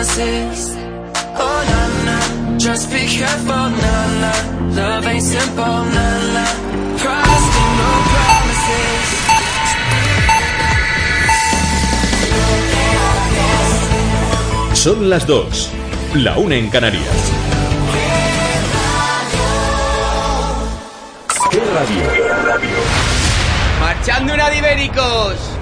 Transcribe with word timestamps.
promises. 0.00 0.76
Oh 1.36 1.60
na 1.70 1.82
na, 2.06 2.18
just 2.58 2.90
be 2.90 3.04
careful, 3.06 3.68
na 3.82 3.94
na. 4.22 4.32
Love 4.72 5.06
ain't 5.06 5.22
simple, 5.22 5.84
na 5.94 6.06
na. 6.34 6.44
No 7.78 7.90
promises. 8.12 9.08
Son 14.74 15.10
las 15.10 15.26
dos, 15.26 15.68
la 16.14 16.38
una 16.38 16.54
en 16.54 16.70
Canarias. 16.70 17.04
¿Qué 21.50 21.60
radio? 21.74 22.04
¡Marchando 23.80 24.34
una 24.34 24.48
de 24.48 24.58
ibéricos! 24.58 25.59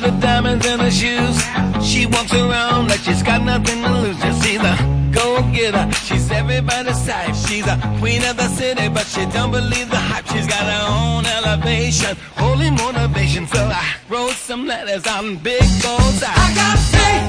With 0.00 0.14
the 0.14 0.20
diamonds 0.20 0.66
in 0.66 0.78
her 0.80 0.90
shoes. 0.90 1.36
She 1.84 2.06
walks 2.06 2.32
around 2.32 2.88
like 2.88 3.00
she's 3.00 3.22
got 3.22 3.42
nothing 3.42 3.82
to 3.82 3.90
lose. 4.00 4.18
Just 4.18 4.42
see 4.42 4.56
the 4.56 4.74
go 5.12 5.42
getter. 5.52 5.90
She's 5.92 6.30
everybody's 6.30 7.06
type. 7.06 7.34
She's 7.34 7.66
a 7.66 7.76
queen 7.98 8.22
of 8.24 8.36
the 8.36 8.48
city, 8.48 8.88
but 8.88 9.06
she 9.06 9.26
don't 9.26 9.50
believe 9.50 9.90
the 9.90 9.96
hype. 9.96 10.26
She's 10.26 10.46
got 10.46 10.64
her 10.74 10.84
own 10.98 11.26
elevation, 11.26 12.16
holy 12.36 12.70
motivation. 12.70 13.46
So 13.46 13.62
I 13.64 13.84
wrote 14.08 14.32
some 14.32 14.66
letters 14.66 15.06
on 15.06 15.36
big 15.36 15.66
goals. 15.82 16.22
I 16.22 16.46
got 16.60 16.78
faith 16.92 17.26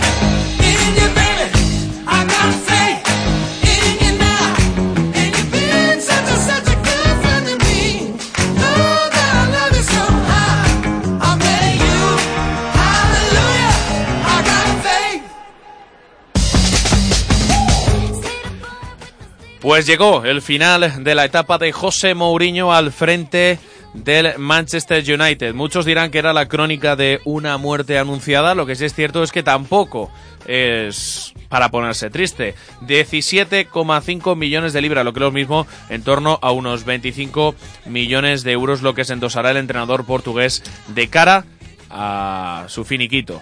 in 0.69 0.95
you, 0.99 1.09
baby. 1.19 2.05
I 2.07 2.25
got 2.25 2.53
faith 2.69 3.10
Pues 19.61 19.85
llegó 19.85 20.25
el 20.25 20.41
final 20.41 21.03
de 21.03 21.13
la 21.13 21.23
etapa 21.23 21.59
de 21.59 21.71
José 21.71 22.15
Mourinho 22.15 22.73
al 22.73 22.91
frente 22.91 23.59
del 23.93 24.39
Manchester 24.39 25.03
United. 25.07 25.53
Muchos 25.53 25.85
dirán 25.85 26.09
que 26.09 26.17
era 26.17 26.33
la 26.33 26.47
crónica 26.47 26.95
de 26.95 27.21
una 27.25 27.59
muerte 27.59 27.99
anunciada, 27.99 28.55
lo 28.55 28.65
que 28.65 28.75
sí 28.75 28.85
es 28.85 28.95
cierto 28.95 29.21
es 29.21 29.31
que 29.31 29.43
tampoco 29.43 30.09
es 30.47 31.35
para 31.47 31.69
ponerse 31.69 32.09
triste. 32.09 32.55
17,5 32.87 34.35
millones 34.35 34.73
de 34.73 34.81
libras, 34.81 35.05
lo 35.05 35.13
que 35.13 35.19
es 35.19 35.25
lo 35.25 35.31
mismo 35.31 35.67
en 35.89 36.01
torno 36.01 36.39
a 36.41 36.51
unos 36.51 36.83
25 36.83 37.53
millones 37.85 38.43
de 38.43 38.53
euros, 38.53 38.81
lo 38.81 38.95
que 38.95 39.05
se 39.05 39.13
endosará 39.13 39.51
el 39.51 39.57
entrenador 39.57 40.05
portugués 40.05 40.63
de 40.87 41.07
cara 41.07 41.45
a 41.91 42.65
su 42.67 42.83
finiquito. 42.83 43.41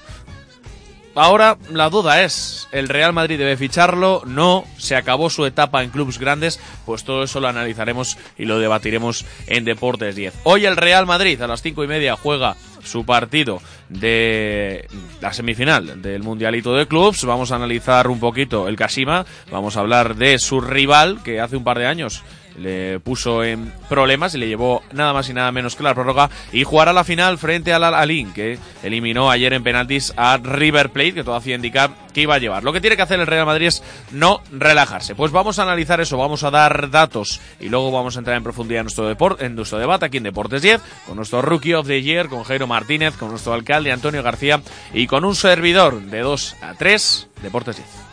Ahora 1.16 1.58
la 1.72 1.90
duda 1.90 2.24
es, 2.24 2.68
¿el 2.72 2.88
Real 2.88 3.14
Madrid 3.14 3.38
debe 3.38 3.58
ficharlo? 3.58 4.22
No, 4.26 4.66
se 4.78 4.96
acabó 4.96 5.30
su 5.30 5.46
etapa 5.46 5.84
en 5.84 5.90
clubes 5.90 6.20
grandes, 6.20 6.60
pues 6.86 7.04
todo 7.04 7.24
eso 7.24 7.40
lo 7.40 7.48
analizaremos 7.48 8.18
y 8.38 8.46
lo 8.46 8.60
debatiremos 8.60 9.26
en 9.48 9.66
Deportes 9.66 10.16
10. 10.16 10.34
Hoy 10.44 10.66
el 10.66 10.78
Real 10.78 11.06
Madrid 11.06 11.42
a 11.42 11.48
las 11.48 11.62
cinco 11.62 11.84
y 11.84 11.88
media 11.88 12.16
juega 12.16 12.56
su 12.84 13.06
partido 13.06 13.62
de 13.90 14.88
la 15.22 15.34
semifinal 15.34 16.02
del 16.02 16.24
Mundialito 16.24 16.74
de 16.74 16.88
Clubs. 16.88 17.26
Vamos 17.26 17.52
a 17.52 17.56
analizar 17.56 18.08
un 18.08 18.20
poquito 18.20 18.68
el 18.68 18.76
Kasima, 18.76 19.26
vamos 19.52 19.78
a 19.78 19.82
hablar 19.82 20.16
de 20.16 20.40
su 20.40 20.62
rival 20.62 21.22
que 21.24 21.42
hace 21.42 21.58
un 21.58 21.64
par 21.64 21.80
de 21.80 21.88
años 21.88 22.24
le 22.58 23.00
puso 23.00 23.44
en 23.44 23.72
problemas 23.88 24.36
y 24.36 24.38
le 24.38 24.48
llevó 24.48 24.84
nada 24.92 25.14
más 25.14 25.30
y 25.30 25.34
nada 25.34 25.52
menos 25.52 25.76
que 25.76 25.84
la 25.84 25.94
prórroga 25.94 26.30
y 26.52 26.64
jugará 26.64 26.94
la 26.94 27.04
final 27.04 27.38
frente 27.38 27.74
al 27.74 27.84
Alin 27.84 28.34
que 28.34 28.58
eliminó 28.84 29.32
ayer 29.32 29.54
en 29.54 29.64
penaltis 29.64 30.14
a 30.18 30.38
River 30.38 30.90
Plate 30.90 31.14
que 31.14 31.24
todo 31.24 31.36
hacía 31.36 31.56
indicar 31.56 31.92
que 32.14 32.22
iba 32.22 32.36
a 32.36 32.40
llevar. 32.40 32.64
Lo 32.64 32.74
que 32.74 32.82
tiene 32.82 32.96
que 32.96 33.02
hacer 33.02 33.20
el 33.20 33.28
Real 33.28 33.46
Madrid 33.46 33.68
es 33.68 33.84
no 34.12 34.42
relajarse. 34.52 35.16
Pues 35.16 35.32
vamos 35.32 35.60
a 35.60 35.64
analizar 35.64 36.02
eso, 36.02 36.18
vamos 36.18 36.44
a 36.44 36.52
dar 36.52 36.90
datos 36.90 37.40
y 37.60 37.70
luego 37.70 37.92
vamos 37.92 38.16
a 38.16 38.20
entrar 38.20 38.38
en 38.38 38.44
profundidad 38.44 38.82
en 38.82 38.86
nuestro, 38.86 39.08
deporte, 39.08 39.46
en 39.46 39.56
nuestro 39.56 39.78
debate 39.78 40.06
aquí 40.06 40.18
en 40.18 40.24
Deportes 40.24 40.62
10 40.62 40.82
con 41.06 41.16
nuestro 41.16 41.42
Rookie 41.42 41.74
of 41.74 41.88
the 41.88 42.02
Year, 42.02 42.28
con 42.28 42.44
Jairo 42.44 42.68
Martínez, 42.68 43.16
con 43.16 43.30
nuestro 43.30 43.54
alcalde 43.54 43.92
Antonio 43.92 44.24
García 44.24 44.62
y 44.94 45.08
con 45.08 45.26
un 45.26 45.36
servidor 45.36 46.02
de 46.02 46.20
2 46.20 46.56
a 46.62 46.74
3 46.74 47.28
Deportes 47.42 47.78
10. 47.78 48.09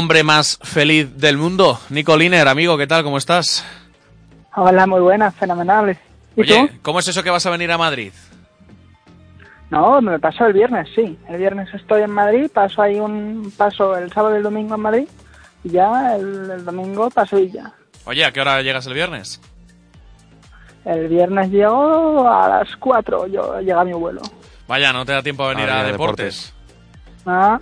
Hombre 0.04 0.22
más 0.22 0.58
feliz 0.62 1.16
del 1.16 1.38
mundo. 1.38 1.80
Nico 1.88 2.14
Liner, 2.14 2.46
amigo, 2.46 2.76
¿qué 2.76 2.86
tal? 2.86 3.02
¿Cómo 3.04 3.16
estás? 3.16 3.64
Hola, 4.54 4.86
muy 4.86 5.00
buenas, 5.00 5.34
fenomenales. 5.34 5.96
¿Y 6.36 6.42
Oye, 6.42 6.68
tú? 6.68 6.78
¿cómo 6.82 6.98
es 6.98 7.08
eso 7.08 7.22
que 7.22 7.30
vas 7.30 7.46
a 7.46 7.48
venir 7.50 7.72
a 7.72 7.78
Madrid? 7.78 8.12
No, 9.70 10.02
me 10.02 10.18
pasó 10.18 10.44
el 10.44 10.52
viernes, 10.52 10.90
sí. 10.94 11.18
El 11.26 11.38
viernes 11.38 11.72
estoy 11.72 12.02
en 12.02 12.10
Madrid, 12.10 12.50
paso 12.52 12.82
ahí 12.82 13.00
un 13.00 13.50
paso 13.56 13.96
el 13.96 14.12
sábado 14.12 14.34
y 14.34 14.36
el 14.36 14.42
domingo 14.42 14.74
en 14.74 14.80
Madrid 14.82 15.08
y 15.64 15.70
ya 15.70 16.16
el, 16.16 16.50
el 16.50 16.64
domingo 16.66 17.08
paso 17.08 17.38
y 17.38 17.50
ya. 17.50 17.72
Oye, 18.04 18.26
¿a 18.26 18.30
qué 18.30 18.42
hora 18.42 18.60
llegas 18.60 18.86
el 18.86 18.92
viernes? 18.92 19.40
El 20.84 21.08
viernes 21.08 21.48
llego 21.50 22.28
a 22.28 22.46
las 22.46 22.76
4, 22.76 23.26
yo 23.28 23.58
llega 23.62 23.82
mi 23.84 23.94
vuelo. 23.94 24.20
Vaya, 24.68 24.92
no 24.92 25.06
te 25.06 25.12
da 25.12 25.22
tiempo 25.22 25.44
a 25.44 25.48
venir 25.54 25.70
Ah, 25.70 25.80
a 25.80 25.84
ya, 25.86 25.92
deportes. 25.92 26.52
Ah, 27.24 27.58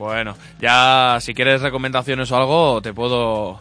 Bueno, 0.00 0.34
ya 0.58 1.18
si 1.20 1.34
quieres 1.34 1.60
recomendaciones 1.60 2.32
o 2.32 2.36
algo, 2.38 2.80
te 2.80 2.94
puedo 2.94 3.58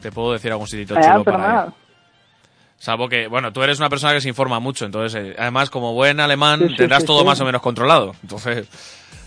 te 0.00 0.10
puedo 0.10 0.32
decir 0.32 0.50
algún 0.50 0.66
sitio 0.66 0.96
chulo 0.96 1.24
para 1.24 1.36
ir. 1.36 1.44
nada. 1.50 1.72
Salvo 2.78 3.06
que, 3.06 3.28
bueno, 3.28 3.52
tú 3.52 3.62
eres 3.62 3.78
una 3.78 3.90
persona 3.90 4.14
que 4.14 4.22
se 4.22 4.30
informa 4.30 4.60
mucho, 4.60 4.86
entonces, 4.86 5.22
eh, 5.22 5.36
además, 5.38 5.68
como 5.68 5.92
buen 5.92 6.20
alemán, 6.20 6.60
Sí, 6.60 6.68
sí, 6.70 6.76
tendrás 6.78 7.00
sí, 7.02 7.06
todo 7.06 7.22
más 7.26 7.38
o 7.40 7.44
menos 7.44 7.60
controlado. 7.60 8.14
Entonces, 8.22 8.66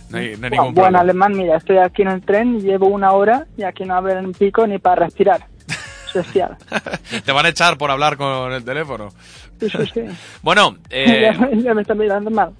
no 0.10 0.18
hay, 0.18 0.30
no 0.30 0.32
hay 0.32 0.38
Bueno, 0.50 0.50
ningún 0.50 0.74
buen 0.74 0.74
problema. 0.74 1.00
alemán, 1.00 1.34
mira, 1.38 1.58
estoy 1.58 1.78
aquí 1.78 2.02
en 2.02 2.08
el 2.08 2.22
tren, 2.26 2.60
llevo 2.60 2.88
una 2.88 3.12
hora 3.12 3.46
y 3.56 3.62
aquí 3.64 3.86
no 3.86 3.96
abren 3.96 4.34
pico 4.34 4.66
ni 4.66 4.80
para 4.80 5.06
respirar. 5.06 5.46
Te 7.24 7.32
van 7.32 7.46
a 7.46 7.50
echar 7.50 7.78
por 7.78 7.92
hablar 7.92 8.18
con 8.18 8.52
el 8.52 8.64
teléfono. 8.66 9.14
Sí, 9.60 9.70
sí, 9.70 9.84
sí. 9.94 10.02
Bueno, 10.42 10.76
eh, 10.90 11.32
ya, 11.32 11.40
me- 11.40 11.62
ya 11.62 11.74
me 11.76 11.82
están 11.84 11.98
mirando 12.00 12.32
mal. 12.32 12.52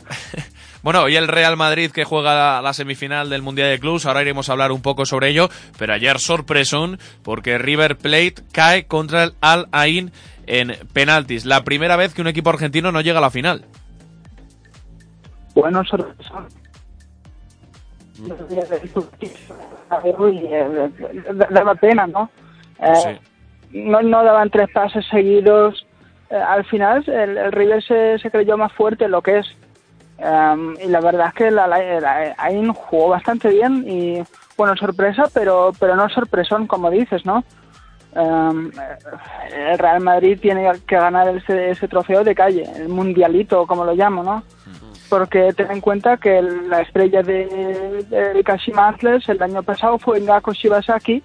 Bueno, 0.86 1.02
hoy 1.02 1.16
el 1.16 1.28
Real 1.28 1.58
Madrid 1.58 1.90
que 1.90 2.04
juega 2.04 2.62
la 2.62 2.72
semifinal 2.72 3.28
del 3.28 3.42
Mundial 3.42 3.72
de 3.72 3.80
Clubs, 3.80 4.06
ahora 4.06 4.22
iremos 4.22 4.48
a 4.48 4.52
hablar 4.52 4.72
un 4.72 4.84
poco 4.84 5.08
sobre 5.08 5.30
ello, 5.30 5.50
pero 5.80 5.94
ayer 5.94 6.20
sorpresón 6.20 7.00
porque 7.24 7.58
River 7.58 7.98
Plate 7.98 8.36
cae 8.52 8.86
contra 8.86 9.24
el 9.24 9.34
Al 9.42 9.66
Ain 9.72 10.12
en 10.46 10.74
penaltis. 10.94 11.44
La 11.44 11.64
primera 11.64 11.96
vez 11.96 12.14
que 12.14 12.22
un 12.22 12.28
equipo 12.28 12.52
argentino 12.52 12.92
no 12.92 13.02
llega 13.02 13.18
a 13.18 13.22
la 13.22 13.32
final. 13.32 13.66
Bueno, 15.56 15.84
sorpresa. 15.86 16.46
Daba 21.50 21.74
pena, 21.74 22.06
¿no? 22.06 22.30
Eh, 22.80 23.20
no, 23.72 24.04
no 24.04 24.24
daban 24.24 24.52
tres 24.52 24.70
pases 24.72 25.04
seguidos. 25.10 25.84
Eh, 26.30 26.36
al 26.36 26.64
final 26.66 27.04
el, 27.08 27.40
el 27.40 27.52
River 27.52 27.84
se, 27.84 28.20
se 28.20 28.30
creyó 28.30 28.56
más 28.56 28.72
fuerte 28.74 29.08
lo 29.08 29.24
que 29.24 29.40
es. 29.40 29.48
Um, 30.18 30.76
y 30.82 30.88
la 30.88 31.02
verdad 31.02 31.28
es 31.28 31.34
que 31.34 31.52
la, 31.52 31.68
la, 31.68 32.00
la- 32.00 32.36
Ain 32.38 32.72
jugó 32.74 33.10
bastante 33.10 33.50
bien 33.50 33.84
y, 33.88 34.24
bueno, 34.58 34.76
sorpresa, 34.78 35.24
pero, 35.34 35.72
pero 35.80 35.96
no 35.98 36.08
sorpresón, 36.10 36.68
como 36.68 36.90
dices, 36.90 37.26
¿no? 37.26 37.44
Um, 38.14 38.72
el 39.54 39.78
Real 39.78 40.00
Madrid 40.02 40.40
tiene 40.42 40.72
que 40.88 40.96
ganar 40.96 41.36
ese, 41.36 41.72
ese 41.72 41.88
trofeo 41.90 42.24
de 42.24 42.34
calle, 42.34 42.64
el 42.78 42.88
mundialito, 42.88 43.68
como 43.68 43.84
lo 43.84 43.94
llamo, 43.94 44.24
¿no? 44.24 44.44
Porque 45.10 45.52
ten 45.54 45.70
en 45.70 45.82
cuenta 45.82 46.16
que 46.18 46.42
la 46.42 46.80
estrella 46.82 47.22
de, 47.22 48.06
de 48.10 48.44
Kashima 48.44 48.88
Antlers 48.88 49.28
el 49.30 49.44
año 49.44 49.62
pasado 49.64 50.00
fue 50.00 50.22
Ngako 50.22 50.54
Shibasaki, 50.54 51.22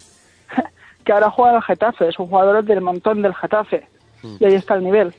que 1.04 1.12
ahora 1.12 1.30
juega 1.30 1.56
al 1.56 1.62
Getafe, 1.62 2.08
es 2.08 2.18
un 2.18 2.26
jugador 2.26 2.64
del 2.64 2.80
montón 2.80 3.22
del 3.22 3.34
Getafe. 3.36 3.86
Y 4.40 4.44
ahí 4.44 4.54
está 4.54 4.74
el 4.74 4.82
nivel. 4.84 5.14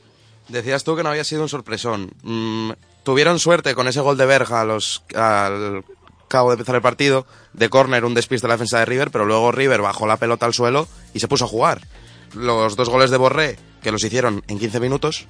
Decías 0.48 0.84
tú 0.84 0.94
que 0.94 1.02
no 1.02 1.08
había 1.08 1.24
sido 1.24 1.42
un 1.42 1.48
sorpresón. 1.48 2.10
Mm, 2.22 2.70
tuvieron 3.02 3.38
suerte 3.38 3.74
con 3.74 3.88
ese 3.88 4.00
gol 4.00 4.16
de 4.16 4.26
Berja 4.26 4.60
a 4.60 4.64
los- 4.64 5.02
al 5.14 5.84
cabo 6.28 6.50
de 6.50 6.54
empezar 6.54 6.74
el 6.76 6.82
partido, 6.82 7.26
de 7.52 7.68
córner, 7.68 8.04
un 8.04 8.14
despiste 8.14 8.46
de 8.46 8.48
la 8.48 8.54
defensa 8.54 8.78
de 8.78 8.84
River, 8.86 9.10
pero 9.10 9.24
luego 9.26 9.52
River 9.52 9.82
bajó 9.82 10.06
la 10.06 10.16
pelota 10.16 10.46
al 10.46 10.54
suelo 10.54 10.88
y 11.12 11.20
se 11.20 11.28
puso 11.28 11.44
a 11.44 11.48
jugar. 11.48 11.80
Los 12.34 12.76
dos 12.76 12.88
goles 12.88 13.10
de 13.10 13.18
Borré, 13.18 13.58
que 13.82 13.92
los 13.92 14.02
hicieron 14.02 14.42
en 14.48 14.58
15 14.58 14.80
minutos, 14.80 15.26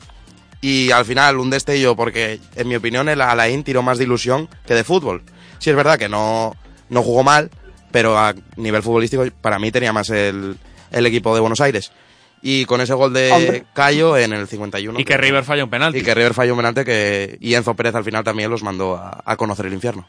y 0.60 0.92
al 0.92 1.04
final 1.04 1.38
un 1.38 1.50
destello, 1.50 1.96
porque 1.96 2.38
en 2.54 2.68
mi 2.68 2.76
opinión 2.76 3.08
el 3.08 3.20
Alain 3.20 3.64
tiró 3.64 3.82
más 3.82 3.98
de 3.98 4.04
ilusión 4.04 4.48
que 4.64 4.74
de 4.74 4.84
fútbol. 4.84 5.22
Sí 5.58 5.70
es 5.70 5.76
verdad 5.76 5.98
que 5.98 6.08
no, 6.08 6.54
no 6.88 7.02
jugó 7.02 7.24
mal, 7.24 7.50
pero 7.90 8.16
a 8.16 8.32
nivel 8.56 8.82
futbolístico 8.84 9.24
para 9.40 9.58
mí 9.58 9.72
tenía 9.72 9.92
más 9.92 10.08
el, 10.10 10.56
el 10.92 11.06
equipo 11.06 11.34
de 11.34 11.40
Buenos 11.40 11.60
Aires. 11.60 11.90
Y 12.42 12.64
con 12.64 12.80
ese 12.80 12.94
gol 12.94 13.12
de 13.12 13.30
Hombre. 13.30 13.64
Cayo 13.72 14.16
en 14.16 14.32
el 14.32 14.46
51. 14.48 14.98
Y 14.98 15.04
que 15.04 15.16
River 15.16 15.44
falla 15.44 15.62
un 15.64 15.70
penalti. 15.70 15.98
Y 15.98 16.02
que 16.02 16.12
River 16.14 16.34
falló 16.34 16.52
un 16.54 16.58
penalti 16.58 16.84
que, 16.84 17.36
y 17.40 17.54
Enzo 17.54 17.74
Pérez 17.74 17.94
al 17.94 18.02
final 18.04 18.24
también 18.24 18.50
los 18.50 18.62
mandó 18.64 18.96
a, 18.96 19.22
a 19.24 19.36
conocer 19.36 19.66
el 19.66 19.74
infierno. 19.74 20.06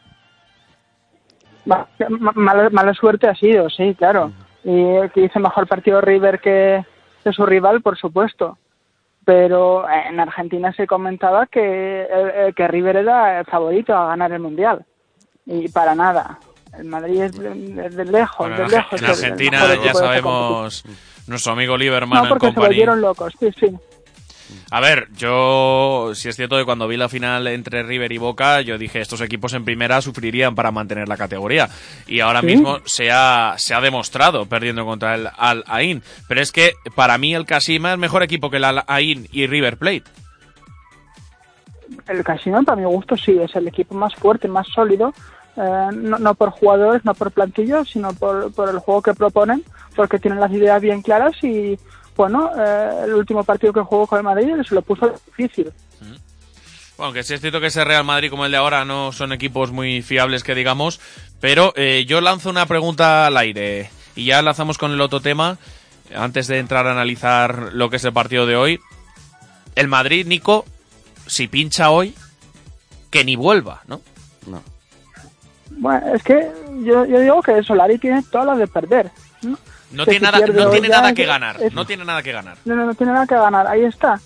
Ma- 1.64 1.86
ma- 2.08 2.32
Mala, 2.34 2.70
mala 2.70 2.92
suerte 2.94 3.28
ha 3.28 3.34
sido, 3.34 3.70
sí, 3.70 3.94
claro. 3.96 4.32
Y 4.64 5.08
que 5.14 5.24
hizo 5.24 5.38
mejor 5.40 5.66
partido 5.66 6.00
River 6.00 6.40
que, 6.40 6.84
que 7.22 7.32
su 7.32 7.46
rival, 7.46 7.82
por 7.82 7.96
supuesto. 7.96 8.58
Pero 9.24 9.86
en 9.88 10.20
Argentina 10.20 10.72
se 10.74 10.86
comentaba 10.86 11.46
que, 11.46 12.06
eh, 12.10 12.52
que 12.54 12.68
River 12.68 12.96
era 12.96 13.40
el 13.40 13.46
favorito 13.46 13.94
a 13.94 14.08
ganar 14.08 14.32
el 14.32 14.40
Mundial. 14.40 14.84
Y 15.46 15.68
para 15.68 15.94
nada. 15.94 16.38
El 16.78 16.86
Madrid 16.86 17.22
es 17.22 17.38
de, 17.38 18.04
lejos, 18.04 18.48
Bueno, 18.48 18.56
de 18.68 18.76
lejos. 18.76 19.00
en 19.00 19.06
Argentina 19.08 19.62
ya 19.82 19.94
sabemos 19.94 20.84
nuestro 21.26 21.52
amigo 21.52 21.76
Lieberman 21.76 22.22
No, 22.24 22.28
porque 22.28 22.52
se 22.52 22.60
volvieron 22.60 23.00
locos, 23.00 23.32
sí, 23.40 23.48
sí. 23.58 23.66
A 24.70 24.78
ver, 24.80 25.08
yo 25.16 26.12
si 26.14 26.28
es 26.28 26.36
cierto 26.36 26.56
que 26.58 26.64
cuando 26.66 26.86
vi 26.86 26.96
la 26.98 27.08
final 27.08 27.46
entre 27.46 27.82
River 27.82 28.12
y 28.12 28.18
Boca, 28.18 28.60
yo 28.60 28.76
dije 28.76 29.00
estos 29.00 29.20
equipos 29.22 29.54
en 29.54 29.64
primera 29.64 30.00
sufrirían 30.02 30.54
para 30.54 30.70
mantener 30.70 31.08
la 31.08 31.16
categoría. 31.16 31.68
Y 32.06 32.20
ahora 32.20 32.40
Sí. 32.40 32.46
mismo 32.46 32.78
se 32.84 33.10
ha, 33.10 33.54
se 33.56 33.72
ha 33.74 33.80
demostrado 33.80 34.46
perdiendo 34.46 34.84
contra 34.84 35.14
el 35.14 35.28
Al 35.38 35.64
Ain. 35.66 36.02
Pero 36.28 36.40
es 36.42 36.52
que 36.52 36.72
para 36.94 37.16
mí 37.18 37.34
el 37.34 37.46
Kashima 37.46 37.92
es 37.92 37.98
mejor 37.98 38.22
equipo 38.22 38.50
que 38.50 38.58
el 38.58 38.64
Al 38.64 38.84
Ain 38.86 39.26
y 39.32 39.46
River 39.46 39.78
Plate. 39.78 40.04
El 42.08 42.22
Casino, 42.24 42.62
para 42.64 42.76
mi 42.76 42.84
gusto, 42.86 43.16
sí, 43.16 43.38
es 43.40 43.54
el 43.56 43.68
equipo 43.68 43.94
más 43.94 44.14
fuerte, 44.14 44.48
más 44.48 44.66
sólido. 44.68 45.12
eh, 45.56 45.88
no, 45.92 46.18
no 46.18 46.34
por 46.34 46.50
jugadores, 46.50 47.04
no 47.04 47.14
por 47.14 47.30
plantillos, 47.30 47.88
sino 47.88 48.12
por, 48.12 48.52
por 48.52 48.68
el 48.68 48.78
juego 48.80 49.00
que 49.02 49.14
proponen, 49.14 49.62
porque 49.94 50.18
tienen 50.18 50.40
las 50.40 50.52
ideas 50.52 50.80
bien 50.80 51.02
claras 51.02 51.32
y, 51.42 51.78
bueno, 52.16 52.50
eh, 52.56 53.04
el 53.04 53.14
último 53.14 53.44
partido 53.44 53.72
que 53.72 53.80
jugó 53.80 54.06
con 54.06 54.18
el 54.18 54.24
Madrid 54.24 54.54
se 54.66 54.74
lo 54.74 54.82
puso 54.82 55.12
difícil. 55.26 55.72
Bueno, 56.96 57.12
que 57.12 57.24
sí 57.24 57.34
es 57.34 57.40
cierto 57.40 57.60
que 57.60 57.66
ese 57.66 57.84
Real 57.84 58.04
Madrid 58.04 58.30
como 58.30 58.46
el 58.46 58.52
de 58.52 58.56
ahora 58.56 58.84
no 58.84 59.10
son 59.10 59.32
equipos 59.32 59.72
muy 59.72 60.00
fiables 60.02 60.44
que 60.44 60.54
digamos, 60.54 61.00
pero 61.40 61.72
eh, 61.76 62.04
yo 62.06 62.20
lanzo 62.20 62.50
una 62.50 62.66
pregunta 62.66 63.26
al 63.26 63.36
aire 63.36 63.90
y 64.14 64.26
ya 64.26 64.42
lanzamos 64.42 64.78
con 64.78 64.92
el 64.92 65.00
otro 65.00 65.20
tema 65.20 65.58
antes 66.14 66.46
de 66.46 66.58
entrar 66.58 66.86
a 66.86 66.92
analizar 66.92 67.72
lo 67.72 67.90
que 67.90 67.96
es 67.96 68.04
el 68.04 68.12
partido 68.12 68.46
de 68.46 68.54
hoy. 68.54 68.80
El 69.74 69.88
Madrid, 69.88 70.24
Nico, 70.24 70.64
si 71.26 71.48
pincha 71.48 71.90
hoy, 71.90 72.14
que 73.10 73.24
ni 73.24 73.34
vuelva, 73.34 73.82
¿no? 73.88 74.00
No. 74.46 74.62
Bueno, 75.70 76.14
es 76.14 76.22
que 76.22 76.48
yo, 76.84 77.04
yo 77.06 77.20
digo 77.20 77.42
que 77.42 77.62
Solari 77.64 77.98
tiene 77.98 78.22
todas 78.30 78.46
las 78.46 78.58
de 78.58 78.68
perder. 78.68 79.10
¿no? 79.42 79.58
No 79.94 80.04
tiene 80.06 80.20
nada, 80.30 80.38
no 80.46 80.70
tiene 80.70 80.88
nada 80.88 81.12
que 81.14 81.24
ganar, 81.24 81.62
es- 81.62 81.72
no 81.72 81.86
tiene 81.86 82.04
nada 82.04 82.22
que 82.22 82.32
ganar. 82.32 82.56
No, 82.64 82.74
no, 82.74 82.86
no 82.86 82.94
tiene 82.94 83.12
nada 83.12 83.26
que 83.26 83.34
ganar, 83.34 83.66
ahí 83.66 83.84
está. 83.84 84.20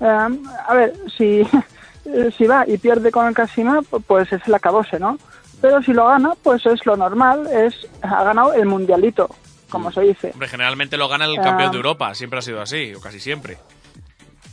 Eh, 0.00 0.28
a 0.68 0.74
ver, 0.74 0.92
si, 1.16 1.42
si 2.36 2.46
va 2.46 2.64
y 2.66 2.76
pierde 2.78 3.10
con 3.10 3.26
el 3.26 3.34
Casino, 3.34 3.82
pues 4.06 4.32
es 4.32 4.42
el 4.46 4.54
acabose, 4.54 4.98
¿no? 4.98 5.18
Pero 5.60 5.80
si 5.82 5.92
lo 5.92 6.06
gana, 6.08 6.32
pues 6.42 6.66
es 6.66 6.84
lo 6.86 6.96
normal, 6.96 7.46
es 7.46 7.86
ha 8.02 8.24
ganado 8.24 8.52
el 8.52 8.66
mundialito, 8.66 9.28
como 9.70 9.92
se 9.92 10.00
dice. 10.00 10.30
Hombre, 10.32 10.48
generalmente 10.48 10.96
lo 10.96 11.08
gana 11.08 11.24
el 11.26 11.38
Ah. 11.38 11.42
campeón 11.42 11.70
de 11.70 11.76
Europa, 11.76 12.14
siempre 12.14 12.40
ha 12.40 12.42
sido 12.42 12.60
así, 12.60 12.92
o 12.94 13.00
casi 13.00 13.20
siempre. 13.20 13.58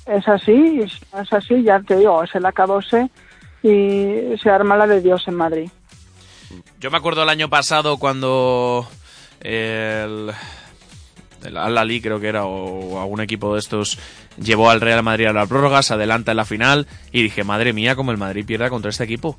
Es 0.05 0.27
así, 0.27 0.81
es 0.81 1.33
así, 1.33 1.63
ya 1.63 1.79
te 1.81 1.95
digo, 1.97 2.23
es 2.23 2.33
el 2.35 2.45
acabose 2.45 3.09
y 3.63 4.37
se 4.41 4.49
arma 4.49 4.77
la 4.77 4.85
de 4.87 5.01
Dios 5.01 5.23
en 5.27 5.35
Madrid. 5.35 5.69
Yo 6.79 6.89
me 6.91 6.97
acuerdo 6.97 7.23
el 7.23 7.29
año 7.29 7.49
pasado 7.49 7.97
cuando 7.97 8.87
el, 9.41 10.31
Al-Ali 11.43 12.01
creo 12.01 12.19
que 12.19 12.27
era, 12.27 12.45
o 12.45 13.01
algún 13.01 13.21
equipo 13.21 13.53
de 13.53 13.59
estos, 13.59 13.97
llevó 14.41 14.69
al 14.69 14.81
Real 14.81 15.03
Madrid 15.03 15.27
a 15.27 15.33
la 15.33 15.45
prórroga, 15.45 15.81
se 15.83 15.93
adelanta 15.93 16.31
en 16.31 16.37
la 16.37 16.45
final 16.45 16.87
y 17.11 17.23
dije, 17.23 17.43
madre 17.43 17.73
mía, 17.73 17.95
como 17.95 18.11
el 18.11 18.17
Madrid 18.17 18.45
pierda 18.45 18.69
contra 18.69 18.89
este 18.89 19.03
equipo. 19.03 19.37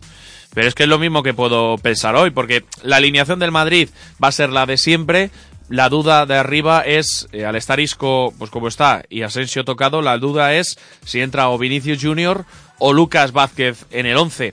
Pero 0.54 0.69
es 0.69 0.75
que 0.75 0.85
es 0.85 0.88
lo 0.88 0.99
mismo 0.99 1.23
que 1.23 1.35
puedo 1.35 1.78
pensar 1.78 2.16
hoy, 2.16 2.30
porque 2.30 2.64
la 2.83 2.97
alineación 2.97 3.38
del 3.38 3.52
Madrid 3.52 3.88
va 4.23 4.28
a 4.28 4.33
ser 4.33 4.50
la 4.50 4.66
de 4.66 4.76
siempre. 4.76 5.30
La 5.69 5.88
duda 5.88 6.26
de 6.26 6.35
arriba 6.35 6.80
es, 6.80 7.28
eh, 7.30 7.45
al 7.45 7.54
estar 7.54 7.78
Isco, 7.78 8.35
pues 8.38 8.50
como 8.50 8.66
está, 8.66 9.04
y 9.09 9.23
Asensio 9.23 9.64
tocado, 9.64 10.02
la 10.02 10.19
duda 10.19 10.54
es 10.54 10.78
si 11.04 11.21
entra 11.21 11.49
o 11.49 11.59
Vinicius 11.59 12.02
Junior 12.02 12.45
o 12.78 12.92
Lucas 12.92 13.30
Vázquez 13.30 13.87
en 13.92 14.07
el 14.07 14.16
11. 14.16 14.52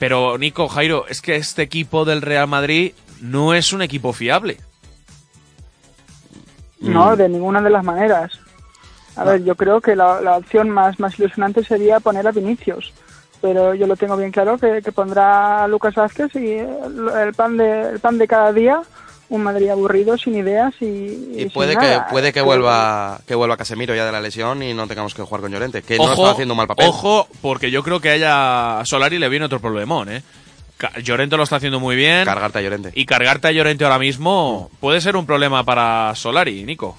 Pero 0.00 0.36
Nico, 0.36 0.68
Jairo, 0.68 1.06
es 1.08 1.20
que 1.20 1.36
este 1.36 1.62
equipo 1.62 2.04
del 2.04 2.22
Real 2.22 2.48
Madrid 2.48 2.92
no 3.20 3.54
es 3.54 3.72
un 3.72 3.82
equipo 3.82 4.12
fiable. 4.12 4.58
No, 6.80 7.16
de 7.16 7.28
ninguna 7.28 7.60
de 7.62 7.70
las 7.70 7.84
maneras. 7.84 8.32
A 9.16 9.24
ver, 9.24 9.44
yo 9.44 9.54
creo 9.54 9.80
que 9.80 9.96
la, 9.96 10.20
la 10.20 10.36
opción 10.36 10.68
más, 10.68 11.00
más 11.00 11.18
ilusionante 11.18 11.64
sería 11.64 12.00
poner 12.00 12.26
a 12.28 12.32
Vinicius. 12.32 12.92
Pero 13.40 13.74
yo 13.74 13.86
lo 13.86 13.96
tengo 13.96 14.16
bien 14.16 14.30
claro 14.30 14.58
que, 14.58 14.80
que 14.82 14.92
pondrá 14.92 15.64
a 15.64 15.68
Lucas 15.68 15.94
Vázquez 15.94 16.34
y 16.36 16.52
el, 16.54 17.08
el 17.22 17.34
pan 17.34 17.56
de, 17.56 17.90
el 17.90 18.00
pan 18.00 18.18
de 18.18 18.26
cada 18.26 18.52
día, 18.52 18.80
un 19.28 19.42
Madrid 19.42 19.68
aburrido, 19.68 20.16
sin 20.16 20.36
ideas 20.36 20.74
y, 20.80 21.34
Y 21.36 21.50
puede 21.52 21.74
que, 21.76 21.86
nada. 21.86 22.08
puede 22.08 22.32
que 22.32 22.40
vuelva 22.40 23.20
que 23.26 23.34
vuelva 23.34 23.56
Casemiro 23.56 23.94
ya 23.94 24.06
de 24.06 24.12
la 24.12 24.20
lesión 24.20 24.62
y 24.62 24.72
no 24.74 24.86
tengamos 24.86 25.14
que 25.14 25.22
jugar 25.22 25.42
con 25.42 25.52
Llorente, 25.52 25.82
que 25.82 25.96
no 25.98 26.04
ojo, 26.04 26.12
está 26.14 26.30
haciendo 26.32 26.54
un 26.54 26.58
mal 26.58 26.66
papel. 26.66 26.88
ojo, 26.88 27.28
porque 27.42 27.70
yo 27.70 27.82
creo 27.82 28.00
que 28.00 28.10
a 28.10 28.14
ella 28.14 28.80
a 28.80 28.84
Solari 28.84 29.18
le 29.18 29.28
viene 29.28 29.44
otro 29.46 29.60
problemón, 29.60 30.10
¿eh? 30.10 30.22
Llorente 31.02 31.36
lo 31.36 31.42
está 31.44 31.56
haciendo 31.56 31.80
muy 31.80 31.96
bien. 31.96 32.24
Cargarte 32.24 32.58
a 32.58 32.62
Llorente. 32.62 32.90
Y 32.94 33.06
cargarte 33.06 33.48
a 33.48 33.52
Llorente 33.52 33.84
ahora 33.84 33.98
mismo 33.98 34.70
puede 34.80 35.00
ser 35.00 35.16
un 35.16 35.26
problema 35.26 35.64
para 35.64 36.14
Solari, 36.14 36.64
Nico. 36.64 36.96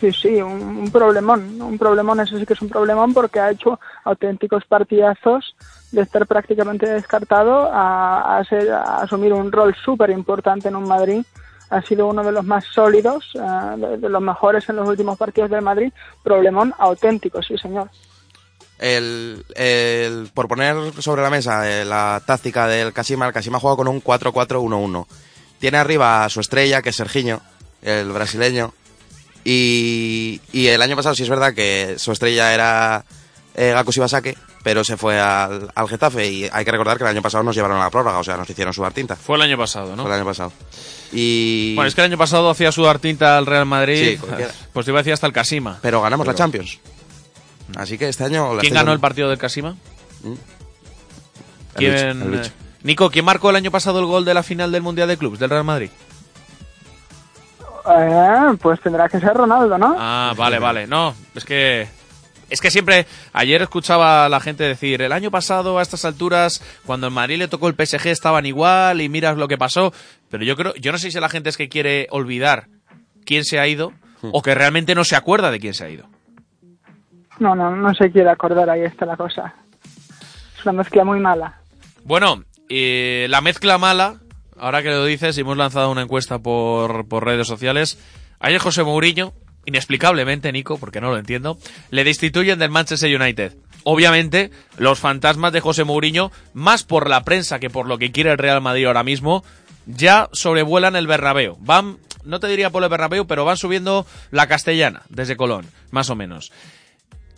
Sí, 0.00 0.12
sí, 0.12 0.40
un, 0.40 0.52
un 0.62 0.90
problemón, 0.92 1.60
un 1.60 1.76
problemón, 1.76 2.20
eso 2.20 2.38
sí 2.38 2.46
que 2.46 2.52
es 2.52 2.62
un 2.62 2.68
problemón 2.68 3.12
porque 3.12 3.40
ha 3.40 3.50
hecho 3.50 3.80
auténticos 4.04 4.64
partidazos 4.64 5.56
de 5.90 6.02
estar 6.02 6.24
prácticamente 6.24 6.88
descartado 6.88 7.68
a, 7.72 8.38
a, 8.38 8.44
ser- 8.44 8.70
a 8.70 8.98
asumir 8.98 9.32
un 9.32 9.50
rol 9.50 9.74
súper 9.84 10.10
importante 10.10 10.68
en 10.68 10.76
un 10.76 10.86
Madrid. 10.86 11.24
Ha 11.70 11.82
sido 11.82 12.06
uno 12.06 12.22
de 12.22 12.30
los 12.30 12.44
más 12.44 12.64
sólidos, 12.72 13.24
eh, 13.34 13.40
de, 13.76 13.96
de 13.98 14.08
los 14.08 14.22
mejores 14.22 14.68
en 14.68 14.76
los 14.76 14.88
últimos 14.88 15.18
partidos 15.18 15.50
del 15.50 15.62
Madrid. 15.62 15.92
Problemón 16.22 16.72
auténtico, 16.78 17.42
sí, 17.42 17.58
señor. 17.58 17.90
El, 18.78 19.44
el- 19.56 20.30
por 20.34 20.46
poner 20.48 20.76
sobre 21.00 21.22
la 21.22 21.30
mesa 21.30 21.68
eh, 21.68 21.84
la 21.84 22.22
táctica 22.24 22.66
del 22.68 22.92
Casima, 22.92 23.26
el 23.26 23.32
Casima 23.32 23.58
juega 23.60 23.76
con 23.76 23.88
un 23.88 24.02
4-4-1-1. 24.02 25.06
Tiene 25.58 25.78
arriba 25.78 26.24
a 26.24 26.28
su 26.28 26.38
estrella, 26.40 26.80
que 26.82 26.90
es 26.90 26.96
Sergiño, 26.96 27.40
el 27.82 28.10
brasileño. 28.12 28.72
Y, 29.44 30.40
y 30.52 30.66
el 30.68 30.82
año 30.82 30.94
pasado 30.96 31.14
sí 31.14 31.22
es 31.22 31.28
verdad 31.28 31.54
que 31.54 31.94
su 31.98 32.12
estrella 32.12 32.52
era 32.52 33.04
eh, 33.54 33.70
Gaku 33.74 33.90
Shibasake, 33.92 34.36
pero 34.62 34.84
se 34.84 34.96
fue 34.96 35.18
al, 35.18 35.70
al 35.74 35.88
Getafe. 35.88 36.26
Y 36.30 36.48
hay 36.52 36.64
que 36.64 36.70
recordar 36.70 36.98
que 36.98 37.04
el 37.04 37.10
año 37.10 37.22
pasado 37.22 37.42
nos 37.44 37.56
llevaron 37.56 37.78
a 37.78 37.84
la 37.84 37.90
prórroga, 37.90 38.18
o 38.18 38.24
sea, 38.24 38.36
nos 38.36 38.48
hicieron 38.48 38.74
sudar 38.74 38.92
tinta. 38.92 39.16
Fue 39.16 39.36
el 39.36 39.42
año 39.42 39.56
pasado, 39.56 39.96
¿no? 39.96 40.02
Fue 40.02 40.10
el 40.12 40.16
año 40.18 40.24
pasado. 40.26 40.52
Y... 41.12 41.74
Bueno, 41.74 41.88
es 41.88 41.94
que 41.94 42.02
el 42.02 42.06
año 42.06 42.18
pasado 42.18 42.50
hacía 42.50 42.70
sudar 42.72 42.98
tinta 42.98 43.38
al 43.38 43.46
Real 43.46 43.64
Madrid. 43.66 44.18
Sí, 44.20 44.26
pues 44.72 44.84
te 44.84 44.90
iba 44.92 45.00
a 45.00 45.02
decir 45.02 45.14
hasta 45.14 45.26
el 45.26 45.32
Casima. 45.32 45.78
Pero 45.82 46.02
ganamos 46.02 46.26
la 46.26 46.34
Champions. 46.34 46.78
Así 47.76 47.98
que 47.98 48.08
este 48.08 48.24
año... 48.24 48.58
¿Quién 48.58 48.74
ganó 48.74 48.92
el 48.92 49.00
partido 49.00 49.28
del 49.28 49.38
Casima? 49.38 49.76
El 50.24 50.38
¿Quién, 51.76 51.92
bicho, 51.92 52.06
el 52.08 52.30
bicho. 52.30 52.50
eh, 52.50 52.52
Nico, 52.82 53.10
¿quién 53.10 53.24
marcó 53.24 53.50
el 53.50 53.56
año 53.56 53.70
pasado 53.70 54.00
el 54.00 54.06
gol 54.06 54.24
de 54.24 54.34
la 54.34 54.42
final 54.42 54.72
del 54.72 54.82
Mundial 54.82 55.08
de 55.08 55.16
Clubs 55.16 55.38
del 55.38 55.50
Real 55.50 55.64
Madrid? 55.64 55.90
Eh, 57.90 58.56
pues 58.60 58.80
tendrá 58.80 59.08
que 59.08 59.18
ser 59.20 59.34
Ronaldo, 59.34 59.78
¿no? 59.78 59.96
Ah, 59.98 60.34
vale, 60.36 60.58
vale. 60.58 60.86
No, 60.86 61.14
es 61.34 61.44
que. 61.44 61.88
Es 62.50 62.60
que 62.60 62.70
siempre. 62.70 63.06
Ayer 63.32 63.62
escuchaba 63.62 64.26
a 64.26 64.28
la 64.28 64.40
gente 64.40 64.64
decir: 64.64 65.00
el 65.02 65.12
año 65.12 65.30
pasado, 65.30 65.78
a 65.78 65.82
estas 65.82 66.04
alturas, 66.04 66.62
cuando 66.84 67.06
el 67.06 67.12
Madrid 67.14 67.38
le 67.38 67.48
tocó 67.48 67.68
el 67.68 67.74
PSG, 67.74 68.08
estaban 68.08 68.44
igual 68.46 69.00
y 69.00 69.08
miras 69.08 69.36
lo 69.38 69.48
que 69.48 69.56
pasó. 69.58 69.92
Pero 70.30 70.44
yo 70.44 70.54
creo. 70.56 70.74
Yo 70.76 70.92
no 70.92 70.98
sé 70.98 71.10
si 71.10 71.18
la 71.18 71.28
gente 71.30 71.48
es 71.48 71.56
que 71.56 71.68
quiere 71.68 72.08
olvidar 72.10 72.66
quién 73.24 73.44
se 73.44 73.58
ha 73.58 73.66
ido 73.66 73.92
o 74.20 74.42
que 74.42 74.54
realmente 74.54 74.94
no 74.94 75.04
se 75.04 75.16
acuerda 75.16 75.50
de 75.50 75.60
quién 75.60 75.74
se 75.74 75.84
ha 75.84 75.90
ido. 75.90 76.06
No, 77.40 77.54
no, 77.54 77.74
no 77.74 77.94
se 77.94 78.10
quiere 78.10 78.30
acordar, 78.30 78.68
ahí 78.68 78.82
está 78.82 79.06
la 79.06 79.16
cosa. 79.16 79.54
Es 80.56 80.64
una 80.64 80.72
mezcla 80.72 81.04
muy 81.04 81.20
mala. 81.20 81.60
Bueno, 82.04 82.44
eh, 82.68 83.26
la 83.30 83.40
mezcla 83.40 83.78
mala, 83.78 84.16
ahora 84.58 84.82
que 84.82 84.90
lo 84.90 85.04
dices, 85.04 85.38
hemos 85.38 85.56
lanzado 85.56 85.90
una 85.90 86.02
encuesta 86.02 86.38
por, 86.38 87.06
por 87.06 87.24
redes 87.24 87.46
sociales. 87.46 87.98
Ayer 88.40 88.60
José 88.60 88.82
Mourinho, 88.82 89.32
inexplicablemente, 89.66 90.52
Nico, 90.52 90.78
porque 90.78 91.00
no 91.00 91.10
lo 91.10 91.18
entiendo, 91.18 91.58
le 91.90 92.04
destituyen 92.04 92.58
del 92.58 92.70
Manchester 92.70 93.20
United. 93.20 93.56
Obviamente, 93.84 94.50
los 94.76 94.98
fantasmas 94.98 95.52
de 95.52 95.60
José 95.60 95.84
Mourinho, 95.84 96.32
más 96.54 96.84
por 96.84 97.08
la 97.08 97.22
prensa 97.24 97.58
que 97.58 97.70
por 97.70 97.86
lo 97.86 97.98
que 97.98 98.10
quiere 98.12 98.30
el 98.32 98.38
Real 98.38 98.60
Madrid 98.60 98.86
ahora 98.86 99.04
mismo, 99.04 99.44
ya 99.86 100.28
sobrevuelan 100.32 100.96
el 100.96 101.06
Bernabéu. 101.06 101.56
Van, 101.60 101.98
no 102.24 102.40
te 102.40 102.48
diría 102.48 102.70
por 102.70 102.82
el 102.82 102.90
Bernabéu, 102.90 103.26
pero 103.26 103.44
van 103.44 103.56
subiendo 103.56 104.06
la 104.30 104.46
castellana 104.46 105.02
desde 105.08 105.36
Colón, 105.36 105.66
más 105.90 106.10
o 106.10 106.16
menos. 106.16 106.52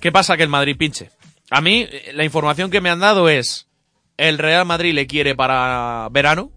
¿Qué 0.01 0.11
pasa 0.11 0.37
que 0.37 0.43
el 0.43 0.49
Madrid 0.49 0.77
pinche? 0.79 1.11
A 1.51 1.61
mí, 1.61 1.87
la 2.15 2.25
información 2.25 2.71
que 2.71 2.81
me 2.81 2.91
han 2.91 3.01
dado 3.01 3.29
es, 3.29 3.69
el 4.17 4.39
Real 4.39 4.65
Madrid 4.65 4.95
le 4.95 5.07
quiere 5.07 5.35
para 5.35 6.09
verano, 6.11 6.51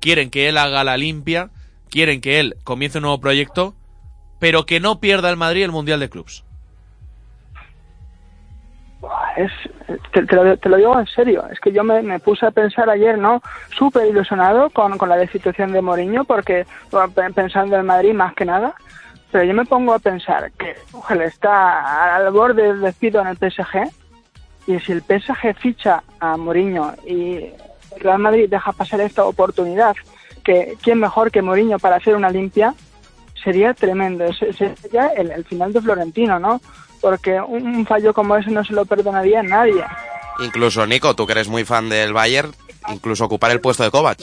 quieren 0.00 0.30
que 0.30 0.48
él 0.48 0.56
haga 0.56 0.84
la 0.84 0.96
limpia, 0.96 1.50
quieren 1.90 2.20
que 2.20 2.40
él 2.40 2.56
comience 2.64 2.98
un 2.98 3.02
nuevo 3.02 3.20
proyecto, 3.20 3.74
pero 4.38 4.64
que 4.64 4.80
no 4.80 5.00
pierda 5.00 5.28
el 5.30 5.36
Madrid 5.36 5.64
el 5.64 5.72
Mundial 5.72 6.00
de 6.00 6.08
Clubs. 6.08 6.44
te, 10.12 10.22
lo, 10.22 10.56
te 10.56 10.76
digo 10.76 10.98
en 10.98 11.06
serio, 11.06 11.44
es 11.50 11.60
que 11.60 11.72
yo 11.72 11.84
me, 11.84 12.18
puse 12.20 12.46
a 12.46 12.50
pensar 12.50 12.88
ayer, 12.88 13.18
¿no? 13.18 13.42
Súper 13.76 14.06
ilusionado 14.06 14.70
con, 14.70 14.96
con 14.96 15.08
la 15.08 15.16
destitución 15.16 15.72
de 15.72 15.82
Mourinho, 15.82 16.24
porque 16.24 16.66
pensando 17.34 17.76
en 17.76 17.86
Madrid 17.86 18.14
más 18.14 18.34
que 18.34 18.44
nada, 18.44 18.74
pero 19.30 19.44
yo 19.44 19.54
me 19.54 19.64
pongo 19.64 19.92
a 19.92 19.98
pensar 19.98 20.50
que 20.52 20.76
Tuchel 20.90 21.22
está 21.22 22.16
al 22.16 22.30
borde 22.32 22.62
del 22.62 22.80
despido 22.80 23.20
en 23.20 23.28
el 23.28 23.36
PSG, 23.36 23.90
y 24.66 24.78
si 24.80 24.92
el 24.92 25.02
PSG 25.02 25.54
ficha 25.58 26.02
a 26.20 26.36
Mourinho 26.36 26.94
y 27.06 27.46
Real 27.98 28.18
Madrid 28.18 28.48
deja 28.48 28.72
pasar 28.72 29.00
esta 29.00 29.24
oportunidad, 29.24 29.96
que 30.44 30.76
quién 30.82 31.00
mejor 31.00 31.30
que 31.30 31.42
Mourinho 31.42 31.78
para 31.78 31.96
hacer 31.96 32.14
una 32.16 32.30
limpia, 32.30 32.74
sería 33.42 33.74
tremendo. 33.74 34.26
Sería 34.32 35.08
el, 35.08 35.44
final 35.44 35.72
de 35.72 35.80
Florentino, 35.80 36.38
¿no? 36.38 36.60
Porque 37.00 37.40
un, 37.40 37.66
un 37.66 37.86
fallo 37.86 38.12
como 38.12 38.36
ese 38.36 38.50
no 38.50 38.64
se 38.64 38.72
lo 38.72 38.84
perdonaría 38.84 39.40
a 39.40 39.44
nadie. 39.44 39.84
Incluso, 40.40 40.86
Nico, 40.86 41.14
tú 41.14 41.26
que 41.26 41.32
eres 41.32 41.48
muy 41.48 41.64
fan 41.64 41.88
del 41.88 42.12
Bayern, 42.12 42.52
incluso 42.88 43.24
ocupar 43.24 43.50
el 43.50 43.60
puesto 43.60 43.82
de 43.84 43.90
Kovac. 43.90 44.20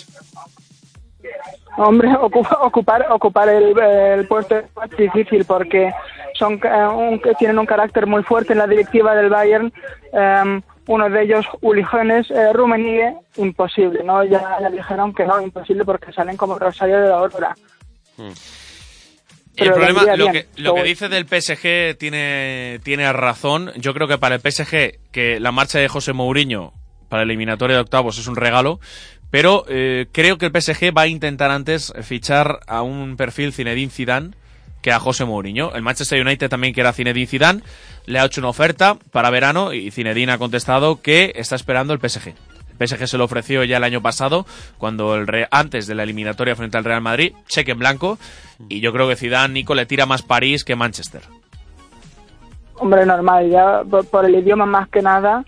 Hombre, 1.77 2.09
ocupa- 2.21 2.59
ocupar 2.61 3.05
ocupar 3.11 3.49
el, 3.49 3.77
el 3.79 4.27
puesto 4.27 4.57
es 4.57 4.65
difícil 4.97 5.43
porque 5.45 5.91
son 6.37 6.53
eh, 6.63 6.87
un- 6.87 7.19
que 7.19 7.33
tienen 7.35 7.59
un 7.59 7.65
carácter 7.65 8.07
muy 8.07 8.23
fuerte 8.23 8.53
en 8.53 8.59
la 8.59 8.67
directiva 8.67 9.13
del 9.15 9.29
Bayern. 9.29 9.71
eh, 10.13 10.61
uno 10.87 11.09
de 11.09 11.23
ellos, 11.23 11.45
Uli 11.61 11.83
Hoeneß, 11.83 12.29
eh, 12.29 12.53
Rummenigge, 12.53 13.15
imposible, 13.37 14.03
¿no? 14.03 14.23
Ya, 14.23 14.57
ya 14.61 14.69
dijeron 14.69 15.15
que 15.15 15.25
no, 15.25 15.41
imposible 15.41 15.83
porque 15.83 16.13
salen 16.13 16.37
como 16.37 16.59
Rosario 16.59 17.01
de 17.01 17.09
la 17.09 17.15
Aurora. 17.17 17.55
Y 19.57 19.63
el 19.63 19.73
problema, 19.73 20.15
lo 20.15 20.31
que, 20.31 20.45
lo 20.57 20.75
que 20.75 20.83
dice 20.83 21.07
del 21.09 21.25
PSG 21.25 21.97
tiene, 21.97 22.79
tiene 22.83 23.11
razón. 23.13 23.71
Yo 23.77 23.93
creo 23.93 24.07
que 24.07 24.17
para 24.17 24.35
el 24.35 24.41
PSG, 24.41 24.99
que 25.11 25.39
la 25.39 25.51
marcha 25.51 25.79
de 25.79 25.87
José 25.87 26.13
Mourinho 26.13 26.73
para 27.09 27.23
la 27.23 27.31
eliminatoria 27.31 27.77
de 27.77 27.81
octavos 27.81 28.17
es 28.17 28.27
un 28.27 28.35
regalo, 28.35 28.79
pero 29.35 29.65
eh, 29.67 30.07
creo 30.13 30.37
que 30.37 30.45
el 30.45 30.53
PSG 30.61 30.97
va 30.97 31.01
a 31.01 31.07
intentar 31.07 31.51
antes 31.51 31.91
fichar 32.03 32.61
a 32.67 32.83
un 32.83 33.17
perfil 33.17 33.51
Zinedine 33.51 33.91
Zidane 33.91 34.31
que 34.81 34.93
a 34.93 34.99
José 35.01 35.25
Mourinho. 35.25 35.75
El 35.75 35.81
Manchester 35.81 36.21
United 36.25 36.47
también 36.49 36.73
quiere 36.73 36.87
a 36.87 36.93
Zinedine 36.93 37.27
Zidane, 37.27 37.61
le 38.05 38.19
ha 38.19 38.23
hecho 38.23 38.39
una 38.39 38.47
oferta 38.47 38.97
para 39.11 39.29
verano 39.31 39.73
y 39.73 39.91
Zinedine 39.91 40.31
ha 40.31 40.37
contestado 40.37 41.01
que 41.01 41.33
está 41.35 41.57
esperando 41.57 41.91
el 41.91 41.99
PSG. 41.99 42.29
El 42.79 42.87
PSG 42.87 43.07
se 43.09 43.17
lo 43.17 43.25
ofreció 43.25 43.65
ya 43.65 43.75
el 43.75 43.83
año 43.83 44.01
pasado, 44.01 44.45
cuando 44.77 45.15
el 45.15 45.27
Re- 45.27 45.49
antes 45.51 45.85
de 45.85 45.95
la 45.95 46.03
eliminatoria 46.03 46.55
frente 46.55 46.77
al 46.77 46.85
Real 46.85 47.01
Madrid, 47.01 47.33
cheque 47.49 47.71
en 47.71 47.79
blanco, 47.79 48.17
y 48.69 48.79
yo 48.79 48.93
creo 48.93 49.09
que 49.09 49.17
Zidane, 49.17 49.53
Nico, 49.53 49.75
le 49.75 49.85
tira 49.85 50.05
más 50.05 50.21
París 50.21 50.63
que 50.63 50.77
Manchester. 50.77 51.23
Hombre, 52.75 53.05
normal, 53.05 53.49
ya 53.51 53.81
por 54.09 54.23
el 54.23 54.35
idioma 54.35 54.65
más 54.65 54.87
que 54.87 55.01
nada 55.01 55.43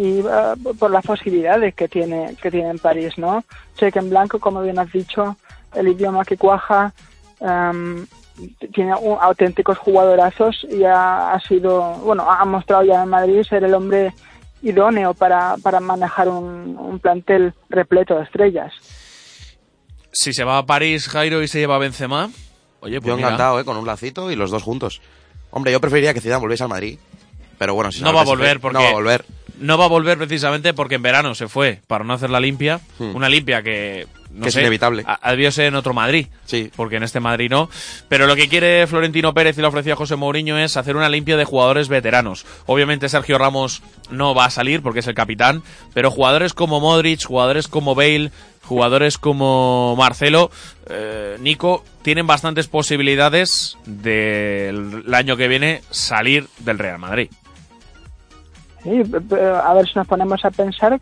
y 0.00 0.20
eh, 0.20 0.74
por 0.78 0.90
las 0.90 1.04
posibilidades 1.04 1.74
que 1.74 1.86
tiene 1.88 2.34
que 2.40 2.50
tiene 2.50 2.70
en 2.70 2.78
París, 2.78 3.18
¿no? 3.18 3.44
Cheque 3.76 3.98
en 3.98 4.08
blanco, 4.10 4.38
como 4.38 4.62
bien 4.62 4.78
has 4.78 4.90
dicho, 4.92 5.36
el 5.74 5.88
idioma 5.88 6.24
que 6.24 6.36
cuaja, 6.38 6.92
em, 7.40 8.06
tiene 8.72 8.94
un- 8.94 9.18
auténticos 9.20 9.76
jugadorazos 9.78 10.66
y 10.70 10.84
ha, 10.84 11.32
ha 11.32 11.40
sido, 11.40 11.82
bueno, 12.04 12.30
ha 12.30 12.44
mostrado 12.46 12.82
ya 12.84 13.02
en 13.02 13.08
Madrid 13.10 13.42
ser 13.48 13.64
el 13.64 13.74
hombre 13.74 14.12
idóneo 14.62 15.12
para, 15.14 15.56
para 15.62 15.80
manejar 15.80 16.28
un, 16.28 16.76
un 16.78 16.98
plantel 16.98 17.52
repleto 17.68 18.16
de 18.16 18.24
estrellas. 18.24 18.72
Si 20.12 20.32
se 20.32 20.44
va 20.44 20.58
a 20.58 20.66
París, 20.66 21.08
Jairo, 21.08 21.42
y 21.42 21.48
se 21.48 21.58
lleva 21.60 21.76
a 21.76 21.78
Benzema, 21.78 22.30
oye, 22.80 23.00
pues 23.00 23.08
Yo 23.08 23.16
mira, 23.16 23.28
encantado, 23.28 23.60
¿eh? 23.60 23.64
Con 23.64 23.76
un 23.76 23.86
lacito 23.86 24.30
y 24.30 24.36
los 24.36 24.50
dos 24.50 24.62
juntos. 24.62 25.00
Hombre, 25.50 25.72
yo 25.72 25.80
preferiría 25.80 26.14
que 26.14 26.20
Zidane 26.20 26.40
volviese 26.40 26.62
al 26.64 26.68
Madrid. 26.68 26.98
Pero 27.58 27.74
bueno, 27.74 27.92
si 27.92 27.98
se 27.98 28.04
no 28.04 28.10
al 28.10 28.16
va 28.16 28.20
a 28.22 28.24
volver 28.24 28.58
porque 28.60 28.78
No 28.78 28.82
va 28.84 28.88
a 28.90 28.92
volver. 28.92 29.24
No 29.60 29.78
va 29.78 29.84
a 29.84 29.88
volver 29.88 30.18
precisamente 30.18 30.74
porque 30.74 30.96
en 30.96 31.02
verano 31.02 31.34
se 31.34 31.46
fue 31.48 31.80
para 31.86 32.02
no 32.04 32.12
hacer 32.14 32.30
la 32.30 32.40
limpia, 32.40 32.80
Hmm. 32.98 33.14
una 33.14 33.28
limpia 33.28 33.62
que 33.62 34.06
no 34.32 34.42
Que 34.42 34.48
es 34.48 34.56
inevitable. 34.56 35.02
ha- 35.06 35.18
ha 35.22 35.30
debido 35.32 35.50
ser 35.50 35.66
en 35.66 35.74
otro 35.74 35.92
Madrid, 35.94 36.26
Sí. 36.46 36.70
porque 36.76 36.96
en 36.96 37.02
este 37.02 37.20
Madrid 37.20 37.48
no. 37.50 37.68
Pero 38.08 38.26
lo 38.26 38.36
que 38.36 38.48
quiere 38.48 38.86
Florentino 38.86 39.32
Pérez 39.34 39.56
y 39.58 39.60
le 39.60 39.66
ofrecía 39.66 39.96
José 39.96 40.16
Mourinho 40.16 40.56
es 40.58 40.76
hacer 40.76 40.96
una 40.96 41.08
limpia 41.08 41.36
de 41.36 41.44
jugadores 41.44 41.88
veteranos. 41.88 42.44
Obviamente 42.66 43.08
Sergio 43.08 43.38
Ramos 43.38 43.82
no 44.10 44.34
va 44.34 44.46
a 44.46 44.50
salir 44.50 44.82
porque 44.82 45.00
es 45.00 45.06
el 45.06 45.14
capitán, 45.14 45.62
pero 45.94 46.10
jugadores 46.10 46.52
como 46.54 46.80
Modric, 46.80 47.24
jugadores 47.24 47.68
como 47.68 47.94
Bale, 47.94 48.30
jugadores 48.62 49.18
como 49.18 49.96
Marcelo, 49.96 50.50
eh, 50.88 51.36
Nico, 51.40 51.84
tienen 52.02 52.26
bastantes 52.28 52.68
posibilidades 52.68 53.76
del 53.84 55.02
el 55.06 55.14
año 55.14 55.36
que 55.36 55.48
viene 55.48 55.82
salir 55.90 56.46
del 56.58 56.78
Real 56.78 56.98
Madrid. 56.98 57.30
Sí, 58.82 59.02
a 59.32 59.74
ver 59.74 59.86
si 59.86 59.98
nos 59.98 60.06
ponemos 60.06 60.44
a 60.44 60.50
pensar 60.50 60.98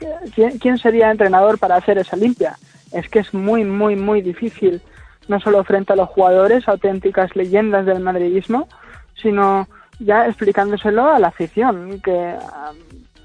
quién, 0.60 0.78
sería 0.78 1.10
entrenador 1.10 1.58
para 1.58 1.76
hacer 1.76 1.98
esa 1.98 2.16
limpia. 2.16 2.56
Es 2.92 3.08
que 3.08 3.20
es 3.20 3.32
muy, 3.32 3.64
muy, 3.64 3.94
muy 3.94 4.20
difícil, 4.22 4.80
no 5.28 5.38
solo 5.40 5.62
frente 5.64 5.92
a 5.92 5.96
los 5.96 6.08
jugadores, 6.08 6.66
auténticas 6.68 7.36
leyendas 7.36 7.86
del 7.86 8.00
madridismo, 8.00 8.68
sino 9.22 9.68
ya 10.00 10.26
explicándoselo 10.26 11.08
a 11.08 11.18
la 11.18 11.28
afición, 11.28 12.00
que 12.00 12.16
a, 12.16 12.72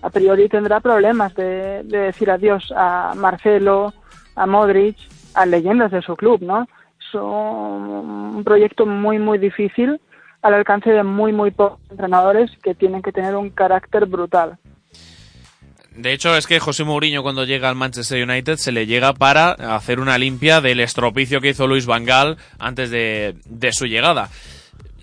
a 0.02 0.10
priori 0.10 0.50
tendrá 0.50 0.80
problemas 0.82 1.34
de, 1.36 1.84
de 1.84 1.98
decir 1.98 2.30
adiós 2.30 2.72
a 2.76 3.14
Marcelo, 3.16 3.94
a 4.36 4.46
Modric, 4.46 4.98
a 5.34 5.46
leyendas 5.46 5.92
de 5.92 6.02
su 6.02 6.16
club, 6.16 6.42
¿no? 6.42 6.68
Es 7.00 7.16
un 7.16 8.42
proyecto 8.44 8.86
muy, 8.86 9.20
muy 9.20 9.38
difícil 9.38 10.00
al 10.44 10.54
alcance 10.54 10.92
de 10.92 11.04
muy, 11.04 11.34
muy 11.34 11.52
pocos 11.52 11.80
entrenadores 11.90 12.52
que 12.62 12.76
tienen 12.76 13.02
que 13.02 13.12
tener 13.12 13.36
un 13.36 13.50
carácter 13.50 14.06
brutal. 14.06 14.58
De 15.96 16.12
hecho, 16.12 16.36
es 16.36 16.48
que 16.48 16.60
José 16.60 16.84
Mourinho 16.84 17.24
cuando 17.24 17.46
llega 17.46 17.70
al 17.70 17.76
Manchester 17.76 18.28
United 18.28 18.58
se 18.58 18.72
le 18.72 18.86
llega 18.86 19.14
para 19.14 19.52
hacer 19.52 20.00
una 20.00 20.18
limpia 20.18 20.60
del 20.60 20.80
estropicio 20.80 21.40
que 21.40 21.50
hizo 21.50 21.68
Luis 21.68 21.86
Van 21.86 22.04
Gaal 22.04 22.38
antes 22.60 22.90
de, 22.90 23.36
de 23.46 23.72
su 23.72 23.86
llegada. 23.86 24.30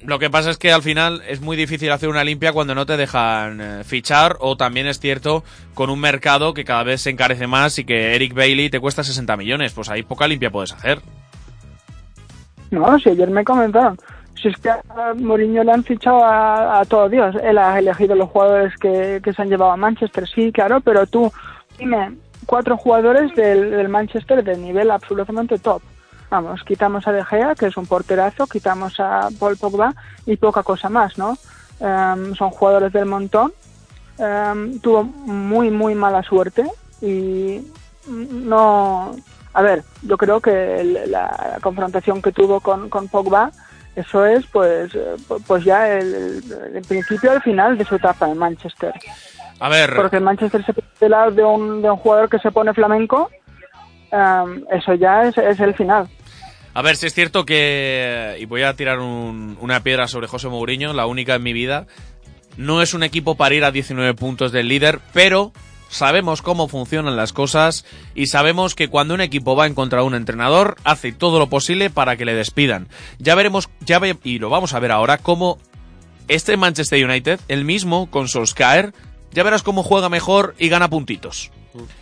Lo 0.05 0.19
que 0.19 0.31
pasa 0.31 0.51
es 0.51 0.59
que 0.59 0.73
al 0.73 0.83
final 0.83 1.23
es 1.29 1.41
muy 1.41 1.57
difícil 1.57 1.91
hacer 1.93 2.09
una 2.09 2.25
limpia 2.25 2.53
cuando 2.53 2.75
no 2.75 2.87
te 2.87 2.97
dejan 2.97 3.61
eh, 3.61 3.85
fichar 3.85 4.37
o 4.41 4.57
también 4.57 4.87
es 4.87 4.99
cierto 4.99 5.45
con 5.75 5.91
un 5.91 6.01
mercado 6.01 6.55
que 6.55 6.65
cada 6.65 6.83
vez 6.83 7.03
se 7.03 7.11
encarece 7.11 7.47
más 7.47 7.79
y 7.79 7.85
que 7.85 8.15
Eric 8.15 8.35
Bailey 8.35 8.71
te 8.71 8.81
cuesta 8.81 9.05
60 9.05 9.37
millones. 9.37 9.73
Pues 9.73 9.91
ahí 9.91 10.03
poca 10.03 10.27
limpia 10.27 10.51
puedes 10.51 10.73
hacer. 10.73 11.01
No, 12.71 12.99
si 12.99 13.11
ayer 13.11 13.31
me 13.31 13.45
comentaron. 13.45 13.99
Si 14.41 14.49
es 14.49 14.57
que 14.57 14.71
a 14.71 14.81
Mourinho 15.17 15.63
le 15.65 15.73
han 15.73 15.85
fichado 15.85 16.25
a, 16.25 16.81
a 16.81 16.85
todo 16.85 17.09
Dios. 17.09 17.37
Él 17.43 17.59
ha 17.59 17.79
elegido 17.79 18.15
los 18.15 18.31
jugadores 18.31 18.75
que, 18.77 19.21
que 19.23 19.33
se 19.33 19.43
han 19.43 19.49
llevado 19.49 19.73
a 19.73 19.77
Manchester, 19.77 20.27
sí, 20.29 20.51
claro, 20.51 20.81
pero 20.81 21.07
tú 21.07 21.31
dime 21.79 22.17
cuatro 22.47 22.77
jugadores 22.77 23.35
del, 23.35 23.71
del 23.71 23.89
Manchester 23.89 24.43
de 24.43 24.57
nivel 24.57 24.91
absolutamente 24.91 25.59
top. 25.59 25.83
Vamos, 26.31 26.63
quitamos 26.63 27.07
a 27.09 27.13
De 27.13 27.25
Gea, 27.25 27.55
que 27.55 27.67
es 27.67 27.77
un 27.77 27.87
porterazo, 27.87 28.47
quitamos 28.47 29.01
a 29.01 29.29
Paul 29.39 29.57
Pogba 29.57 29.95
y 30.27 30.37
poca 30.37 30.63
cosa 30.63 30.89
más, 30.89 31.19
¿no? 31.19 31.37
Em, 31.81 32.35
son 32.37 32.51
jugadores 32.51 32.93
del 32.93 33.07
montón. 33.07 33.53
Em, 34.17 34.79
tuvo 34.81 35.03
muy, 35.03 35.71
muy 35.71 35.95
mala 35.95 36.23
suerte 36.23 36.65
y 37.03 37.61
no... 38.09 39.17
A 39.53 39.63
ver, 39.63 39.83
yo 40.03 40.17
creo 40.17 40.41
que 40.41 41.05
la 41.09 41.59
confrontación 41.61 42.23
que 42.23 42.31
tuvo 42.31 42.61
con, 42.61 42.89
con 42.89 43.09
Pogba, 43.09 43.51
eso 44.01 44.25
es 44.27 44.45
pues 44.47 44.95
eh, 44.95 45.17
pu- 45.29 45.43
pues 45.47 45.65
ya 45.65 45.89
el, 45.99 46.43
el 46.75 46.83
principio 46.83 47.31
al 47.33 47.43
final 47.43 47.79
de 47.79 47.85
su 47.85 47.95
etapa 47.97 48.29
en 48.29 48.37
Manchester. 48.39 48.93
A 49.59 49.69
ver, 49.69 49.95
Porque 49.95 50.17
el 50.17 50.23
Manchester 50.23 50.65
se 50.65 51.09
lado 51.09 51.31
de 51.31 51.45
un, 51.45 51.83
de 51.83 51.91
un 51.91 51.97
jugador 51.99 52.29
que 52.29 52.39
se 52.39 52.51
pone 52.51 52.73
flamenco, 52.75 53.31
em, 54.11 54.65
eso 54.71 54.95
ya 54.95 55.25
es, 55.25 55.37
es 55.39 55.61
el 55.61 55.75
final. 55.75 56.09
A 56.73 56.83
ver, 56.83 56.97
si 56.97 57.07
es 57.07 57.15
cierto 57.15 57.45
que, 57.45 58.37
y 58.39 58.45
voy 58.47 58.63
a 58.63 58.75
tirar 58.75 59.01
un- 59.01 59.59
una 59.61 59.83
piedra 59.83 60.07
sobre 60.09 60.29
José 60.29 60.49
Mourinho, 60.49 60.93
la 60.93 61.07
única 61.07 61.35
en 61.35 61.43
mi 61.43 61.53
vida, 61.53 61.87
no 62.57 62.81
es 62.83 62.95
un 62.95 63.03
equipo 63.03 63.35
para 63.37 63.55
ir 63.55 63.65
a 63.65 63.71
19 63.71 64.15
puntos 64.15 64.53
del 64.53 64.69
líder, 64.69 65.01
pero 65.13 65.53
sabemos 65.91 66.41
cómo 66.41 66.69
funcionan 66.69 67.17
las 67.17 67.33
cosas 67.33 67.85
y 68.15 68.27
sabemos 68.29 68.75
que 68.75 68.89
cuando 68.89 69.13
un 69.15 69.21
equipo 69.21 69.57
va 69.57 69.67
en 69.67 69.75
contra 69.75 70.01
de 70.01 70.07
un 70.07 70.15
entrenador, 70.15 70.77
hace 70.85 71.13
todo 71.13 71.39
lo 71.39 71.49
posible 71.49 71.91
para 71.91 72.17
que 72.17 72.25
le 72.25 72.35
despidan. 72.35 72.89
Ya 73.19 73.35
veremos, 73.35 73.69
ya 73.81 73.99
ve, 73.99 74.17
y 74.25 74.39
lo 74.39 74.49
vamos 74.49 74.73
a 74.73 74.79
ver 74.81 74.93
ahora, 74.93 75.19
cómo 75.19 75.59
este 76.29 76.57
Manchester 76.57 77.05
United, 77.05 77.41
el 77.49 77.65
mismo 77.65 78.09
con 78.11 78.29
Solskjaer, 78.29 78.95
ya 79.33 79.43
verás 79.43 79.63
cómo 79.63 79.83
juega 79.83 80.09
mejor 80.09 80.55
y 80.59 80.69
gana 80.69 80.89
puntitos. 80.89 81.51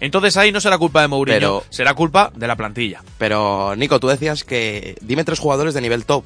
Entonces 0.01 0.37
ahí 0.37 0.51
no 0.53 0.61
será 0.61 0.79
culpa 0.79 1.03
de 1.03 1.09
Mourinho, 1.09 1.37
Pero- 1.39 1.65
será 1.71 1.93
culpa 1.95 2.31
de 2.35 2.47
la 2.47 2.57
plantilla. 2.57 3.03
Pero, 3.19 3.75
Nico, 3.77 4.01
tú 4.01 4.09
decías 4.09 4.45
que 4.45 4.97
dime 5.03 5.25
tres 5.25 5.39
jugadores 5.39 5.75
de 5.75 5.81
nivel 5.83 6.05
top. 6.07 6.25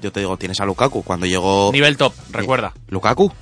Yo 0.00 0.12
te 0.12 0.20
digo, 0.20 0.36
tienes 0.36 0.60
a 0.60 0.64
Lukaku. 0.64 1.02
Cuando 1.02 1.26
llegó... 1.26 1.70
Nivel 1.72 1.96
top, 1.96 2.12
recuerda. 2.30 2.72
¿Lukaku? 2.88 3.32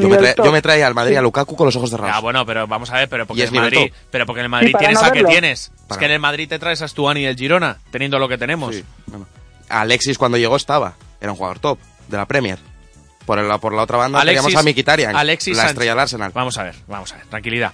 Yo 0.00 0.08
me, 0.08 0.16
trae- 0.18 0.34
yo 0.36 0.52
me 0.76 0.82
al 0.84 0.94
Madrid 0.94 1.12
Sí. 1.12 1.16
a 1.18 1.22
Lukaku 1.22 1.56
con 1.56 1.66
los 1.66 1.76
ojos 1.76 1.90
cerrados. 1.90 2.14
Ah, 2.16 2.20
bueno, 2.20 2.44
pero 2.46 2.66
vamos 2.66 2.90
a 2.90 2.94
ver, 2.96 3.08
pero 3.08 3.26
porque 3.26 3.40
Y 3.40 3.42
en 3.42 3.48
es 3.48 3.54
el 3.54 3.60
Madrid, 3.60 3.92
pero 4.10 4.26
porque 4.26 4.40
en 4.40 4.44
el 4.44 4.50
Madrid 4.50 4.74
tienes 4.78 5.00
no 5.00 5.06
a 5.06 5.12
que 5.12 5.24
tienes. 5.24 5.72
Es 5.90 5.96
que 5.96 6.04
en 6.06 6.12
el 6.12 6.20
Madrid 6.20 6.48
te 6.48 6.58
traes 6.58 6.82
a 6.82 6.88
Stuani 6.88 7.22
del 7.24 7.36
Girona, 7.36 7.78
teniendo 7.90 8.18
lo 8.18 8.28
que 8.28 8.38
tenemos. 8.38 8.74
Sí, 8.74 8.84
bueno. 9.06 9.26
Alexis 9.68 10.18
cuando 10.18 10.38
llegó 10.38 10.56
estaba. 10.56 10.94
Era 11.20 11.32
un 11.32 11.36
jugador 11.36 11.58
top 11.58 11.78
de 12.08 12.16
la 12.16 12.26
Premier. 12.26 12.58
Por 13.26 13.38
la, 13.38 13.58
por 13.58 13.72
la 13.74 13.82
otra 13.82 13.98
banda 13.98 14.18
Alexis- 14.20 14.42
teníamos 14.42 14.56
a 14.56 14.62
Mkhitaryan, 14.68 15.14
Alexis 15.16 15.56
la 15.56 15.62
Sánchez. 15.62 15.72
estrella 15.72 15.92
del 15.92 15.98
Arsenal. 16.00 16.32
Vamos 16.34 16.58
a 16.58 16.64
ver, 16.64 16.74
vamos 16.88 17.12
a 17.12 17.16
ver, 17.16 17.26
tranquilidad. 17.26 17.72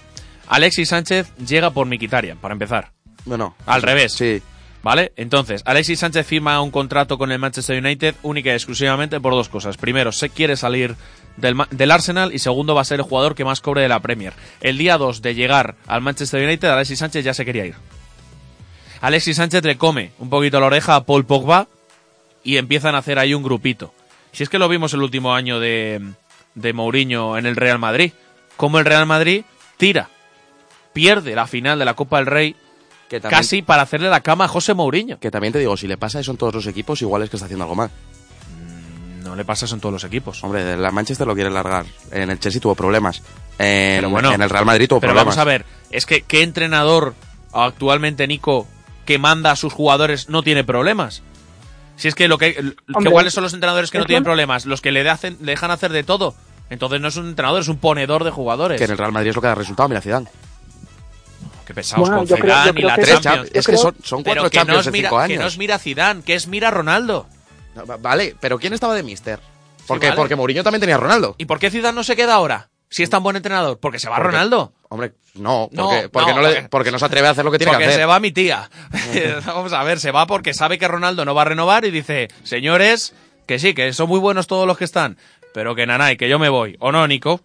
Alexis 0.49 0.89
Sánchez 0.89 1.31
llega 1.37 1.71
por 1.71 1.87
Mkhitaryan, 1.87 2.37
para 2.37 2.53
empezar. 2.53 2.91
Bueno, 3.25 3.55
Al 3.65 3.81
revés. 3.81 4.13
Sí. 4.13 4.41
¿Vale? 4.83 5.11
Entonces, 5.17 5.63
Alexis 5.65 5.99
Sánchez 5.99 6.25
firma 6.25 6.61
un 6.61 6.71
contrato 6.71 7.17
con 7.17 7.31
el 7.31 7.39
Manchester 7.39 7.83
United 7.83 8.15
única 8.21 8.51
y 8.51 8.53
exclusivamente 8.53 9.19
por 9.19 9.33
dos 9.33 9.49
cosas. 9.49 9.75
Primero, 9.75 10.11
se 10.13 10.29
quiere 10.29 10.55
salir 10.55 10.95
del, 11.37 11.55
del 11.71 11.91
Arsenal 11.91 12.33
y 12.33 12.39
segundo, 12.39 12.75
va 12.75 12.81
a 12.81 12.85
ser 12.85 12.99
el 12.99 13.05
jugador 13.05 13.35
que 13.35 13.45
más 13.45 13.61
cobre 13.61 13.81
de 13.81 13.89
la 13.89 13.99
Premier. 13.99 14.33
El 14.61 14.77
día 14.77 14.97
2 14.97 15.21
de 15.21 15.35
llegar 15.35 15.75
al 15.87 16.01
Manchester 16.01 16.43
United, 16.43 16.67
Alexis 16.67 16.99
Sánchez 16.99 17.23
ya 17.23 17.33
se 17.33 17.45
quería 17.45 17.65
ir. 17.65 17.75
Alexis 19.01 19.37
Sánchez 19.37 19.63
le 19.63 19.77
come 19.77 20.11
un 20.19 20.29
poquito 20.29 20.59
la 20.59 20.67
oreja 20.67 20.95
a 20.95 21.05
Paul 21.05 21.25
Pogba 21.25 21.67
y 22.43 22.57
empiezan 22.57 22.95
a 22.95 22.99
hacer 22.99 23.19
ahí 23.19 23.33
un 23.33 23.43
grupito. 23.43 23.93
Si 24.31 24.43
es 24.43 24.49
que 24.49 24.59
lo 24.59 24.69
vimos 24.69 24.93
el 24.93 25.01
último 25.01 25.33
año 25.33 25.59
de, 25.59 26.01
de 26.55 26.73
Mourinho 26.73 27.37
en 27.37 27.45
el 27.45 27.55
Real 27.55 27.79
Madrid, 27.79 28.11
como 28.55 28.79
el 28.79 28.85
Real 28.85 29.05
Madrid 29.05 29.43
tira, 29.77 30.09
pierde 30.93 31.35
la 31.35 31.47
final 31.47 31.77
de 31.77 31.85
la 31.85 31.93
Copa 31.93 32.17
del 32.17 32.25
Rey 32.25 32.55
Que 33.09 33.19
también, 33.19 33.39
casi 33.39 33.61
para 33.61 33.83
hacerle 33.83 34.09
la 34.09 34.21
cama 34.21 34.45
a 34.45 34.47
José 34.47 34.73
Mourinho. 34.73 35.19
que 35.19 35.31
también 35.31 35.53
te 35.53 35.59
digo, 35.59 35.77
si 35.77 35.87
le 35.87 35.97
pasa 35.97 36.19
eso 36.19 36.31
en 36.31 36.37
todos 36.37 36.55
los 36.55 36.67
equipos, 36.67 37.01
igual 37.01 37.23
es 37.23 37.29
que 37.29 37.37
está 37.37 37.45
haciendo 37.45 37.65
algo 37.65 37.75
mal. 37.75 37.91
No 39.37 39.43
le 39.43 39.45
pasa 39.45 39.65
eso 39.65 39.75
en 39.75 39.81
todos 39.81 39.93
los 39.93 40.03
equipos. 40.03 40.43
Hombre, 40.43 40.75
la 40.75 40.89
Manchester 40.89 41.27
lo 41.27 41.35
quiere 41.35 41.51
largar. 41.51 41.85
En 42.09 42.31
el 42.31 42.39
Chelsea 42.39 42.59
tuvo 42.59 42.73
problemas. 42.73 43.21
En, 43.59 43.97
Pero 43.99 44.09
bueno, 44.09 44.33
en 44.33 44.41
el 44.41 44.49
Real 44.49 44.65
Madrid 44.65 44.87
tuvo 44.89 44.99
Pero 44.99 45.13
problemas. 45.13 45.35
vamos 45.35 45.37
a 45.37 45.43
ver, 45.43 45.63
es 45.91 46.07
que 46.07 46.23
¿qué 46.23 46.41
entrenador 46.41 47.13
actualmente, 47.53 48.25
Nico, 48.25 48.67
que 49.05 49.19
manda 49.19 49.51
a 49.51 49.55
sus 49.55 49.73
jugadores 49.73 50.27
no 50.27 50.41
tiene 50.41 50.63
problemas? 50.63 51.21
Si 51.97 52.07
es 52.07 52.15
que 52.15 52.27
lo 52.27 52.39
que, 52.39 52.55
que 52.55 53.09
¿cuáles 53.11 53.31
son 53.31 53.43
los 53.43 53.53
entrenadores 53.53 53.91
que 53.91 53.99
no 53.99 54.05
tienen 54.05 54.23
que- 54.23 54.27
problemas? 54.27 54.65
Los 54.65 54.81
que 54.81 54.91
le, 54.91 55.07
hacen, 55.07 55.37
le 55.39 55.51
dejan 55.51 55.69
hacer 55.69 55.91
de 55.91 56.01
todo. 56.03 56.33
Entonces 56.71 56.99
no 56.99 57.07
es 57.09 57.15
un 57.17 57.27
entrenador, 57.29 57.61
es 57.61 57.67
un 57.67 57.77
ponedor 57.77 58.23
de 58.23 58.31
jugadores. 58.31 58.79
Que 58.79 58.85
en 58.85 58.91
el 58.91 58.97
Real 58.97 59.11
Madrid 59.11 59.29
es 59.29 59.35
lo 59.35 59.41
que 59.43 59.49
da 59.49 59.55
resultado, 59.55 59.87
mira 59.87 60.01
Zidane. 60.01 60.27
Qué 61.63 61.75
pesados 61.75 62.09
Bueno, 62.09 62.25
con 62.25 62.25
creo- 62.25 62.37
Zidane 62.43 62.65
yo 62.65 62.71
y 62.71 62.73
creo 62.73 62.87
la 62.87 62.95
que- 62.95 63.01
Tres 63.03 63.19
Champions. 63.21 63.49
Champ- 63.51 63.55
es 63.59 63.65
que 63.67 63.71
creo- 63.73 63.81
son, 63.83 63.95
son 64.03 64.23
Pero 64.23 64.41
cuatro 64.41 64.49
que 64.49 64.57
no, 64.57 64.63
Champions 64.65 64.91
mira, 64.91 65.09
cinco 65.09 65.17
que 65.19 65.23
años. 65.25 65.41
no 65.41 65.47
es 65.47 65.57
mira 65.59 65.77
Zidane, 65.77 66.21
que 66.23 66.33
es 66.33 66.47
mira 66.47 66.71
Ronaldo. 66.71 67.27
No, 67.77 67.85
va- 67.85 67.97
Vale, 67.97 68.35
pero 68.39 68.57
¿quién 68.59 68.73
estaba 68.73 68.93
de 68.95 69.03
mister? 69.03 69.39
Porque, 69.87 70.07
vale. 70.07 70.17
porque 70.17 70.35
Mourinho 70.35 70.63
también 70.63 70.81
tenía 70.81 70.95
a 70.95 70.99
Ronaldo. 70.99 71.35
¿Y 71.37 71.45
por 71.45 71.59
qué 71.59 71.69
Zidane 71.71 71.95
no 71.95 72.03
se 72.03 72.15
queda 72.15 72.33
ahora? 72.33 72.67
Si 72.89 73.03
es 73.03 73.09
tan 73.09 73.21
buen 73.23 73.35
entrenador, 73.35 73.79
porque 73.79 73.99
se 73.99 74.09
va 74.09 74.15
Porque- 74.17 74.31
Ronaldo. 74.31 74.71
Hombre, 74.89 75.13
no, 75.35 75.69
No, 75.73 75.89
porque, 75.89 76.09
porque, 76.09 76.31
no, 76.31 76.37
no, 76.37 76.41
le- 76.47 76.53
porque- 76.55 76.69
porque 76.69 76.91
no 76.91 76.99
se 76.99 77.05
atreve 77.05 77.27
a 77.27 77.31
hacer 77.31 77.45
lo 77.45 77.51
que 77.51 77.57
tiene 77.57 77.71
Porque 77.73 77.83
que 77.85 77.89
hacer. 77.89 78.01
se 78.01 78.05
va 78.05 78.19
mi 78.19 78.31
tía. 78.31 78.69
Vamos 79.45 79.73
a 79.73 79.83
ver, 79.83 79.99
se 79.99 80.11
va 80.11 80.25
porque 80.25 80.53
sabe 80.53 80.77
que 80.77 80.87
Ronaldo 80.87 81.23
no 81.25 81.35
va 81.35 81.43
a 81.43 81.45
renovar 81.45 81.85
y 81.85 81.91
dice, 81.91 82.29
señores, 82.43 83.13
que 83.45 83.59
sí, 83.59 83.73
que 83.73 83.91
son 83.93 84.07
muy 84.09 84.19
buenos 84.19 84.47
todos 84.47 84.65
los 84.67 84.77
que 84.77 84.85
están, 84.85 85.17
pero 85.53 85.75
que 85.75 85.85
nanay, 85.85 86.15
que 86.17 86.29
yo 86.29 86.39
me 86.39 86.49
voy. 86.49 86.75
¿O 86.79 86.91
no, 86.91 87.05
Nico? 87.07 87.41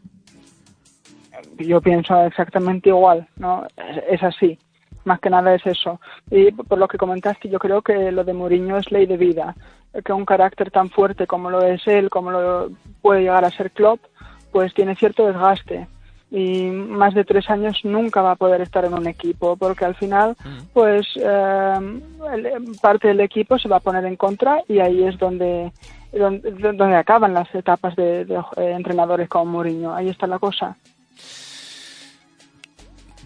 yo 1.58 1.80
pienso 1.80 2.24
exactamente 2.24 2.88
igual, 2.88 3.28
¿no? 3.36 3.64
Es, 3.76 4.02
es 4.20 4.22
así. 4.22 4.58
Más 5.04 5.20
que 5.20 5.30
nada 5.30 5.54
es 5.54 5.64
eso. 5.66 6.00
Y 6.30 6.50
por 6.52 6.78
lo 6.78 6.86
que 6.88 6.98
comentaste, 6.98 7.48
yo 7.48 7.58
creo 7.58 7.82
que 7.82 8.10
lo 8.12 8.24
de 8.24 8.32
Mourinho 8.32 8.76
es 8.78 8.90
ley 8.92 9.06
de 9.06 9.16
vida. 9.16 9.54
Que 10.04 10.12
un 10.12 10.24
carácter 10.24 10.70
tan 10.70 10.88
fuerte 10.90 11.26
como 11.26 11.50
lo 11.50 11.62
es 11.62 11.86
él, 11.86 12.08
como 12.08 12.30
lo 12.30 12.70
puede 13.02 13.20
llegar 13.22 13.44
a 13.44 13.50
ser 13.50 13.70
Klopp, 13.70 14.00
pues 14.50 14.72
tiene 14.74 14.94
cierto 14.96 15.26
desgaste. 15.26 15.86
Y 16.30 16.70
más 16.70 17.12
de 17.12 17.24
tres 17.24 17.50
años 17.50 17.80
nunca 17.84 18.22
va 18.22 18.30
a 18.32 18.36
poder 18.36 18.62
estar 18.62 18.86
en 18.86 18.94
un 18.94 19.06
equipo, 19.06 19.54
porque 19.56 19.84
al 19.84 19.94
final, 19.94 20.34
pues 20.72 21.06
eh, 21.16 21.74
el- 22.32 22.76
parte 22.80 23.08
del 23.08 23.20
equipo 23.20 23.58
se 23.58 23.68
va 23.68 23.76
a 23.76 23.80
poner 23.80 24.06
en 24.06 24.16
contra 24.16 24.62
y 24.66 24.78
ahí 24.80 25.04
es 25.04 25.18
donde 25.18 25.72
donde, 26.12 26.50
donde 26.74 26.96
acaban 26.96 27.32
las 27.34 27.54
etapas 27.54 27.96
de, 27.96 28.24
de, 28.26 28.34
eh, 28.56 28.72
entrenadores 28.76 29.28
como 29.30 29.46
Mourinho. 29.46 29.94
Ahí 29.94 30.08
está 30.10 30.26
la 30.26 30.38
cosa. 30.38 30.76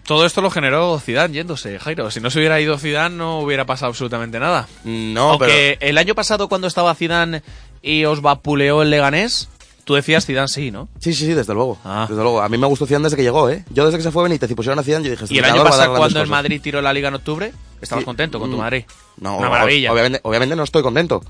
Todo 0.07 0.25
esto 0.25 0.41
lo 0.41 0.49
generó 0.49 0.99
Zidane 0.99 1.33
yéndose, 1.33 1.77
Jairo. 1.79 2.09
Si 2.09 2.21
no 2.21 2.29
se 2.31 2.39
hubiera 2.39 2.59
ido 2.61 2.77
Zidane 2.79 3.15
no 3.15 3.39
hubiera 3.41 3.65
pasado 3.65 3.89
absolutamente 3.89 4.39
nada. 4.39 4.67
No, 4.85 5.31
Aunque 5.33 5.77
el 5.81 5.97
año 5.97 6.15
pasado 6.15 6.47
cuando 6.47 6.65
estaba 6.67 6.95
Zidane 6.95 7.43
y 7.81 8.05
os 8.05 8.21
vapuleó 8.21 8.81
el 8.81 8.89
Leganés, 8.89 9.49
tú 9.83 9.95
decías 9.95 10.25
Zidane 10.25 10.47
sí, 10.47 10.71
¿no? 10.71 10.87
Sí, 10.99 11.13
sí, 11.13 11.25
sí, 11.25 11.33
desde 11.33 11.53
luego. 11.53 11.77
Ah. 11.83 12.05
Desde 12.09 12.21
luego. 12.23 12.41
A 12.41 12.47
mí 12.47 12.57
me 12.57 12.67
gustó 12.67 12.85
Zidane 12.87 13.03
desde 13.03 13.17
que 13.17 13.23
llegó, 13.23 13.49
¿eh? 13.49 13.65
Yo 13.69 13.83
desde 13.85 13.97
que 13.97 14.03
se 14.03 14.11
fue 14.11 14.23
Benítez 14.23 14.49
y 14.49 14.55
pusieron 14.55 14.79
a 14.79 14.83
Zidane, 14.83 15.03
yo 15.03 15.11
dije... 15.11 15.25
este 15.25 15.35
Y 15.35 15.39
el 15.39 15.45
año 15.45 15.61
pasado 15.63 15.93
cuando 15.95 16.21
el. 16.21 16.27
Madrid 16.29 16.61
tiró 16.63 16.81
la 16.81 16.93
Liga 16.93 17.09
en 17.09 17.15
octubre, 17.15 17.51
estabas 17.81 18.03
Sí. 18.03 18.05
contento 18.05 18.39
con 18.39 18.49
tu 18.49 18.55
Mm. 18.55 18.59
Madrid. 18.61 18.85
No, 19.17 19.37
Una 19.37 19.49
maravilla. 19.49 19.91
Obviamente, 19.91 20.21
obviamente 20.23 20.55
no 20.55 20.63
estoy 20.63 20.83
contento. 20.83 21.21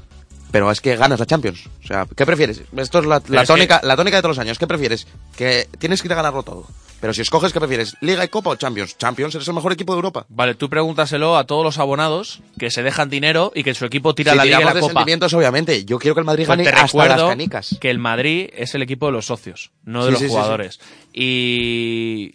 Pero 0.52 0.72
es 0.72 0.80
que 0.82 0.96
ganas 0.96 1.20
la 1.20 1.26
Champions. 1.26 1.66
O 1.84 1.88
sea, 1.88 2.08
¿qué 2.16 2.26
prefieres? 2.26 2.62
Esto 2.78 3.00
es 3.00 3.06
la, 3.06 3.20
que- 3.20 3.46
tónica, 3.46 3.82
la 3.84 3.96
tónica 3.96 4.18
de 4.18 4.22
todos 4.22 4.38
los 4.38 4.42
años. 4.42 4.58
¿Qué 4.58 4.66
prefieres? 4.68 5.06
Que 5.36 5.68
tienes 5.78 6.02
que 6.02 6.08
ir 6.08 6.14
a 6.14 6.16
ganarlo 6.16 6.44
todo. 6.44 6.66
Pero 7.00 7.14
si 7.14 7.22
escoges, 7.22 7.54
¿qué 7.54 7.60
prefieres? 7.60 7.96
¿Liga 8.02 8.24
y 8.26 8.28
Copa 8.28 8.50
o 8.50 8.56
Champions? 8.56 8.98
Champions, 8.98 9.36
eres 9.36 9.48
el 9.48 9.54
mejor 9.54 9.72
equipo 9.72 9.94
de 9.94 9.98
Europa. 9.98 10.26
Vale, 10.30 10.56
tú 10.56 10.68
pregúntaselo 10.68 11.38
a 11.38 11.46
todos 11.46 11.64
los 11.64 11.78
abonados 11.78 12.40
que 12.58 12.72
se 12.72 12.82
dejan 12.82 13.10
dinero 13.12 13.52
y 13.54 13.64
que 13.64 13.76
su 13.76 13.86
equipo 13.86 14.16
tira 14.16 14.32
si 14.32 14.38
la 14.40 14.46
Liga 14.46 14.62
y 14.62 14.64
la 14.64 14.74
de 14.74 14.80
Copa. 14.80 14.94
sentimientos, 14.94 15.32
obviamente. 15.36 15.86
Yo 15.86 16.00
quiero 16.00 16.16
que 16.16 16.22
el 16.22 16.26
Madrid 16.26 16.46
Pues 16.48 16.58
gane 16.58 16.64
te 16.64 16.76
hasta 16.76 17.08
las 17.08 17.22
canicas. 17.22 17.78
que 17.80 17.92
el 17.92 18.00
Madrid 18.00 18.50
es 18.52 18.74
el 18.74 18.82
equipo 18.82 19.06
de 19.08 19.12
los 19.12 19.28
socios, 19.28 19.70
no 19.84 20.06
de 20.06 20.08
Sí, 20.08 20.12
los 20.14 20.20
sí, 20.22 20.26
sí, 20.26 20.32
jugadores. 20.32 20.80
Y 21.14 22.32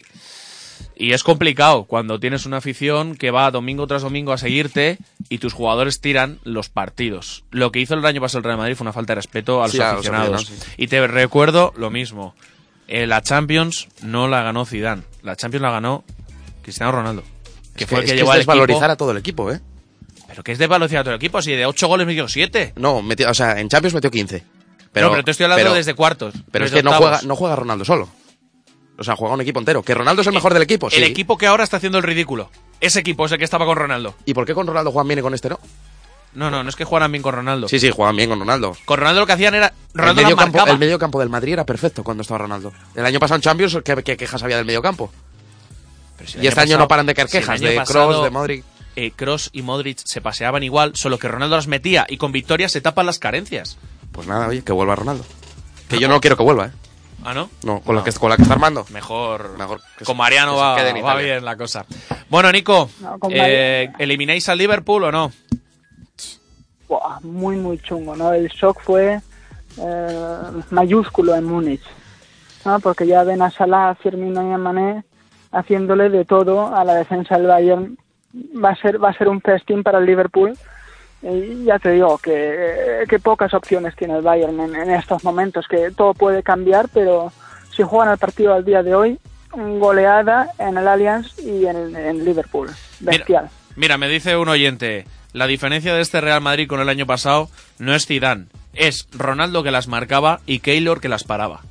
y 1.03 1.11
es 1.13 1.23
complicado 1.23 1.83
cuando 1.83 2.19
tienes 2.19 2.45
una 2.45 2.57
afición 2.57 3.15
que 3.15 3.29
va 3.31 3.51
domingo 3.51 3.87
tras 3.87 4.03
domingo 4.03 4.31
a 4.31 4.37
seguirte 4.37 4.97
y 5.29 5.39
tus 5.39 5.51
jugadores 5.53 5.99
tiran 5.99 6.39
los 6.43 6.69
partidos. 6.69 7.43
Lo 7.51 7.71
que 7.71 7.79
hizo 7.81 7.93
el 7.93 8.05
año 8.05 8.21
pasado 8.21 8.37
el 8.39 8.43
Real 8.45 8.57
Madrid 8.57 8.75
fue 8.75 8.85
una 8.85 8.93
falta 8.93 9.11
de 9.11 9.15
respeto 9.15 9.61
a 9.61 9.65
los 9.65 9.71
Sí, 9.73 9.81
a 9.81 9.87
los 9.93 9.93
aficionados. 9.95 10.51
Y 10.77 10.87
te 10.87 11.05
recuerdo 11.07 11.73
lo 11.75 11.89
mismo. 11.89 12.35
Eh, 12.87 13.05
la 13.07 13.21
Champions 13.21 13.87
no 14.01 14.27
la 14.27 14.43
ganó 14.43 14.65
Zidane, 14.65 15.03
la 15.23 15.35
Champions 15.35 15.61
la 15.63 15.71
ganó 15.71 16.03
Cristiano 16.61 16.91
Ronaldo, 16.91 17.23
que 17.75 17.83
Es 17.83 17.89
fue 17.89 17.99
el 17.99 18.05
que, 18.05 18.11
es 18.11 18.17
llevó 18.17 18.29
es 18.29 18.33
al 18.35 18.39
desvalorizar 18.39 18.83
equipo. 18.83 18.91
a 18.93 18.95
todo 18.97 19.11
el 19.11 19.17
equipo, 19.17 19.51
¿eh? 19.51 19.59
Pero 20.27 20.43
que 20.43 20.51
es 20.53 20.57
desvalorizar 20.57 20.99
a 20.99 21.03
todo 21.03 21.13
el 21.13 21.17
equipo, 21.17 21.41
si 21.41 21.51
de 21.51 21.65
8 21.65 21.87
goles 21.87 22.07
metió 22.07 22.27
7. 22.29 22.73
No, 22.77 23.01
metió, 23.01 23.29
o 23.29 23.33
sea, 23.33 23.59
en 23.59 23.67
Champions 23.69 23.93
metió 23.93 24.09
15. 24.09 24.43
Pero, 24.93 25.07
no, 25.07 25.11
pero 25.13 25.23
te 25.25 25.31
estoy 25.31 25.43
hablando 25.45 25.63
pero- 25.65 25.73
desde 25.75 25.93
cuartos. 25.95 26.33
Pero 26.51 26.65
es 26.65 26.71
que 26.71 26.81
no 26.83 26.93
juega, 26.93 27.19
no 27.23 27.35
juega 27.35 27.55
Ronaldo 27.55 27.83
solo. 27.83 28.07
O 28.97 29.03
sea, 29.03 29.15
juega 29.15 29.33
un 29.33 29.41
equipo 29.41 29.59
entero. 29.59 29.81
Que 29.83 29.93
Ronaldo 29.93 30.21
es 30.21 30.27
el 30.27 30.33
mejor 30.33 30.53
del 30.53 30.63
equipo, 30.63 30.89
sí. 30.89 30.97
El 30.97 31.03
equipo 31.03 31.37
que 31.37 31.47
ahora 31.47 31.63
está 31.63 31.77
haciendo 31.77 31.97
el 31.97 32.03
ridículo. 32.03 32.49
Ese 32.79 32.99
equipo 32.99 33.25
es 33.25 33.31
el 33.31 33.37
que 33.37 33.43
estaba 33.43 33.65
con 33.65 33.77
Ronaldo. 33.77 34.15
¿Y 34.25 34.33
por 34.33 34.45
qué 34.45 34.53
con 34.53 34.67
Ronaldo 34.67 34.91
juegan 34.91 35.07
bien 35.07 35.19
y 35.19 35.21
con 35.21 35.33
este 35.33 35.49
no? 35.49 35.59
No, 36.35 36.49
no, 36.49 36.63
no 36.63 36.69
es 36.69 36.75
que 36.75 36.83
jugaran 36.83 37.11
bien 37.11 37.21
con 37.21 37.33
Ronaldo. 37.33 37.67
Sí, 37.67 37.79
sí, 37.79 37.91
juegan 37.91 38.15
bien 38.15 38.29
con 38.29 38.39
Ronaldo. 38.39 38.75
Con 38.85 38.97
Ronaldo 38.97 39.21
lo 39.21 39.27
que 39.27 39.33
hacían 39.33 39.53
era. 39.53 39.67
El 39.67 39.99
Ronaldo 39.99 40.21
medio, 40.23 40.35
la 40.35 40.41
campo, 40.41 40.65
el 40.65 40.79
medio 40.79 40.99
campo 40.99 41.19
del 41.19 41.29
Madrid 41.29 41.53
era 41.53 41.65
perfecto 41.65 42.03
cuando 42.03 42.21
estaba 42.21 42.39
Ronaldo. 42.39 42.73
El 42.95 43.05
año 43.05 43.19
pasado 43.19 43.35
en 43.35 43.41
Champions, 43.41 43.77
¿qué, 43.83 44.03
qué 44.03 44.17
quejas 44.17 44.41
había 44.41 44.57
del 44.57 44.65
medio 44.65 44.81
campo? 44.81 45.11
Pero 46.17 46.29
si 46.29 46.37
el 46.39 46.43
Y 46.43 46.47
este 46.47 46.61
año 46.61 46.77
no 46.77 46.87
paran 46.87 47.05
de 47.05 47.13
caer 47.13 47.27
el 47.27 47.31
quejas 47.31 47.59
de 47.59 47.75
pasado, 47.75 48.09
Kroos, 48.09 48.23
de 48.23 48.29
Modric. 48.31 48.65
Eh, 48.95 49.11
Kroos 49.11 49.49
y 49.53 49.61
Modric 49.61 49.99
se 50.03 50.21
paseaban 50.21 50.63
igual, 50.63 50.95
solo 50.95 51.17
que 51.19 51.27
Ronaldo 51.27 51.55
las 51.55 51.67
metía 51.67 52.05
y 52.09 52.17
con 52.17 52.31
victorias 52.31 52.71
se 52.71 52.81
tapan 52.81 53.05
las 53.05 53.19
carencias. 53.19 53.77
Pues 54.11 54.27
nada, 54.27 54.47
oye, 54.47 54.63
que 54.63 54.71
vuelva 54.71 54.95
Ronaldo. 54.95 55.25
Que 55.87 55.99
yo 55.99 56.07
no 56.07 56.19
quiero 56.19 56.37
que 56.37 56.43
vuelva, 56.43 56.67
¿eh? 56.67 56.71
¿Ah, 57.25 57.33
no? 57.33 57.49
No, 57.63 57.79
con, 57.81 57.95
La, 57.95 58.03
que, 58.03 58.11
con 58.13 58.29
la 58.29 58.35
que 58.35 58.41
está 58.43 58.53
armando. 58.53 58.85
Mejor. 58.91 59.57
Mejor 59.57 59.81
que 59.97 60.05
con 60.05 60.17
Mariano 60.17 60.51
que 60.53 60.57
se 60.57 60.63
va, 60.63 60.75
quede 60.75 60.89
en 60.89 60.95
va 60.95 60.99
Italia. 60.99 61.23
bien 61.33 61.45
la 61.45 61.55
cosa. 61.55 61.85
Bueno, 62.29 62.51
Nico, 62.51 62.89
No, 63.01 63.17
eh, 63.29 63.89
¿elimináis 63.99 64.47
al 64.49 64.57
Liverpool 64.57 65.05
o 65.05 65.11
no? 65.11 65.31
Buah, 66.87 67.19
muy, 67.21 67.55
muy 67.57 67.79
chungo, 67.79 68.15
¿no? 68.15 68.33
El 68.33 68.49
shock 68.49 68.81
fue 68.81 69.19
eh, 69.77 70.41
mayúsculo 70.71 71.35
en 71.35 71.45
Múnich, 71.45 71.83
¿no? 72.65 72.79
Porque 72.79 73.07
ya 73.07 73.23
ven 73.23 73.41
a 73.41 73.49
Salah, 73.51 73.89
a 73.91 73.95
Firmino 73.95 74.47
y 74.47 74.53
a 74.53 74.57
Mané 74.57 75.03
haciéndole 75.51 76.09
de 76.09 76.25
todo 76.25 76.75
a 76.75 76.83
la 76.83 76.95
defensa 76.95 77.37
del 77.37 77.47
Bayern. 77.47 77.97
Va 78.63 78.69
a 78.71 78.75
ser, 78.75 79.01
va 79.03 79.09
a 79.09 79.17
ser 79.17 79.29
un 79.29 79.41
festín 79.41 79.83
para 79.83 79.99
el 79.99 80.05
Liverpool. 80.05 80.57
Y 81.23 81.63
ya 81.65 81.79
te 81.79 81.91
digo 81.91 82.17
que, 82.17 83.05
que 83.07 83.17
pocas 83.19 83.53
opciones 83.53 83.95
tiene 83.95 84.15
el 84.17 84.21
Bayern 84.21 84.59
en, 84.59 84.75
en 84.75 84.91
estos 84.91 85.23
momentos, 85.23 85.65
que 85.69 85.89
todo 85.91 86.13
puede 86.13 86.43
cambiar, 86.43 86.89
pero 86.93 87.31
si 87.75 87.81
juegan 87.83 88.11
el 88.11 88.17
partido 88.17 88.53
al 88.53 88.65
día 88.65 88.83
de 88.83 88.93
hoy, 88.93 89.19
goleada 89.53 90.49
en 90.59 90.77
el 90.77 90.87
Allianz 90.87 91.39
y 91.39 91.65
en, 91.65 91.95
en 91.95 92.25
Liverpool. 92.25 92.69
Bestial. 92.99 93.45
Mira, 93.45 93.75
mira, 93.77 93.97
me 93.97 94.09
dice 94.09 94.35
un 94.35 94.49
oyente, 94.49 95.05
la 95.31 95.47
diferencia 95.47 95.93
de 95.93 96.01
este 96.01 96.19
Real 96.21 96.41
Madrid 96.41 96.67
con 96.67 96.81
el 96.81 96.89
año 96.89 97.05
pasado 97.05 97.49
no 97.79 97.95
es 97.95 98.05
Zidane, 98.05 98.47
es 98.73 99.07
Ronaldo 99.13 99.63
que 99.63 99.71
las 99.71 99.87
marcaba 99.87 100.41
y 100.45 100.59
Keylor 100.59 100.99
que 100.99 101.07
las 101.09 101.23
paraba. 101.23 101.61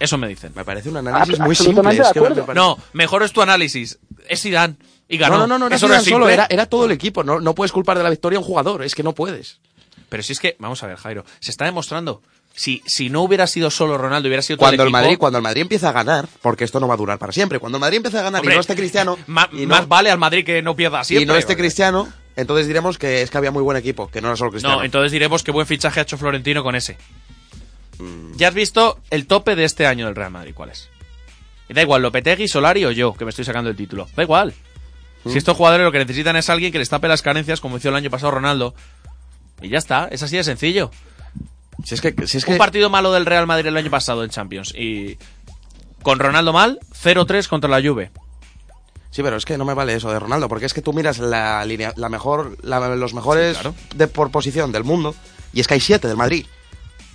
Eso 0.00 0.18
me 0.18 0.26
dicen. 0.28 0.52
Me 0.56 0.64
parece 0.64 0.88
un 0.90 0.96
análisis 0.96 1.38
Ah, 1.40 1.44
muy 1.44 1.54
simple. 1.54 1.88
es 1.96 2.12
que 2.12 2.20
me- 2.20 2.30
me 2.30 2.54
No, 2.54 2.76
mejor 2.92 3.22
es 3.22 3.32
tu 3.32 3.40
análisis. 3.42 3.98
Es 4.28 4.42
Zidane 4.42 4.74
y 5.08 5.18
ganó. 5.18 5.38
No, 5.38 5.46
no, 5.46 5.58
no, 5.58 5.58
no 5.58 5.66
era 5.66 5.78
Zidane 5.78 6.04
solo, 6.04 6.28
era, 6.28 6.46
era 6.50 6.66
todo 6.66 6.86
el 6.86 6.92
equipo. 6.92 7.22
No, 7.24 7.40
no 7.40 7.54
puedes 7.54 7.72
culpar 7.72 7.96
de 7.96 8.02
la 8.04 8.10
victoria 8.10 8.38
a 8.38 8.40
un 8.40 8.46
jugador, 8.46 8.82
es 8.82 8.94
que 8.94 9.02
no 9.02 9.12
puedes. 9.12 9.58
Pero 10.08 10.22
si 10.22 10.32
es 10.32 10.40
que, 10.40 10.56
vamos 10.58 10.82
a 10.82 10.86
ver, 10.86 10.96
Jairo, 10.96 11.24
se 11.40 11.50
está 11.50 11.64
demostrando. 11.64 12.22
Si, 12.56 12.82
si 12.86 13.10
no 13.10 13.22
hubiera 13.22 13.48
sido 13.48 13.68
solo 13.68 13.98
Ronaldo, 13.98 14.28
hubiera 14.28 14.40
sido 14.42 14.58
todo 14.58 14.66
Cuando 14.68 14.84
el, 14.84 14.88
equipo, 14.88 14.98
Madrid, 15.02 15.18
cuando 15.18 15.38
el 15.38 15.42
Madrid 15.42 15.62
empieza 15.62 15.88
a 15.88 15.92
ganar, 15.92 16.28
porque 16.40 16.62
esto 16.62 16.78
no 16.78 16.86
va 16.86 16.94
a 16.94 16.96
durar 16.96 17.18
para 17.18 17.32
siempre, 17.32 17.58
cuando 17.58 17.78
el 17.78 17.80
Madrid 17.80 17.96
empieza 17.96 18.20
a 18.20 18.22
ganar 18.22 18.40
hombre, 18.40 18.54
y 18.54 18.56
no 18.56 18.60
esté 18.60 18.76
Cristiano, 18.76 19.18
ma- 19.26 19.48
y 19.52 19.66
no, 19.66 19.74
más 19.74 19.88
vale 19.88 20.08
al 20.10 20.18
Madrid 20.18 20.44
que 20.44 20.62
no 20.62 20.76
pierda 20.76 21.02
siempre. 21.02 21.24
y 21.24 21.26
no 21.26 21.34
esté 21.34 21.56
Cristiano, 21.56 22.08
entonces 22.36 22.68
diremos 22.68 22.96
que 22.96 23.22
es 23.22 23.30
que 23.30 23.38
había 23.38 23.50
muy 23.50 23.62
buen 23.64 23.76
equipo, 23.76 24.06
que 24.08 24.20
no 24.20 24.28
era 24.28 24.36
solo 24.36 24.52
Cristiano. 24.52 24.76
No, 24.76 24.84
entonces 24.84 25.10
diremos 25.10 25.42
que 25.42 25.50
buen 25.50 25.66
fichaje 25.66 25.98
ha 25.98 26.04
hecho 26.04 26.16
Florentino 26.16 26.62
con 26.62 26.76
ese. 26.76 26.96
Ya 28.36 28.48
has 28.48 28.54
visto 28.54 28.98
el 29.10 29.26
tope 29.26 29.56
de 29.56 29.64
este 29.64 29.86
año 29.86 30.06
del 30.06 30.14
Real 30.14 30.30
Madrid, 30.30 30.52
¿cuál 30.54 30.70
es? 30.70 30.88
Y 31.68 31.74
da 31.74 31.82
igual, 31.82 32.02
Lopetegui, 32.02 32.46
Solari 32.46 32.84
o 32.84 32.90
yo, 32.92 33.14
que 33.14 33.24
me 33.24 33.30
estoy 33.30 33.44
sacando 33.44 33.70
el 33.70 33.76
título. 33.76 34.08
Da 34.14 34.22
igual. 34.22 34.52
Si 35.26 35.38
estos 35.38 35.56
jugadores 35.56 35.84
lo 35.84 35.92
que 35.92 35.98
necesitan 35.98 36.36
es 36.36 36.50
alguien 36.50 36.70
que 36.72 36.78
les 36.78 36.88
tape 36.88 37.08
las 37.08 37.22
carencias, 37.22 37.60
como 37.60 37.76
hizo 37.78 37.88
el 37.88 37.96
año 37.96 38.10
pasado 38.10 38.32
Ronaldo. 38.32 38.74
Y 39.62 39.68
ya 39.70 39.78
está, 39.78 40.08
es 40.10 40.22
así 40.22 40.36
de 40.36 40.44
sencillo. 40.44 40.90
Si 41.84 41.94
es 41.94 42.00
que, 42.00 42.14
si 42.26 42.38
es 42.38 42.46
Un 42.46 42.54
que 42.54 42.58
partido 42.58 42.90
malo 42.90 43.12
del 43.12 43.26
Real 43.26 43.46
Madrid 43.46 43.66
el 43.68 43.76
año 43.76 43.90
pasado 43.90 44.22
en 44.24 44.30
Champions. 44.30 44.74
Y 44.76 45.16
con 46.02 46.18
Ronaldo 46.18 46.52
mal, 46.52 46.78
0-3 47.02 47.48
contra 47.48 47.70
la 47.70 47.80
Juve. 47.86 48.10
Sí, 49.10 49.22
pero 49.22 49.36
es 49.36 49.44
que 49.44 49.56
no 49.56 49.64
me 49.64 49.74
vale 49.74 49.94
eso 49.94 50.10
de 50.12 50.18
Ronaldo, 50.18 50.48
porque 50.48 50.66
es 50.66 50.74
que 50.74 50.82
tú 50.82 50.92
miras 50.92 51.18
la 51.18 51.64
línea, 51.64 51.92
la 51.96 52.08
mejor, 52.08 52.56
la- 52.62 52.94
los 52.96 53.14
mejores 53.14 53.56
Sí, 53.56 53.62
claro. 53.62 53.74
de 53.94 54.08
por 54.08 54.30
posición 54.30 54.72
del 54.72 54.82
mundo, 54.84 55.14
y 55.52 55.60
es 55.60 55.68
que 55.68 55.74
hay 55.74 55.80
siete 55.80 56.08
del 56.08 56.16
Madrid. 56.16 56.46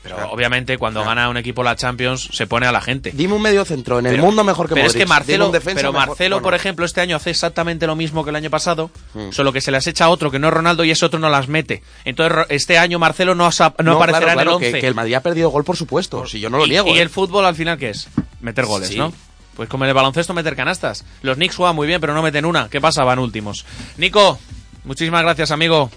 Pero 0.02 0.32
obviamente 0.32 0.78
cuando 0.78 1.04
gana 1.04 1.28
un 1.28 1.36
equipo 1.36 1.62
la 1.62 1.76
Champions 1.76 2.30
se 2.32 2.48
pone 2.48 2.66
a 2.66 2.72
la 2.72 2.80
gente. 2.80 3.12
Dime 3.14 3.34
un 3.34 3.42
medio 3.42 3.66
centro 3.66 4.00
en 4.00 4.06
el 4.06 4.14
Pero- 4.14 4.24
mundo 4.24 4.44
mejor 4.46 4.68
que 4.70 4.76
pero 4.76 4.86
Modric. 4.86 4.96
es 5.02 5.04
que 5.04 5.10
Marcelo, 5.10 5.48
un 5.48 5.52
pero 5.52 5.92
mejor- 5.92 5.94
Marcelo, 5.94 6.36
bueno, 6.38 6.44
por 6.44 6.54
ejemplo, 6.56 6.86
este 6.86 7.02
año 7.02 7.18
hace 7.18 7.32
exactamente 7.32 7.86
lo 7.86 7.98
mismo 7.98 8.24
que 8.24 8.30
el 8.30 8.38
año 8.38 8.50
pasado, 8.50 8.92
Mm. 9.14 9.32
solo 9.32 9.52
que 9.52 9.60
se 9.60 9.72
las 9.72 9.86
echa 9.88 10.06
a 10.06 10.10
otro 10.10 10.32
que 10.32 10.40
no 10.40 10.48
es 10.48 10.54
Ronaldo 10.54 10.86
y 10.86 10.92
ese 10.92 11.06
otro 11.06 11.20
no 11.20 11.28
las 11.30 11.50
mete. 11.50 11.84
Entonces 12.06 12.46
este 12.50 12.78
año 12.78 12.98
Marcelo 12.98 13.36
no, 13.36 13.50
no, 13.50 13.92
aparecerá 13.94 14.08
claro, 14.20 14.34
claro, 14.34 14.40
en 14.52 14.56
el 14.56 14.60
que- 14.60 14.68
11. 14.68 14.80
Que, 14.80 14.88
el 14.88 14.96
Madrid 14.96 15.14
ha 15.16 15.22
perdido 15.22 15.50
gol, 15.50 15.66
por 15.66 15.76
supuesto. 15.76 16.26
Si 16.26 16.40
yo 16.40 16.50
no 16.50 16.58
lo 16.60 16.66
y, 16.66 16.70
niego. 16.70 16.88
y 16.88 16.98
¿eh? 16.98 17.02
el 17.02 17.10
fútbol 17.10 17.46
al 17.46 17.56
final 17.56 17.78
qué 17.78 17.90
es? 17.90 18.08
Meter 18.40 18.66
goles, 18.66 18.88
Sí. 18.90 18.98
¿no? 18.98 19.12
Pues 19.58 19.68
como 19.68 19.84
en 19.84 19.90
el 19.90 19.94
baloncesto 19.94 20.34
meter 20.34 20.56
canastas. 20.56 21.04
Los 21.22 21.36
Knicks 21.36 21.58
juegan 21.58 21.76
muy 21.76 21.86
bien, 21.88 22.00
pero 22.00 22.14
no 22.14 22.22
meten 22.22 22.46
una. 22.46 22.70
¿Qué 22.70 22.80
pasa? 22.80 23.04
Van 23.04 23.20
últimos. 23.20 23.66
Nico, 23.98 24.40
muchísimas 24.86 25.22
gracias, 25.24 25.52
amigo. 25.52 25.92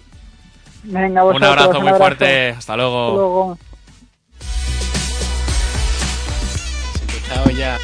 Venga, 0.82 1.22
Un 1.22 1.28
vosotros, 1.34 1.48
abrazo 1.50 1.70
muy 1.74 1.80
abrazo. 1.90 1.98
fuerte. 1.98 2.48
Hasta 2.50 2.76
luego. 2.76 3.06
Hasta 3.06 3.16
luego. 3.16 3.58
Chao 7.32 7.48
yeah. 7.48 7.78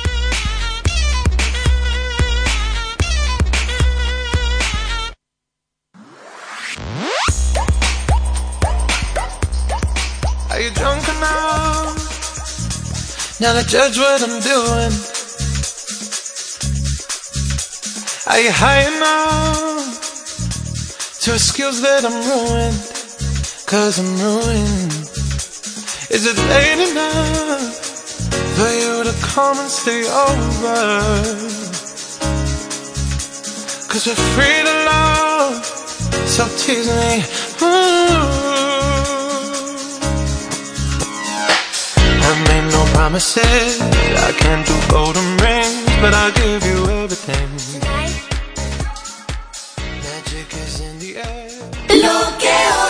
Are 10.51 10.61
you 10.61 10.71
drunk 10.73 11.09
enough 11.09 11.97
now 13.41 13.55
to 13.55 13.67
judge 13.67 13.97
what 13.97 14.23
I'm 14.23 14.41
doing? 14.43 14.93
Are 18.27 18.41
you 18.41 18.53
high 18.53 18.85
enough 18.97 20.01
to 21.23 21.33
excuse 21.33 21.81
that 21.81 22.05
I'm 22.05 22.21
ruined? 22.29 22.77
Cause 23.67 23.99
I'm 23.99 24.15
ruined. 24.21 24.93
Is 26.11 26.27
it 26.27 26.37
late 26.37 26.91
enough 26.91 27.88
for 28.59 28.71
you 28.83 29.05
to 29.05 29.15
come 29.23 29.57
and 29.59 29.71
stay 29.71 30.03
over? 30.03 30.79
Cause 33.91 34.05
we're 34.07 34.23
free 34.35 34.61
to 34.69 34.75
love, 34.93 35.65
so 36.35 36.43
tease 36.59 36.89
me. 37.01 37.13
Mm. 37.63 37.65
Ooh. 37.65 38.49
I 42.29 42.33
made 42.49 42.67
no 42.77 42.83
promises. 42.97 43.81
I 44.29 44.33
can't 44.43 44.67
do 44.67 44.77
golden 44.91 45.29
rings, 45.45 45.87
but 46.03 46.13
I'll 46.21 46.35
give 46.43 46.63
you 46.71 46.79
everything. 47.03 47.49
Magic 50.05 50.49
is 50.65 50.81
in 50.81 50.99
the 50.99 51.11
air. 51.17 51.51
Lo 52.05 52.19
que 52.43 52.88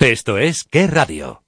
Esto 0.00 0.38
es 0.38 0.62
Qué 0.62 0.86
Radio. 0.86 1.47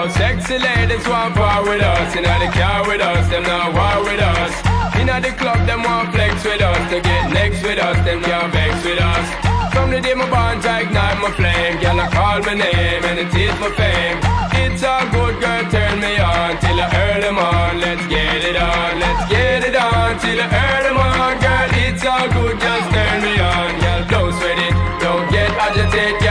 Yo, 0.00 0.08
sexy 0.08 0.56
ladies 0.56 1.06
want 1.06 1.34
part 1.34 1.62
with 1.68 1.82
us. 1.82 2.16
Inna 2.16 2.32
the 2.40 2.48
car 2.56 2.88
with 2.88 3.02
us, 3.02 3.28
them 3.28 3.42
not 3.42 3.68
war 3.76 4.00
with 4.08 4.18
us. 4.18 4.52
Inna 4.96 5.20
the 5.20 5.28
club, 5.36 5.60
them 5.66 5.82
want 5.82 6.08
flex 6.14 6.42
with 6.42 6.62
us. 6.62 6.80
To 6.88 7.00
get 7.02 7.30
next 7.30 7.62
with 7.62 7.78
us, 7.78 7.96
them 8.06 8.22
can't 8.22 8.50
vex 8.50 8.82
with 8.82 8.98
us. 8.98 9.26
From 9.74 9.90
the 9.90 10.00
day 10.00 10.14
my 10.14 10.24
bond, 10.30 10.64
I 10.64 10.88
ignite 10.88 11.20
my 11.20 11.30
flame. 11.36 11.76
Girl, 11.84 12.00
I 12.00 12.08
call 12.08 12.40
my 12.48 12.54
name 12.54 13.04
and 13.04 13.18
it 13.20 13.34
is 13.44 13.52
my 13.60 13.68
fame. 13.76 14.16
It's 14.64 14.80
a 14.80 15.04
good 15.12 15.36
girl, 15.36 15.64
turn 15.68 16.00
me 16.00 16.16
on 16.16 16.56
till 16.64 16.80
I 16.80 16.88
earn 16.96 17.20
them 17.20 17.36
on. 17.36 17.80
Let's 17.84 18.06
get 18.08 18.40
it 18.40 18.56
on, 18.56 19.00
let's 19.04 19.28
get 19.28 19.68
it 19.68 19.76
on 19.76 20.16
till 20.16 20.40
I 20.40 20.48
earn 20.48 20.82
them 20.88 20.96
on. 20.96 21.36
Girl, 21.44 21.68
it's 21.76 22.04
all 22.08 22.24
good, 22.24 22.56
just 22.56 22.88
turn 22.88 23.16
me 23.20 23.36
on. 23.36 23.68
Girl, 23.84 24.02
don't 24.08 24.32
sweat 24.32 24.56
it, 24.64 24.74
don't 25.04 25.28
get 25.28 25.50
agitated. 25.60 26.29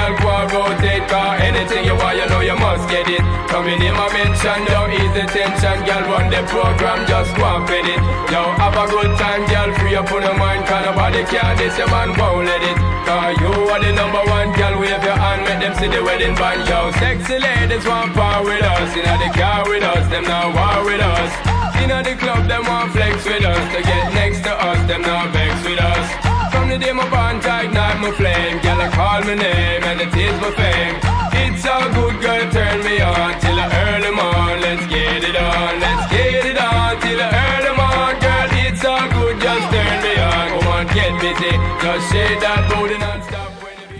Go 0.59 0.67
and 0.67 1.07
cause 1.07 1.39
anything 1.39 1.87
you 1.87 1.95
want, 1.95 2.19
you 2.19 2.27
know 2.27 2.43
you 2.43 2.57
must 2.59 2.83
get 2.91 3.07
it. 3.07 3.23
Coming 3.47 3.79
in 3.79 3.95
my 3.95 4.11
mention, 4.11 4.59
don't 4.67 4.91
ease 4.91 5.15
the 5.15 5.23
tension. 5.31 5.87
Girl, 5.87 6.03
run 6.11 6.27
the 6.27 6.43
program, 6.51 7.07
just 7.07 7.31
go 7.39 7.47
and 7.47 7.63
fit 7.63 7.87
it. 7.87 7.95
Yo, 8.27 8.43
have 8.59 8.75
a 8.75 8.83
good 8.91 9.07
time, 9.15 9.47
girl, 9.47 9.71
free 9.79 9.95
up 9.95 10.11
on 10.11 10.19
your 10.19 10.35
mind. 10.35 10.67
Cause 10.67 10.83
nobody 10.83 11.23
can 11.31 11.55
this, 11.55 11.79
your 11.79 11.87
man 11.87 12.11
won't 12.19 12.43
let 12.43 12.59
it. 12.59 12.75
Cause 13.07 13.39
you 13.39 13.71
are 13.71 13.79
the 13.79 13.95
number 13.95 14.19
one, 14.27 14.51
girl, 14.51 14.75
wave 14.83 14.99
your 14.99 15.15
hand, 15.15 15.47
make 15.47 15.63
them 15.63 15.79
see 15.79 15.87
the 15.87 16.03
wedding 16.03 16.35
band. 16.35 16.67
Yo, 16.67 16.91
sexy 16.99 17.39
ladies 17.39 17.87
want 17.87 18.11
part 18.11 18.43
with 18.43 18.59
us. 18.59 18.91
Inna 18.99 19.15
the 19.15 19.31
car 19.39 19.63
with 19.63 19.87
us, 19.87 20.11
them 20.11 20.27
not 20.27 20.51
war 20.51 20.83
with 20.83 20.99
us. 20.99 21.31
Inna 21.79 22.03
the 22.03 22.19
club, 22.19 22.51
them 22.51 22.67
want 22.67 22.91
flex 22.91 23.23
with 23.23 23.47
us. 23.47 23.63
To 23.71 23.79
get 23.79 24.11
next 24.11 24.43
to 24.43 24.51
us, 24.51 24.79
them 24.91 25.07
not 25.07 25.31
vex 25.31 25.55
with 25.63 25.79
us. 25.79 26.28
From 26.69 26.79
the 26.79 26.85
day 26.85 26.93
my 26.93 27.09
bond, 27.09 27.39
ignite 27.39 27.99
my 27.99 28.11
flame. 28.11 28.61
Girl, 28.61 28.79
I 28.79 28.89
call 28.89 29.21
my 29.21 29.33
name 29.33 29.83
and 29.89 30.01
it 30.01 30.13
is 30.13 30.39
my 30.39 30.51
fame. 30.53 31.01
It's 31.41 31.65
a 31.65 31.77
good 31.97 32.21
girl, 32.21 32.45
turn 32.51 32.83
me 32.85 33.01
on 33.01 33.39
till 33.41 33.57
I 33.57 33.65
earn 33.73 34.01
them 34.01 34.19
on. 34.19 34.61
Let's 34.61 34.85
get 34.85 35.23
it 35.23 35.35
on, 35.35 35.79
let's 35.79 36.11
get 36.13 36.45
it 36.45 36.61
on 36.61 37.01
till 37.01 37.19
I 37.19 37.29
earn 37.41 37.63
them 37.65 37.79
on. 37.79 38.19
Girl, 38.21 38.49
it's 38.69 38.85
all 38.85 39.09
good, 39.09 39.41
just 39.41 39.65
turn 39.73 39.97
me 40.03 40.13
on. 40.21 40.59
Come 40.61 40.67
on, 40.69 40.85
get 40.93 41.11
busy, 41.19 41.57
just 41.81 42.13
shake 42.13 42.39
that 42.41 42.61
booty 42.69 42.99
non-stop. 42.99 43.38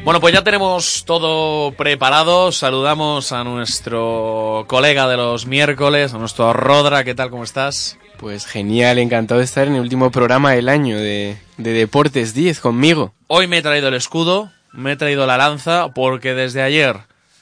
Bueno, 0.03 0.21
pues 0.21 0.33
ya 0.33 0.43
tenemos 0.43 1.03
todo 1.05 1.71
preparado. 1.73 2.51
Saludamos 2.51 3.31
a 3.31 3.43
nuestro 3.43 4.65
colega 4.67 5.07
de 5.07 5.17
los 5.17 5.45
miércoles, 5.45 6.13
a 6.13 6.17
nuestro 6.17 6.53
Rodra. 6.53 7.03
¿Qué 7.03 7.13
tal? 7.13 7.29
¿Cómo 7.29 7.43
estás? 7.43 7.97
Pues 8.17 8.45
genial, 8.45 8.97
encantado 8.97 9.39
de 9.39 9.45
estar 9.45 9.67
en 9.67 9.75
el 9.75 9.81
último 9.81 10.09
programa 10.09 10.51
del 10.51 10.69
año 10.69 10.97
de, 10.97 11.37
de 11.57 11.73
Deportes 11.73 12.33
10 12.33 12.59
conmigo. 12.59 13.13
Hoy 13.27 13.47
me 13.47 13.59
he 13.59 13.61
traído 13.61 13.89
el 13.89 13.93
escudo, 13.93 14.51
me 14.71 14.93
he 14.93 14.95
traído 14.95 15.27
la 15.27 15.37
lanza, 15.37 15.89
porque 15.93 16.33
desde 16.33 16.61
ayer 16.61 16.97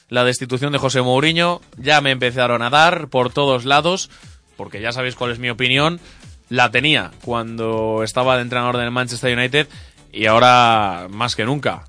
la 0.08 0.24
destitución 0.24 0.72
de 0.72 0.78
José 0.78 1.00
Mourinho 1.00 1.60
ya 1.76 2.00
me 2.00 2.10
empezaron 2.10 2.62
a 2.62 2.70
dar 2.70 3.08
por 3.08 3.32
todos 3.32 3.64
lados, 3.64 4.10
porque 4.56 4.80
ya 4.80 4.92
sabéis 4.92 5.14
cuál 5.14 5.30
es 5.30 5.38
mi 5.38 5.48
opinión. 5.48 6.00
La 6.48 6.70
tenía 6.70 7.12
cuando 7.24 8.02
estaba 8.02 8.36
de 8.36 8.42
entrenador 8.42 8.76
del 8.76 8.90
Manchester 8.90 9.36
United 9.36 9.68
y 10.12 10.26
ahora 10.26 11.06
más 11.10 11.36
que 11.36 11.44
nunca. 11.44 11.84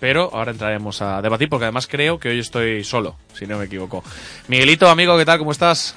Pero 0.00 0.30
ahora 0.32 0.50
entraremos 0.52 1.02
a 1.02 1.20
debatir 1.20 1.48
porque 1.48 1.66
además 1.66 1.86
creo 1.86 2.18
que 2.18 2.30
hoy 2.30 2.40
estoy 2.40 2.82
solo, 2.84 3.16
si 3.34 3.46
no 3.46 3.58
me 3.58 3.66
equivoco. 3.66 4.02
Miguelito, 4.48 4.88
amigo, 4.88 5.16
¿qué 5.18 5.26
tal? 5.26 5.38
¿Cómo 5.38 5.52
estás? 5.52 5.94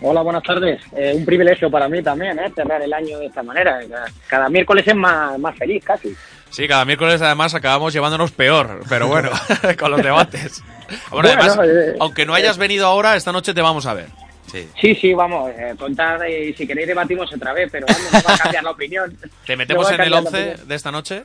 Hola, 0.00 0.22
buenas 0.22 0.42
tardes. 0.42 0.80
Eh, 0.96 1.12
un 1.14 1.24
privilegio 1.24 1.70
para 1.70 1.88
mí 1.88 2.02
también, 2.02 2.36
¿eh? 2.38 2.50
Cerrar 2.56 2.82
el 2.82 2.92
año 2.92 3.18
de 3.18 3.26
esta 3.26 3.42
manera. 3.42 3.78
Cada, 4.26 4.48
miércoles 4.48 4.84
es 4.88 4.96
más, 4.96 5.38
más 5.38 5.56
feliz, 5.56 5.84
casi. 5.84 6.12
Sí, 6.50 6.66
cada 6.66 6.84
miércoles 6.84 7.22
además 7.22 7.54
acabamos 7.54 7.92
llevándonos 7.92 8.32
peor, 8.32 8.80
pero 8.88 9.06
bueno, 9.06 9.30
con 9.78 9.90
los 9.92 10.02
debates. 10.02 10.62
Bueno, 11.10 11.28
Bueno, 11.28 11.42
además, 11.42 11.58
eh, 11.64 11.96
aunque 12.00 12.26
no 12.26 12.34
hayas 12.34 12.58
venido 12.58 12.86
ahora, 12.86 13.14
esta 13.16 13.32
noche 13.32 13.54
te 13.54 13.60
vamos 13.62 13.86
a 13.86 13.94
ver. 13.94 14.06
Sí. 14.50 14.68
Sí, 14.80 14.94
sí, 14.96 15.14
vamos, 15.14 15.50
eh, 15.56 15.74
contad 15.78 16.18
y 16.24 16.52
si 16.54 16.66
queréis 16.66 16.88
debatimos 16.88 17.32
otra 17.32 17.52
vez, 17.52 17.68
pero 17.70 17.86
vamos, 17.86 18.12
no 18.12 18.20
va 18.28 18.34
a 18.34 18.38
cambiar 18.38 18.64
la 18.64 18.70
opinión. 18.70 19.16
¿Te 19.46 19.56
metemos 19.56 19.84
No 19.88 19.94
en 19.94 20.00
el 20.00 20.10
cambiar 20.10 20.22
la 20.24 20.28
11 20.28 20.38
opinión. 20.50 20.68
de 20.68 20.74
esta 20.74 20.90
noche? 20.90 21.24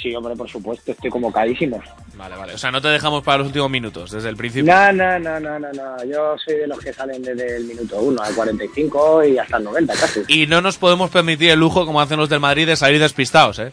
Sí, 0.00 0.14
hombre, 0.14 0.34
por 0.34 0.48
supuesto, 0.48 0.92
estoy 0.92 1.10
convocadísimo. 1.10 1.80
Vale, 2.14 2.36
vale. 2.36 2.54
O 2.54 2.58
sea, 2.58 2.70
no 2.70 2.80
te 2.82 2.88
dejamos 2.88 3.22
para 3.22 3.38
los 3.38 3.46
últimos 3.46 3.70
minutos, 3.70 4.10
desde 4.10 4.28
el 4.28 4.36
principio. 4.36 4.72
No, 4.74 4.92
no, 4.92 5.18
no, 5.18 5.40
no, 5.40 5.58
no, 5.58 5.72
no. 5.72 6.04
Yo 6.04 6.36
soy 6.44 6.56
de 6.56 6.66
los 6.66 6.78
que 6.78 6.92
salen 6.92 7.22
desde 7.22 7.56
el 7.56 7.64
minuto 7.64 8.00
1 8.00 8.22
al 8.22 8.34
45 8.34 9.24
y 9.24 9.38
hasta 9.38 9.56
el 9.56 9.64
90 9.64 9.94
casi. 9.94 10.20
Y 10.28 10.46
no 10.46 10.60
nos 10.60 10.76
podemos 10.76 11.10
permitir 11.10 11.50
el 11.50 11.60
lujo, 11.60 11.86
como 11.86 12.00
hacen 12.00 12.18
los 12.18 12.28
del 12.28 12.40
Madrid, 12.40 12.66
de 12.66 12.76
salir 12.76 13.00
despistados, 13.00 13.58
¿eh? 13.60 13.72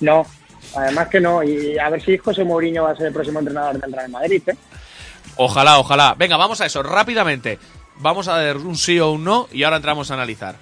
No, 0.00 0.26
además 0.74 1.08
que 1.08 1.20
no. 1.20 1.42
Y 1.42 1.78
a 1.78 1.90
ver 1.90 2.02
si 2.02 2.16
José 2.18 2.42
Mourinho 2.44 2.84
va 2.84 2.92
a 2.92 2.96
ser 2.96 3.08
el 3.08 3.12
próximo 3.12 3.38
entrenador 3.40 3.78
del 3.78 3.92
Real 3.92 4.10
Madrid, 4.10 4.42
¿eh? 4.46 4.56
Ojalá, 5.36 5.78
ojalá. 5.78 6.14
Venga, 6.18 6.36
vamos 6.36 6.60
a 6.60 6.66
eso, 6.66 6.82
rápidamente. 6.82 7.58
Vamos 7.96 8.28
a 8.28 8.36
ver 8.36 8.56
un 8.56 8.76
sí 8.76 8.98
o 8.98 9.10
un 9.10 9.24
no 9.24 9.48
y 9.52 9.62
ahora 9.62 9.76
entramos 9.76 10.10
a 10.10 10.14
analizar. 10.14 10.56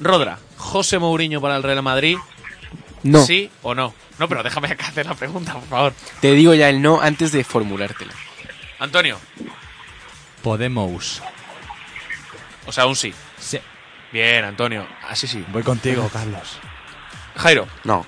Rodra, 0.00 0.38
José 0.56 0.98
Mourinho 0.98 1.40
para 1.40 1.56
el 1.56 1.62
Real 1.62 1.82
Madrid, 1.82 2.16
No, 3.02 3.24
¿sí 3.24 3.50
o 3.62 3.74
no? 3.74 3.94
No, 4.18 4.28
pero 4.28 4.42
déjame 4.42 4.68
acá 4.68 4.88
hacer 4.88 5.06
la 5.06 5.14
pregunta, 5.14 5.54
por 5.54 5.64
favor. 5.68 5.92
te 6.20 6.32
digo 6.32 6.54
ya 6.54 6.68
el 6.68 6.82
no 6.82 7.00
antes 7.00 7.30
de 7.32 7.44
formulártela. 7.44 8.12
Antonio, 8.80 9.18
Podemos. 10.42 11.22
o 12.66 12.72
sea, 12.72 12.86
un 12.86 12.96
sí. 12.96 13.12
Sí. 13.38 13.58
Bien, 14.12 14.44
Antonio. 14.44 14.86
Así 15.08 15.26
sí. 15.26 15.44
Voy 15.52 15.62
contigo, 15.62 16.08
Carlos. 16.12 16.58
Jairo, 17.36 17.66
No. 17.84 18.04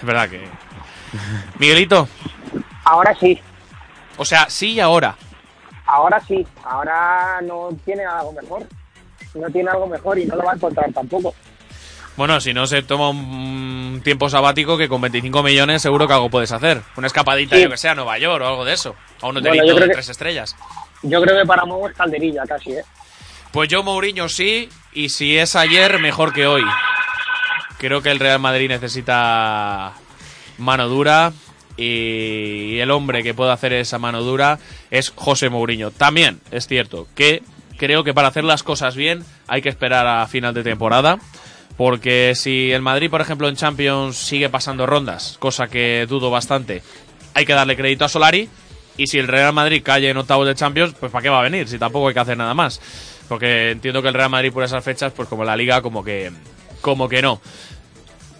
es 0.00 0.04
verdad 0.04 0.28
que... 0.28 0.48
Miguelito, 1.58 2.08
Ahora 2.84 3.14
sí, 3.18 3.40
o 4.16 4.24
sea, 4.24 4.48
sí 4.48 4.72
y 4.74 4.80
ahora. 4.80 5.16
ahora 5.86 6.20
sí. 6.26 6.46
Ahora 6.64 7.40
no 7.42 7.68
tiene 7.84 8.04
algo 8.04 8.32
mejor. 8.32 8.66
No 9.34 9.48
tiene 9.50 9.70
algo 9.70 9.86
mejor 9.86 10.18
y 10.18 10.24
no 10.26 10.36
lo 10.36 10.44
va 10.44 10.52
a 10.52 10.54
encontrar 10.54 10.92
tampoco. 10.92 11.34
Bueno, 12.16 12.40
si 12.40 12.54
no 12.54 12.66
se 12.66 12.82
toma 12.82 13.10
un 13.10 14.00
tiempo 14.02 14.30
sabático 14.30 14.78
que 14.78 14.88
con 14.88 15.00
25 15.02 15.42
millones 15.42 15.82
seguro 15.82 16.06
que 16.06 16.14
algo 16.14 16.30
puedes 16.30 16.50
hacer. 16.50 16.82
Una 16.96 17.08
escapadita, 17.08 17.56
Sí. 17.56 17.62
yo 17.62 17.70
que 17.70 17.76
sea, 17.76 17.92
a 17.92 17.94
Nueva 17.94 18.18
York 18.18 18.42
o 18.42 18.48
algo 18.48 18.64
de 18.64 18.72
eso. 18.72 18.96
A 19.20 19.26
un 19.28 19.34
Bueno, 19.34 19.50
hotelito 19.50 19.74
de 19.80 19.86
que- 19.88 19.92
tres 19.92 20.08
estrellas. 20.08 20.56
Yo 21.02 21.20
creo 21.20 21.38
que 21.38 21.46
para 21.46 21.64
Mou 21.66 21.86
es 21.86 21.94
calderilla 21.94 22.44
casi, 22.48 22.72
¿eh? 22.72 22.82
Pues 23.52 23.68
yo 23.68 23.82
Mourinho 23.82 24.28
sí, 24.30 24.68
y 24.92 25.10
si 25.10 25.36
es 25.36 25.56
ayer, 25.56 25.98
mejor 25.98 26.32
que 26.32 26.46
hoy. 26.46 26.64
Creo 27.78 28.00
que 28.00 28.10
el 28.10 28.18
Real 28.18 28.38
Madrid 28.40 28.68
necesita 28.68 29.92
mano 30.58 30.88
dura 30.88 31.32
y 31.76 32.78
el 32.78 32.90
hombre 32.90 33.22
que 33.22 33.34
puede 33.34 33.52
hacer 33.52 33.74
esa 33.74 33.98
mano 33.98 34.22
dura 34.22 34.58
es 34.90 35.12
José 35.14 35.50
Mourinho. 35.50 35.90
También 35.90 36.40
es 36.50 36.66
cierto 36.66 37.06
que 37.14 37.42
creo 37.76 38.04
que 38.04 38.14
para 38.14 38.28
hacer 38.28 38.44
las 38.44 38.62
cosas 38.62 38.96
bien 38.96 39.22
hay 39.46 39.60
que 39.60 39.68
esperar 39.68 40.06
a 40.06 40.26
final 40.26 40.54
de 40.54 40.62
temporada. 40.62 41.18
Porque 41.76 42.32
si 42.34 42.72
el 42.72 42.82
Madrid, 42.82 43.10
por 43.10 43.20
ejemplo, 43.20 43.48
en 43.48 43.56
Champions 43.56 44.16
sigue 44.16 44.48
pasando 44.48 44.86
rondas, 44.86 45.36
cosa 45.38 45.68
que 45.68 46.06
dudo 46.08 46.30
bastante, 46.30 46.82
hay 47.34 47.44
que 47.44 47.52
darle 47.52 47.76
crédito 47.76 48.04
a 48.04 48.08
Solari. 48.08 48.48
Y 48.98 49.08
si 49.08 49.18
el 49.18 49.28
Real 49.28 49.52
Madrid 49.52 49.82
cae 49.84 50.08
en 50.08 50.16
octavos 50.16 50.46
de 50.46 50.54
Champions, 50.54 50.94
pues 50.98 51.12
¿para 51.12 51.22
qué 51.22 51.28
va 51.28 51.40
a 51.40 51.42
venir? 51.42 51.68
Si 51.68 51.78
tampoco 51.78 52.08
hay 52.08 52.14
que 52.14 52.20
hacer 52.20 52.38
nada 52.38 52.54
más. 52.54 52.80
Porque 53.28 53.72
entiendo 53.72 54.00
que 54.00 54.08
el 54.08 54.14
Real 54.14 54.30
Madrid 54.30 54.52
por 54.52 54.64
esas 54.64 54.82
fechas, 54.82 55.12
pues 55.14 55.28
como 55.28 55.44
la 55.44 55.54
Liga, 55.54 55.82
como 55.82 56.02
que, 56.02 56.32
como 56.80 57.06
que 57.08 57.20
no. 57.20 57.42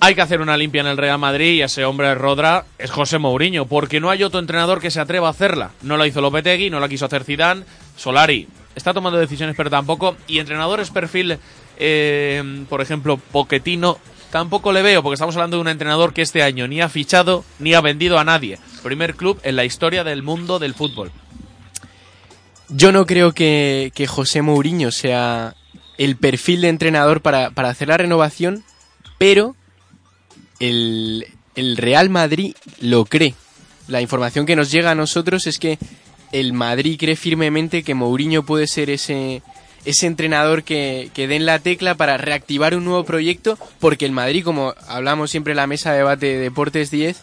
Hay 0.01 0.15
que 0.15 0.23
hacer 0.23 0.41
una 0.41 0.57
limpia 0.57 0.81
en 0.81 0.87
el 0.87 0.97
Real 0.97 1.19
Madrid 1.19 1.55
y 1.55 1.63
ese 1.63 1.85
hombre 1.85 2.15
Rodra 2.15 2.65
es 2.79 2.91
José 2.91 3.19
Mourinho, 3.19 3.67
porque 3.67 4.01
no 4.01 4.09
hay 4.09 4.23
otro 4.23 4.41
entrenador 4.41 4.81
que 4.81 4.91
se 4.91 5.01
atreva 5.01 5.29
a 5.29 5.33
hacerla. 5.33 5.73
No 5.83 5.99
la 5.99 6.07
hizo 6.07 6.23
Lopetegui, 6.23 6.71
no 6.71 6.81
la 6.81 6.89
quiso 6.89 7.05
hacer 7.05 7.25
Zidane, 7.25 7.65
Solari 7.97 8.49
está 8.77 8.93
tomando 8.93 9.19
decisiones 9.19 9.57
pero 9.57 9.71
tampoco 9.71 10.17
y 10.29 10.39
entrenadores 10.39 10.91
perfil 10.91 11.39
eh, 11.79 12.65
por 12.69 12.81
ejemplo 12.81 13.17
Poquetino 13.17 13.99
tampoco 14.31 14.73
le 14.73 14.83
veo 14.83 15.03
porque 15.03 15.15
estamos 15.15 15.37
hablando 15.37 15.57
de 15.57 15.63
un 15.63 15.69
entrenador 15.69 16.13
que 16.13 16.23
este 16.23 16.43
año 16.43 16.69
ni 16.69 16.81
ha 16.81 16.89
fichado 16.89 17.45
ni 17.59 17.75
ha 17.75 17.81
vendido 17.81 18.19
a 18.19 18.25
nadie. 18.25 18.59
primer 18.83 19.15
club 19.15 19.41
en 19.43 19.57
la 19.57 19.65
historia 19.65 20.05
del 20.05 20.23
mundo 20.23 20.59
del 20.59 20.75
fútbol. 20.75 21.11
Yo 22.69 22.93
no 22.93 23.07
creo 23.07 23.33
que, 23.33 23.93
que 23.95 24.07
José 24.07 24.43
Mourinho 24.43 24.91
sea 24.91 25.55
el 25.99 26.17
perfil 26.17 26.63
de 26.63 26.69
entrenador 26.69 27.23
para, 27.23 27.51
para 27.51 27.69
hacer 27.69 27.89
la 27.89 27.97
renovación, 27.97 28.65
pero 29.19 29.55
el, 30.61 31.27
el 31.55 31.77
Real 31.77 32.11
Madrid 32.11 32.55
lo 32.81 33.05
cree. 33.05 33.35
La 33.89 34.01
información 34.01 34.47
que 34.47 34.57
nos 34.57 34.71
llega 34.71 34.91
a 34.91 34.97
nosotros 34.97 35.47
es 35.47 35.59
que 35.59 35.79
el 36.33 36.53
Madrid 36.53 36.99
cree 36.99 37.17
firmemente 37.17 37.83
que 37.83 37.95
Mourinho 37.95 38.45
puede 38.45 38.67
ser 38.67 38.91
ese, 38.91 39.43
ese 39.87 40.07
entrenador 40.07 40.65
que, 40.65 41.11
que 41.15 41.27
dé 41.27 41.37
en 41.37 41.47
la 41.47 41.61
tecla 41.61 41.95
para 41.95 42.19
reactivar 42.19 42.75
un 42.75 42.85
nuevo 42.85 43.05
proyecto, 43.05 43.59
porque 43.81 44.05
el 44.05 44.13
Madrid, 44.13 44.45
como 44.45 44.75
hablamos 44.87 45.31
siempre 45.31 45.53
en 45.53 45.59
la 45.59 45.67
mesa 45.67 45.93
de 45.93 45.99
debate 45.99 46.27
de 46.27 46.39
Deportes 46.39 46.91
10, 46.91 47.23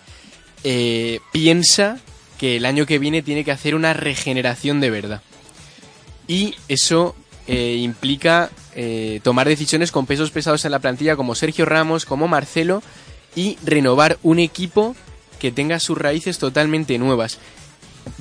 eh, 0.63 1.19
piensa 1.31 1.99
que 2.37 2.55
el 2.55 2.65
año 2.65 2.85
que 2.85 2.99
viene 2.99 3.21
tiene 3.21 3.43
que 3.43 3.51
hacer 3.51 3.75
una 3.75 3.93
regeneración 3.93 4.79
de 4.79 4.89
verdad. 4.89 5.21
Y 6.27 6.55
eso 6.69 7.15
eh, 7.47 7.77
implica 7.81 8.49
eh, 8.75 9.19
tomar 9.23 9.47
decisiones 9.47 9.91
con 9.91 10.05
pesos 10.05 10.31
pesados 10.31 10.63
en 10.65 10.71
la 10.71 10.79
plantilla 10.79 11.17
como 11.17 11.35
Sergio 11.35 11.65
Ramos, 11.65 12.05
como 12.05 12.27
Marcelo, 12.27 12.81
y 13.35 13.57
renovar 13.63 14.17
un 14.23 14.39
equipo 14.39 14.95
que 15.39 15.51
tenga 15.51 15.79
sus 15.79 15.97
raíces 15.97 16.37
totalmente 16.37 16.97
nuevas. 16.97 17.39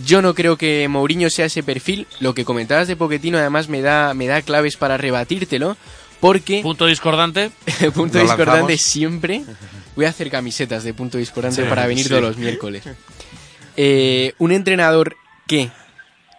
Yo 0.04 0.22
no 0.22 0.34
creo 0.34 0.56
que 0.56 0.86
Mourinho 0.88 1.30
sea 1.30 1.46
ese 1.46 1.62
perfil. 1.62 2.06
Lo 2.20 2.34
que 2.34 2.44
comentabas 2.44 2.88
de 2.88 2.96
Poquetino 2.96 3.38
además 3.38 3.68
me 3.68 3.80
da, 3.80 4.14
me 4.14 4.26
da 4.26 4.42
claves 4.42 4.76
para 4.76 4.96
rebatírtelo. 4.96 5.76
Porque... 6.20 6.60
Punto 6.62 6.86
discordante. 6.86 7.50
punto 7.94 8.18
discordante 8.18 8.72
lanzamos. 8.72 8.80
siempre. 8.80 9.44
Voy 9.96 10.04
a 10.06 10.10
hacer 10.10 10.30
camisetas 10.30 10.84
de 10.84 10.94
punto 10.94 11.18
discordante 11.18 11.62
Sí, 11.62 11.68
para 11.68 11.86
venir 11.86 12.04
sí. 12.04 12.08
todos 12.10 12.22
los 12.22 12.36
miércoles. 12.36 12.84
Eh, 13.76 14.34
un 14.38 14.52
entrenador 14.52 15.16
que 15.46 15.70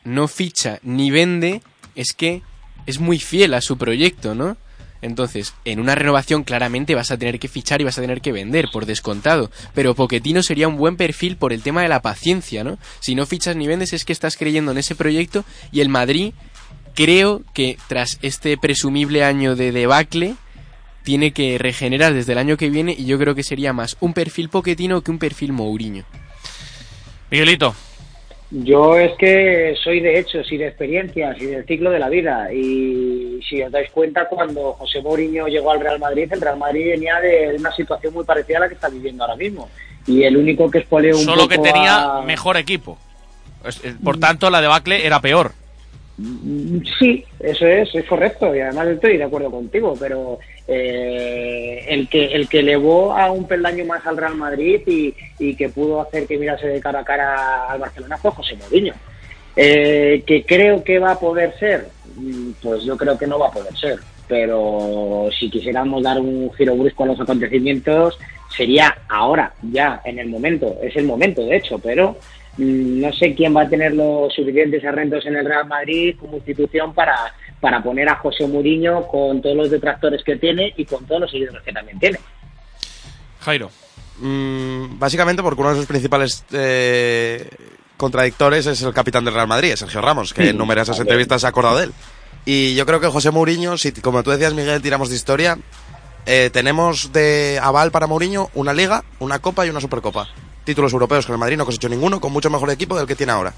no 0.04 0.28
ficha 0.28 0.80
ni 0.84 1.12
vende 1.12 1.62
es 1.96 2.14
que 2.14 2.41
es 2.86 3.00
muy 3.00 3.20
fiel 3.20 3.54
a 3.54 3.62
su 3.62 3.78
proyecto, 3.78 4.36
¿no? 4.36 4.58
Entonces, 5.04 5.54
en 5.66 5.80
una 5.82 5.95
renovación 5.95 6.43
claramente 6.43 6.95
vas 6.95 7.12
a 7.12 7.18
tener 7.18 7.38
que 7.38 7.49
fichar 7.49 7.82
y 7.82 7.84
vas 7.84 7.97
a 7.97 8.01
tener 8.01 8.22
que 8.22 8.32
vender, 8.32 8.70
por 8.72 8.86
descontado. 8.86 9.51
Pero 9.74 9.95
Poquetino 9.95 10.41
sería 10.41 10.70
un 10.70 10.78
buen 10.78 10.95
perfil 10.95 11.36
por 11.36 11.51
el 11.51 11.62
tema 11.62 11.82
de 11.82 11.89
la 11.89 12.01
paciencia, 12.01 12.64
¿no? 12.64 12.80
Si 13.01 13.14
no 13.14 13.26
fichas 13.26 13.58
ni 13.58 13.68
vendes 13.68 13.91
es 13.91 14.06
que 14.06 14.14
estás 14.14 14.38
creyendo 14.38 14.72
en 14.72 14.78
ese 14.78 14.95
proyecto 14.95 15.43
y 15.74 15.82
el 15.82 15.89
Madrid 15.89 16.34
creo 16.95 17.43
que 17.54 17.78
tras 17.88 18.18
este 18.22 18.58
presumible 18.58 19.26
año 19.26 19.58
de 19.58 19.74
debacle 19.74 20.36
tiene 21.04 21.34
que 21.34 21.58
regenerar 21.58 22.14
desde 22.14 22.32
el 22.32 22.38
año 22.38 22.56
que 22.56 22.70
viene 22.70 22.95
y 22.97 23.06
yo 23.06 23.20
creo 23.20 23.36
que 23.36 23.43
sería 23.43 23.74
más 23.74 23.97
un 23.99 24.14
perfil 24.14 24.47
Poquetino 24.47 25.01
que 25.01 25.12
un 25.12 25.20
perfil 25.20 25.51
Mourinho. 25.51 26.06
Miguelito. 27.30 27.76
Yo 28.56 28.99
es 28.99 29.12
que 29.18 29.74
soy 29.84 29.99
de 29.99 30.20
hechos 30.20 30.51
y 30.51 30.58
de 30.58 30.68
experiencias 30.68 31.41
y 31.41 31.47
del 31.47 31.66
ciclo 31.66 31.89
de 31.89 31.97
la 31.97 32.08
vida. 32.08 32.54
Y 32.54 33.39
si 33.49 33.60
os 33.64 33.72
dais 33.72 33.89
cuenta, 33.89 34.28
cuando 34.30 34.74
José 34.74 35.01
Mourinho 35.01 35.47
llegó 35.47 35.72
al 35.72 35.80
Real 35.80 35.97
Madrid, 35.99 36.28
el 36.32 36.39
Real 36.39 36.58
Madrid 36.60 36.89
venía 36.91 37.20
de 37.20 37.56
una 37.58 37.72
situación 37.72 38.14
muy 38.14 38.24
parecida 38.26 38.58
a 38.58 38.62
la 38.62 38.68
que 38.68 38.76
está 38.76 38.89
viviendo 38.89 39.24
ahora 39.24 39.36
mismo. 39.36 39.70
Y 40.06 40.22
el 40.24 40.38
único 40.38 40.70
que 40.70 40.80
expolió 40.80 41.18
un 41.18 41.24
Solo 41.24 41.47
que 41.47 41.58
tenía 41.58 42.18
a- 42.20 42.22
mejor 42.22 42.58
equipo. 42.58 42.99
Eh, 43.84 43.93
Por 44.04 44.20
tanto, 44.20 44.51
la 44.51 44.62
debacle 44.62 45.04
era 45.04 45.20
peor. 45.20 45.54
Mm, 46.18 46.78
Sí, 46.99 47.26
eso 47.39 47.66
es, 47.66 47.89
es 47.95 48.06
correcto 48.06 48.56
y 48.56 48.60
además 48.60 48.86
estoy 48.88 49.18
de 49.18 49.24
acuerdo 49.24 49.49
contigo, 49.49 49.95
pero 49.99 50.38
eh, 50.68 51.86
el 51.89 52.07
que 52.07 52.26
el 52.26 52.47
que 52.47 52.59
elevó 52.59 53.14
a 53.14 53.32
un 53.32 53.47
peldaño 53.47 53.86
más 53.86 54.05
al 54.05 54.18
Real 54.18 54.36
Madrid 54.36 54.82
y, 54.86 55.55
que 55.55 55.70
pudo 55.70 56.01
hacer 56.01 56.26
que 56.26 56.38
mirase 56.38 56.68
de 56.68 56.80
cara 56.80 56.99
a 56.99 57.05
cara 57.05 57.70
al 57.70 57.80
Barcelona 57.80 58.18
fue 58.18 58.32
José 58.32 58.55
Mourinho. 58.55 58.93
Eh, 59.55 60.24
que 60.26 60.43
creo 60.45 60.84
que 60.84 60.97
va 60.97 61.11
a 61.11 61.20
poder 61.20 61.53
ser, 61.59 61.88
Mm, 62.16 62.51
pues 62.61 62.84
yo 62.84 62.95
creo 62.97 63.18
que 63.18 63.28
no 63.28 63.39
va 63.39 63.47
a 63.47 63.51
poder 63.51 63.76
ser, 63.76 63.99
pero 64.28 65.30
si 65.38 65.49
quisiéramos 65.49 66.03
dar 66.03 66.20
un 66.20 66.51
giro 66.53 66.76
brusco 66.76 67.03
a 67.03 67.07
los 67.07 67.20
acontecimientos 67.20 68.20
sería 68.55 68.95
ahora, 69.09 69.53
ya, 69.64 70.01
en 70.05 70.20
el 70.20 70.30
momento, 70.30 70.78
es 70.84 70.95
el 70.95 71.05
momento 71.05 71.43
de 71.43 71.57
hecho, 71.57 71.80
pero 71.80 72.18
Mm, 72.57 73.01
no 73.01 73.11
sé 73.14 73.34
quién 73.34 73.55
va 73.55 73.64
a 73.64 73.70
tener 73.70 73.93
los 73.95 74.32
suficientes 74.34 74.86
arrendos 74.86 75.26
en 75.26 75.36
el 75.36 75.45
Real 75.45 75.68
Madrid 75.68 76.16
como 76.20 76.38
institución 76.38 76.93
para, 76.93 77.16
para 77.64 77.82
poner 77.82 78.09
a 78.09 78.18
José 78.18 78.45
Mourinho 78.45 79.07
con 79.07 79.41
todos 79.41 79.55
los 79.55 79.72
detractores 79.72 80.22
que 80.22 80.36
tiene 80.36 80.74
y 80.76 80.84
con 80.84 81.05
todos 81.05 81.22
los 81.22 81.32
seguidores 81.32 81.64
que 81.64 81.72
también 81.72 81.97
tiene. 81.97 82.20
Jairo. 83.39 83.72
Mm, 84.20 84.99
básicamente 84.99 85.41
porque 85.41 85.61
uno 85.61 85.70
de 85.70 85.78
sus 85.78 85.86
principales 85.86 86.43
eh, 86.51 87.49
contradictores 87.95 88.66
es 88.66 88.82
el 88.82 88.93
capitán 88.93 89.24
del 89.24 89.34
Real 89.34 89.47
Madrid, 89.47 89.76
Sergio 89.76 90.01
Ramos, 90.01 90.34
que 90.34 90.43
Sí, 90.43 90.49
en 90.49 90.57
numerosas 90.57 90.97
también. 90.97 91.14
entrevistas 91.14 91.39
se 91.39 91.47
ha 91.47 91.51
acordado 91.51 91.78
de 91.78 91.86
él. 91.86 91.93
Y 92.45 92.76
yo 92.76 92.86
creo 92.86 92.99
que 92.99 93.07
José 93.07 93.32
Mourinho, 93.32 93.78
si 93.78 93.93
como 93.93 94.24
tú 94.24 94.32
decías, 94.32 94.53
Miguel, 94.53 94.82
tiramos 94.82 95.07
de 95.09 95.16
historia, 95.16 95.57
eh, 96.26 96.49
tenemos 96.51 97.14
de 97.14 97.61
aval 97.64 97.91
para 97.91 98.07
Mourinho 98.07 98.49
una 98.55 98.74
liga, 98.74 99.05
una 99.20 99.39
copa 99.39 99.66
y 99.66 99.70
una 99.70 99.80
supercopa. 99.80 100.28
Títulos 100.66 100.91
europeos 100.91 101.26
que 101.26 101.32
el 101.32 101.38
Madrid 101.38 101.55
no 101.55 101.66
cosechó 101.66 101.88
ninguno, 101.88 102.20
con 102.20 102.34
mucho 102.34 102.49
mejor 102.49 102.70
equipo 102.72 102.97
del 102.97 103.07
que 103.07 103.16
tiene 103.16 103.32
ahora. 103.32 103.53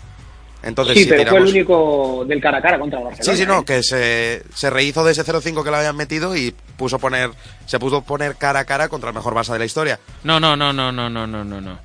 Entonces, 0.65 0.97
sí, 0.97 1.03
si 1.03 1.09
pero 1.09 1.21
tiramos... 1.21 1.39
fue 1.39 1.47
el 1.47 1.55
único 1.55 2.25
del 2.27 2.41
cara 2.41 2.57
a 2.57 2.61
cara 2.61 2.79
contra 2.79 2.99
el 2.99 3.05
Barcelona. 3.05 3.37
Sí, 3.37 3.41
sí, 3.41 3.47
no, 3.47 3.59
¿eh? 3.59 3.65
que 3.65 3.83
se, 3.83 4.43
se, 4.53 4.69
rehizo 4.71 5.03
de 5.03 5.11
ese 5.11 5.23
0-5 5.23 5.63
que 5.63 5.69
le 5.69 5.77
habían 5.77 5.95
metido 5.95 6.35
y 6.35 6.55
puso 6.75 6.97
poner, 6.97 7.29
se 7.67 7.77
puso 7.77 8.01
poner 8.01 8.35
cara 8.35 8.61
a 8.61 8.65
cara 8.65 8.89
contra 8.89 9.09
el 9.09 9.15
mejor 9.15 9.35
Barça 9.35 9.53
de 9.53 9.59
la 9.59 9.65
historia. 9.65 9.99
No, 10.23 10.39
no, 10.39 10.55
no, 10.55 10.73
no, 10.73 10.91
no, 10.91 11.07
no, 11.07 11.27
no, 11.27 11.43
no. 11.43 11.79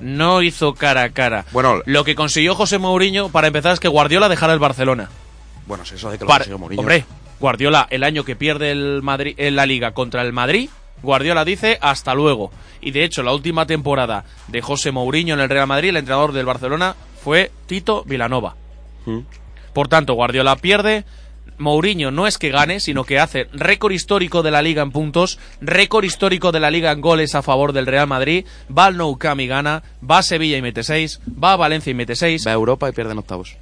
No 0.00 0.42
hizo 0.42 0.74
cara 0.74 1.02
a 1.02 1.10
cara. 1.10 1.44
Bueno, 1.52 1.82
lo 1.84 2.02
que 2.02 2.14
consiguió 2.14 2.54
José 2.54 2.78
Mourinho 2.78 3.28
para 3.28 3.46
empezar 3.46 3.72
es 3.74 3.80
que 3.80 3.88
Guardiola 3.88 4.30
dejara 4.30 4.54
el 4.54 4.58
Barcelona. 4.58 5.10
Bueno, 5.66 5.84
eso 5.84 6.10
de 6.10 6.16
que 6.16 6.24
lo 6.24 6.28
para... 6.28 6.44
consiguió 6.44 6.58
Mourinho. 6.58 6.80
Hombre, 6.80 7.04
Guardiola 7.38 7.86
el 7.90 8.04
año 8.04 8.24
que 8.24 8.36
pierde 8.36 8.70
el 8.70 9.02
Madrid, 9.02 9.34
en 9.36 9.54
la 9.54 9.66
Liga 9.66 9.92
contra 9.92 10.22
el 10.22 10.32
Madrid, 10.32 10.70
Guardiola 11.02 11.44
dice 11.44 11.78
hasta 11.80 12.14
luego. 12.14 12.50
Y 12.80 12.90
de 12.90 13.04
hecho, 13.04 13.22
la 13.22 13.32
última 13.32 13.66
temporada 13.66 14.24
de 14.48 14.62
José 14.62 14.90
Mourinho 14.92 15.34
en 15.34 15.40
el 15.40 15.48
Real 15.48 15.66
Madrid, 15.66 15.90
el 15.90 15.98
entrenador 15.98 16.32
del 16.32 16.46
Barcelona, 16.46 16.96
fue 17.24 17.50
Tito 17.66 18.04
Vilanova. 18.04 18.54
Mm. 19.06 19.20
Por 19.72 19.88
tanto, 19.88 20.14
Guardiola 20.14 20.56
pierde. 20.56 21.04
Mourinho 21.56 22.10
no 22.10 22.26
es 22.26 22.36
que 22.36 22.50
gane, 22.50 22.80
sino 22.80 23.04
que 23.04 23.18
hace 23.18 23.48
récord 23.52 23.92
histórico 23.92 24.42
de 24.42 24.50
la 24.50 24.60
liga 24.60 24.82
en 24.82 24.90
puntos, 24.90 25.38
récord 25.60 26.04
histórico 26.04 26.52
de 26.52 26.58
la 26.60 26.70
liga 26.70 26.90
en 26.90 27.00
goles 27.00 27.34
a 27.34 27.42
favor 27.42 27.72
del 27.72 27.86
Real 27.86 28.08
Madrid, 28.08 28.44
va 28.76 28.86
al 28.86 28.96
Nou 28.96 29.16
Camp 29.18 29.40
y 29.40 29.46
gana, 29.46 29.84
va 30.02 30.18
a 30.18 30.22
Sevilla 30.22 30.58
y 30.58 30.62
mete 30.62 30.82
6, 30.82 31.20
va 31.42 31.52
a 31.52 31.56
Valencia 31.56 31.92
y 31.92 31.94
mete 31.94 32.16
6. 32.16 32.46
Va 32.46 32.50
a 32.50 32.54
Europa 32.54 32.88
y 32.88 32.92
pierden 32.92 33.18
octavos. 33.18 33.56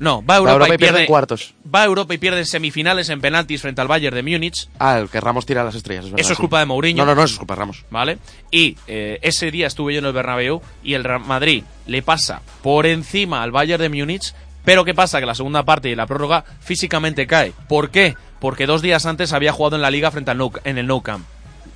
No, 0.00 0.24
va 0.24 0.34
a 0.34 0.38
Europa, 0.38 0.52
Europa 0.52 0.72
y, 0.72 0.74
y 0.74 0.78
pierde 0.78 1.00
en 1.00 1.06
cuartos. 1.06 1.54
Va 1.74 1.82
a 1.82 1.84
Europa 1.86 2.14
y 2.14 2.18
pierde 2.18 2.38
en 2.38 2.46
semifinales 2.46 3.08
en 3.08 3.20
penaltis 3.20 3.62
frente 3.62 3.80
al 3.80 3.88
Bayern 3.88 4.14
de 4.14 4.22
Múnich. 4.22 4.68
Ah, 4.78 4.98
el 4.98 5.08
que 5.08 5.20
Ramos 5.20 5.44
tira 5.44 5.64
las 5.64 5.74
estrellas, 5.74 6.04
es 6.04 6.10
verdad. 6.12 6.20
Eso 6.20 6.32
es 6.32 6.36
sí. 6.36 6.40
culpa 6.40 6.60
de 6.60 6.66
Mourinho. 6.66 7.04
No, 7.04 7.10
no, 7.10 7.16
no, 7.16 7.24
eso 7.24 7.34
es 7.34 7.38
culpa 7.38 7.54
de 7.54 7.60
Ramos. 7.60 7.84
¿Vale? 7.90 8.18
Y 8.50 8.76
eh, 8.86 9.18
ese 9.22 9.50
día 9.50 9.66
estuve 9.66 9.94
yo 9.94 9.98
en 9.98 10.06
el 10.06 10.12
Bernabéu 10.12 10.62
y 10.84 10.94
el 10.94 11.04
Madrid 11.20 11.64
le 11.86 12.02
pasa 12.02 12.42
por 12.62 12.86
encima 12.86 13.42
al 13.42 13.50
Bayern 13.50 13.82
de 13.82 13.88
Múnich. 13.88 14.34
Pero 14.64 14.84
¿qué 14.84 14.94
pasa? 14.94 15.18
Que 15.18 15.26
la 15.26 15.34
segunda 15.34 15.64
parte 15.64 15.88
y 15.88 15.94
la 15.94 16.06
prórroga 16.06 16.44
físicamente 16.60 17.26
cae. 17.26 17.52
¿Por 17.68 17.90
qué? 17.90 18.16
Porque 18.38 18.66
dos 18.66 18.82
días 18.82 19.06
antes 19.06 19.32
había 19.32 19.52
jugado 19.52 19.76
en 19.76 19.82
la 19.82 19.90
liga 19.90 20.10
frente 20.10 20.30
al 20.30 20.38
nou, 20.38 20.52
en 20.64 20.78
el 20.78 20.86
Nou 20.86 21.00
Camp. 21.02 21.24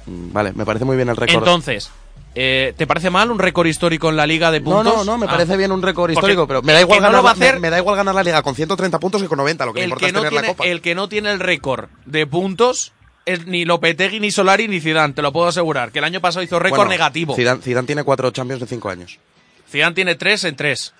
Mm, 0.07 0.33
Vale, 0.33 0.53
me 0.53 0.65
parece 0.65 0.85
muy 0.85 0.97
bien 0.97 1.09
el 1.09 1.17
récord. 1.17 1.39
Entonces, 1.39 1.91
eh, 2.35 2.73
¿te 2.77 2.87
parece 2.87 3.11
mal 3.11 3.31
un 3.31 3.39
récord 3.39 3.67
histórico 3.67 4.09
en 4.09 4.17
la 4.17 4.27
liga 4.27 4.51
de 4.51 4.61
no, 4.61 4.71
puntos? 4.71 4.97
no, 4.97 5.05
no, 5.05 5.19
me 5.19 5.27
Ah. 5.27 5.31
parece 5.31 5.57
bien 5.57 5.71
un 5.73 5.83
récord 5.83 6.11
histórico, 6.11 6.47
pero 6.47 6.63
me 6.63 6.73
da 6.73 6.81
igual 6.81 7.01
no 7.01 7.05
ganar 7.09 7.19
lo 7.19 7.23
va 7.25 7.31
a 7.31 7.35
la- 7.35 7.39
me- 7.39 7.47
hacer- 7.47 7.61
me, 7.61 7.71
da 7.71 7.79
igual 7.79 7.97
ganar 7.97 8.15
la 8.15 8.23
liga 8.23 8.43
con 8.43 8.55
130 8.55 8.99
puntos 8.99 9.21
que 9.23 9.29
con 9.29 9.39
90, 9.39 9.67
lo 9.67 9.73
que 9.73 9.81
el 9.81 9.85
importa 9.91 10.01
que, 10.01 10.07
es 10.07 10.13
no 10.13 10.19
tener 10.21 10.31
tiene, 10.31 10.47
la 10.49 10.55
copa. 10.55 10.65
el 10.67 10.81
que 10.81 10.95
no 10.95 11.09
tiene 11.09 11.31
el 11.33 11.41
récord 11.41 11.89
de 12.07 12.27
puntos 12.27 12.93
es 13.27 13.47
ni 13.47 13.65
Lopetegui, 13.65 14.19
ni 14.19 14.31
Solari, 14.31 14.67
ni 14.67 14.81
Zidane, 14.81 15.13
te 15.15 15.23
lo 15.23 15.33
puedo 15.33 15.47
asegurar. 15.49 15.93
Que 15.93 15.99
el 16.01 16.05
año 16.05 16.21
pasado 16.21 16.43
hizo 16.43 16.59
récord 16.59 16.79
Bueno, 16.81 16.91
negativo. 16.91 17.37
Zidane, 17.37 17.63
Zidane 17.63 17.87
tiene 17.87 18.03
cuatro 18.05 18.31
Champions 18.33 18.61
de 18.61 18.67
5 18.67 18.89
años. 18.89 19.19
Zidane 19.71 19.95
tiene 19.95 20.15
tres 20.17 20.43
en 20.45 20.57
tres. 20.57 20.93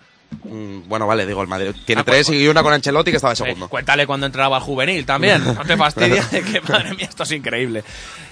Mm, 0.45 0.89
bueno, 0.89 1.07
vale, 1.07 1.27
digo, 1.27 1.43
el 1.43 1.49
Madrid 1.49 1.71
tiene 1.85 2.01
Ah, 2.01 2.05
pues, 2.05 2.27
tres 2.27 2.41
y 2.41 2.49
una 2.49 2.63
con 2.63 2.73
Ancelotti 2.73 3.11
que 3.11 3.17
estaba 3.17 3.33
de 3.33 3.37
segundo. 3.37 3.67
Eh, 3.67 3.69
cuéntale 3.69 4.07
cuando 4.07 4.27
entraba 4.27 4.57
al 4.57 4.63
juvenil 4.63 5.05
también. 5.07 5.43
No 5.55 5.65
te 5.65 5.77
fastidia 5.77 6.23
de 6.31 6.43
que, 6.43 6.61
madre 6.61 6.95
mía, 6.95 7.07
esto 7.09 7.23
es 7.23 7.33
increíble. 7.33 7.85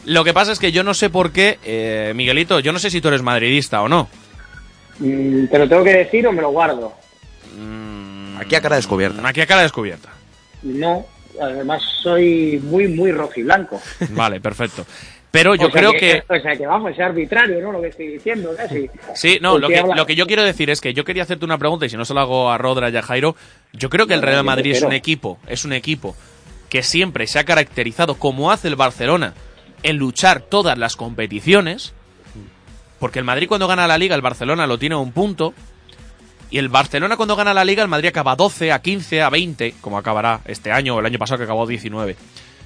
Lo 0.04 0.24
que 0.24 0.32
pasa 0.32 0.52
es 0.52 0.58
que 0.58 0.72
yo 0.72 0.82
no 0.82 0.94
sé 0.94 1.10
por 1.10 1.32
qué, 1.32 1.58
eh, 1.64 2.12
Miguelito, 2.14 2.60
yo 2.60 2.72
no 2.72 2.78
sé 2.78 2.90
si 2.90 3.00
tú 3.00 3.08
eres 3.08 3.22
madridista 3.22 3.82
o 3.82 3.88
no. 3.88 4.08
Mm, 4.98 5.46
¿Te 5.46 5.58
lo 5.58 5.68
tengo 5.68 5.84
que 5.84 5.96
decir 5.96 6.26
o 6.26 6.32
me 6.32 6.42
lo 6.42 6.50
guardo? 6.50 6.92
Aquí 8.40 8.54
a 8.54 8.60
cara 8.60 8.76
descubierta. 8.76 9.26
Aquí 9.28 9.40
a 9.40 9.46
cara 9.46 9.62
descubierta. 9.62 10.08
No, 10.62 11.06
además 11.40 11.82
soy 12.02 12.60
muy, 12.64 12.88
muy 12.88 13.12
rojiblanco. 13.12 13.80
Vale, 14.10 14.40
perfecto. 14.40 14.86
Pero 15.30 15.54
yo 15.54 15.68
O 15.68 15.70
sea 15.70 15.80
creo 15.80 15.92
que... 15.92 16.22
O 16.28 16.40
sea 16.40 16.56
que 16.56 16.66
vamos, 16.66 16.90
es 16.92 16.98
arbitrario, 16.98 17.60
¿no? 17.60 17.70
Lo 17.72 17.80
que 17.80 17.88
estoy 17.88 18.08
diciendo, 18.08 18.50
casi. 18.56 18.90
Sí, 19.14 19.38
no, 19.40 19.52
Porque 19.52 19.60
lo 19.62 19.68
que, 19.68 19.78
habla- 19.78 19.94
lo 19.94 20.06
que 20.06 20.14
yo 20.16 20.26
quiero 20.26 20.42
decir 20.42 20.70
es 20.70 20.80
que 20.80 20.92
yo 20.92 21.04
quería 21.04 21.22
hacerte 21.22 21.44
una 21.44 21.56
pregunta 21.58 21.86
y 21.86 21.88
si 21.88 21.96
no 21.96 22.04
se 22.04 22.14
lo 22.14 22.20
hago 22.20 22.50
a 22.50 22.58
Rodra 22.58 22.90
y 22.90 22.96
a 22.96 23.02
Jairo, 23.02 23.36
yo 23.72 23.90
creo 23.90 24.06
que 24.08 24.14
el 24.14 24.22
Real 24.22 24.42
Madrid 24.44 24.72
es 24.72 24.82
un 24.82 24.92
equipo, 24.92 25.38
es 25.46 25.64
un 25.64 25.72
equipo 25.72 26.16
que 26.68 26.82
siempre 26.82 27.26
se 27.28 27.38
ha 27.38 27.44
caracterizado, 27.44 28.14
como 28.16 28.50
hace 28.50 28.66
el 28.68 28.76
Barcelona, 28.76 29.34
en 29.82 29.96
luchar 29.98 30.40
todas 30.40 30.76
las 30.78 30.96
competiciones, 30.96 31.94
porque 32.98 33.18
el 33.18 33.24
Madrid 33.24 33.48
cuando 33.48 33.66
gana 33.68 33.86
la 33.86 33.98
Liga, 33.98 34.14
el 34.16 34.22
Barcelona 34.22 34.66
lo 34.66 34.78
tiene 34.78 34.94
a 34.94 34.98
un 34.98 35.12
punto, 35.12 35.54
Y 36.52 36.58
el 36.58 36.68
Barcelona 36.68 37.16
cuando 37.16 37.36
gana 37.36 37.54
la 37.54 37.64
liga, 37.64 37.80
el 37.84 37.88
Madrid 37.88 38.08
acaba 38.08 38.34
12, 38.34 38.72
a 38.72 38.80
15, 38.82 39.22
a 39.22 39.30
20, 39.30 39.74
como 39.80 39.96
acabará 39.96 40.40
este 40.46 40.72
año 40.72 40.96
o 40.96 40.98
el 40.98 41.06
año 41.06 41.16
pasado 41.16 41.38
que 41.38 41.44
acabó 41.44 41.64
19. 41.64 42.16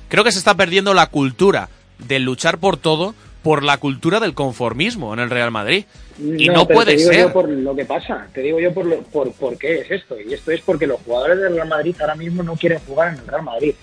Creo 0.08 0.24
que 0.24 0.32
se 0.32 0.38
está 0.38 0.54
perdiendo 0.54 0.94
la 0.94 1.08
cultura 1.08 1.68
de 1.98 2.18
luchar 2.18 2.58
por 2.58 2.76
todo 2.76 3.14
por 3.42 3.62
la 3.62 3.76
cultura 3.76 4.20
del 4.20 4.32
conformismo 4.34 5.12
en 5.12 5.20
el 5.20 5.28
Real 5.30 5.50
Madrid. 5.50 5.84
Y 6.18 6.48
no, 6.48 6.66
pero 6.66 6.78
puede 6.78 6.92
te 6.92 6.96
digo 6.98 7.12
ser. 7.12 7.20
yo 7.20 7.32
por 7.32 7.48
lo 7.48 7.76
que 7.76 7.84
pasa, 7.84 8.26
te 8.32 8.40
digo 8.40 8.58
yo 8.58 8.72
por, 8.72 8.86
lo- 8.86 9.02
por, 9.02 9.32
por 9.32 9.58
qué 9.58 9.80
es 9.80 9.90
esto. 9.90 10.16
Y 10.18 10.32
esto 10.32 10.50
es 10.50 10.60
porque 10.62 10.86
los 10.86 11.00
jugadores 11.02 11.38
del 11.40 11.54
Real 11.54 11.68
Madrid 11.68 11.94
ahora 12.00 12.14
mismo 12.14 12.42
no 12.42 12.56
quieren 12.56 12.78
jugar 12.86 13.12
en 13.12 13.20
el 13.20 13.26
Real 13.26 13.42
Madrid. 13.42 13.74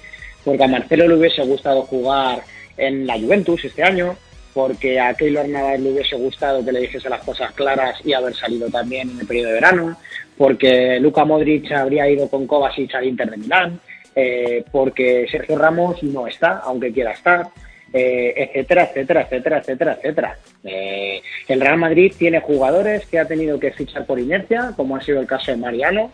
Porque 0.44 0.64
a 0.64 0.68
Marcelo 0.68 1.08
le 1.08 1.16
hubiese 1.16 1.44
gustado 1.44 1.84
jugar 1.84 2.42
en 2.78 3.06
la 3.06 3.20
Juventus 3.20 3.64
este 3.64 3.84
año, 3.84 4.16
porque 4.56 5.00
a 5.00 5.14
Keylor 5.14 5.48
Navas 5.48 5.80
le 5.80 5.92
hubiese 5.92 6.16
gustado 6.16 6.66
que 6.66 6.72
le 6.72 6.80
dijese 6.80 7.08
las 7.10 7.22
cosas 7.24 7.52
claras 7.54 7.96
y 8.04 8.14
haber 8.14 8.34
salido 8.36 8.68
también 8.70 9.12
en 9.12 9.20
el 9.20 9.28
periodo 9.28 9.50
de 9.50 9.54
verano, 9.54 9.98
porque 10.38 11.00
Luka 11.00 11.24
Modric 11.24 11.72
habría 11.72 12.10
ido 12.10 12.28
con 12.28 12.48
Kovacic 12.48 12.96
al 12.96 13.06
Inter 13.06 13.30
de 13.30 13.38
Milán, 13.38 13.80
eh, 14.16 14.64
porque 14.72 15.28
Sergio 15.30 15.58
Ramos 15.58 16.02
no 16.02 16.26
está, 16.26 16.58
aunque 16.66 16.92
quiera 16.92 17.12
estar, 17.12 17.46
eh, 17.94 18.34
etcétera, 18.38 18.84
etcétera, 18.84 19.22
etcétera, 19.22 19.58
etcétera, 19.58 19.94
etcétera. 19.94 20.38
Eh, 20.64 21.22
el 21.48 21.62
Real 21.62 21.78
Madrid 21.78 22.14
tiene 22.18 22.40
jugadores 22.40 23.06
que 23.06 23.20
ha 23.20 23.26
tenido 23.26 23.60
que 23.60 23.72
fichar 23.72 24.06
por 24.06 24.20
inercia, 24.20 24.74
como 24.76 24.96
ha 24.96 25.02
sido 25.02 25.20
el 25.20 25.28
caso 25.28 25.52
de 25.52 25.58
Mariano, 25.58 26.12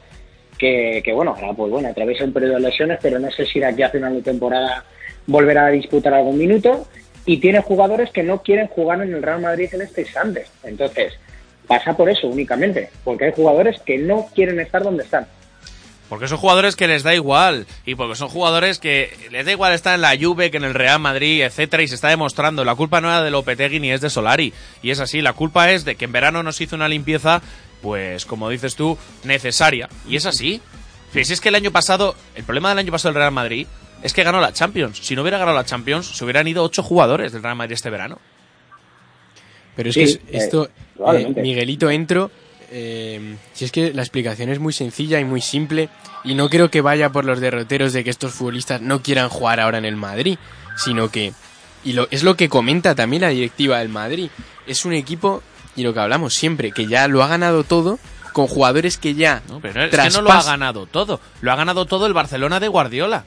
que, 0.57 1.03
bueno, 1.13 1.35
ahora 1.35 1.53
pues 1.53 1.71
bueno, 1.71 1.89
atraviesa 1.89 2.23
un 2.23 2.33
periodo 2.33 2.55
de 2.55 2.61
lesiones, 2.61 2.97
pero 3.01 3.19
no 3.19 3.29
sé 3.29 3.45
si 3.45 3.59
de 3.59 3.67
aquí 3.67 3.83
a 3.83 3.89
final 3.89 4.15
de 4.15 4.23
temporada 4.23 4.83
volverá 5.27 5.67
a 5.67 5.71
disputar 5.71 6.13
algún 6.13 6.37
minuto. 6.37 6.87
Y 7.25 7.37
tiene 7.37 7.61
jugadores 7.61 8.09
que 8.11 8.23
no 8.23 8.41
quieren 8.41 8.67
jugar 8.67 9.01
en 9.01 9.13
el 9.13 9.21
Real 9.21 9.41
Madrid 9.41 9.69
en 9.73 9.81
este 9.81 10.01
instante. 10.01 10.45
Entonces, 10.63 11.13
pasa 11.67 11.95
por 11.95 12.09
eso 12.09 12.27
únicamente, 12.27 12.89
porque 13.03 13.25
hay 13.25 13.33
jugadores 13.33 13.81
que 13.81 13.97
no 13.97 14.27
quieren 14.33 14.61
estar 14.61 14.81
donde 14.81 15.03
están. 15.03 15.27
Porque 16.09 16.27
son 16.29 16.37
jugadores 16.37 16.75
que 16.77 16.87
les 16.87 17.03
da 17.03 17.13
igual. 17.13 17.65
Y 17.85 17.95
porque 17.95 18.15
son 18.15 18.29
jugadores 18.29 18.79
que 18.79 19.15
les 19.31 19.45
da 19.45 19.51
igual 19.51 19.73
estar 19.73 19.93
en 19.95 20.01
la 20.01 20.15
Juve 20.17 20.49
que 20.51 20.57
en 20.57 20.63
el 20.63 20.73
Real 20.73 20.99
Madrid, 20.99 21.41
etcétera, 21.43 21.83
y 21.83 21.87
se 21.89 21.95
está 21.95 22.07
demostrando. 22.07 22.63
La 22.63 22.75
culpa 22.75 23.01
no 23.01 23.09
era 23.09 23.21
de 23.23 23.29
Lopetegui 23.31 23.79
ni 23.81 23.91
es 23.91 23.99
de 24.01 24.09
Solari. 24.09 24.53
Y 24.81 24.91
es 24.91 24.99
así, 25.01 25.21
la 25.21 25.33
culpa 25.33 25.71
es 25.71 25.83
de 25.83 25.95
que 25.95 26.05
en 26.05 26.13
verano 26.13 26.43
nos 26.43 26.61
hizo 26.61 26.75
una 26.77 26.87
limpieza, 26.87 27.41
pues 27.81 28.25
como 28.25 28.49
dices 28.49 28.75
tú, 28.75 28.97
necesaria. 29.25 29.89
Y 30.07 30.15
es 30.15 30.25
así. 30.25 30.61
Si 31.11 31.19
es 31.33 31.41
que 31.41 31.49
el 31.49 31.55
año 31.55 31.71
pasado, 31.71 32.15
el 32.35 32.43
problema 32.45 32.69
del 32.69 32.77
año 32.79 32.91
pasado 32.91 33.13
del 33.13 33.21
Real 33.21 33.31
Madrid 33.33 33.67
es 34.03 34.13
que 34.13 34.23
ganó 34.23 34.39
la 34.39 34.53
Champions. 34.53 34.99
Si 34.99 35.15
no 35.15 35.23
hubiera 35.23 35.37
ganado 35.39 35.57
la 35.57 35.65
Champions, 35.65 36.05
se 36.15 36.23
hubieran 36.23 36.47
ido 36.47 36.63
ocho 36.63 36.83
jugadores 36.83 37.31
del 37.33 37.43
Real 37.43 37.55
Madrid 37.55 37.73
este 37.73 37.89
verano. 37.89 38.19
Pero 39.75 39.89
es 39.89 39.95
Sí, 39.95 39.99
que 40.01 40.05
es- 40.05 40.15
eh, 40.15 40.21
esto, 40.31 40.69
probablemente. 40.95 41.39
eh, 41.39 41.43
Miguelito, 41.43 41.89
entro. 41.89 42.31
Eh, 42.71 43.37
si 43.53 43.65
es 43.65 43.71
que 43.71 43.93
la 43.93 44.01
explicación 44.01 44.49
es 44.49 44.59
muy 44.59 44.73
sencilla 44.73 45.19
y 45.19 45.25
muy 45.25 45.41
simple, 45.41 45.89
y 46.23 46.35
no 46.35 46.49
creo 46.49 46.69
que 46.69 46.81
vaya 46.81 47.09
por 47.11 47.25
los 47.25 47.39
derroteros 47.39 47.93
de 47.93 48.03
que 48.03 48.09
estos 48.09 48.33
futbolistas 48.33 48.81
no 48.81 49.01
quieran 49.01 49.29
jugar 49.29 49.59
ahora 49.59 49.77
en 49.77 49.85
el 49.85 49.95
Madrid, 49.95 50.37
sino 50.77 51.09
que, 51.09 51.33
y 51.83 51.93
lo, 51.93 52.07
es 52.11 52.23
lo 52.23 52.35
que 52.35 52.49
comenta 52.49 52.95
también 52.95 53.21
la 53.21 53.29
directiva 53.29 53.79
del 53.79 53.89
Madrid, 53.89 54.29
es 54.65 54.85
un 54.85 54.93
equipo, 54.93 55.41
y 55.75 55.83
lo 55.83 55.93
que 55.93 55.99
hablamos 55.99 56.33
siempre, 56.33 56.71
que 56.71 56.87
ya 56.87 57.07
lo 57.07 57.23
ha 57.23 57.27
ganado 57.27 57.63
todo, 57.63 57.99
con 58.33 58.47
jugadores 58.47 58.97
que 58.97 59.15
ya 59.15 59.41
Pero 59.61 59.85
es 59.85 59.89
que 59.89 60.09
no 60.11 60.21
lo 60.21 60.31
ha 60.31 60.43
ganado 60.43 60.85
todo. 60.85 61.19
Lo 61.41 61.51
ha 61.51 61.55
ganado 61.55 61.85
todo 61.87 62.05
el 62.05 62.13
Barcelona 62.13 62.59
de 62.59 62.67
Guardiola. 62.67 63.25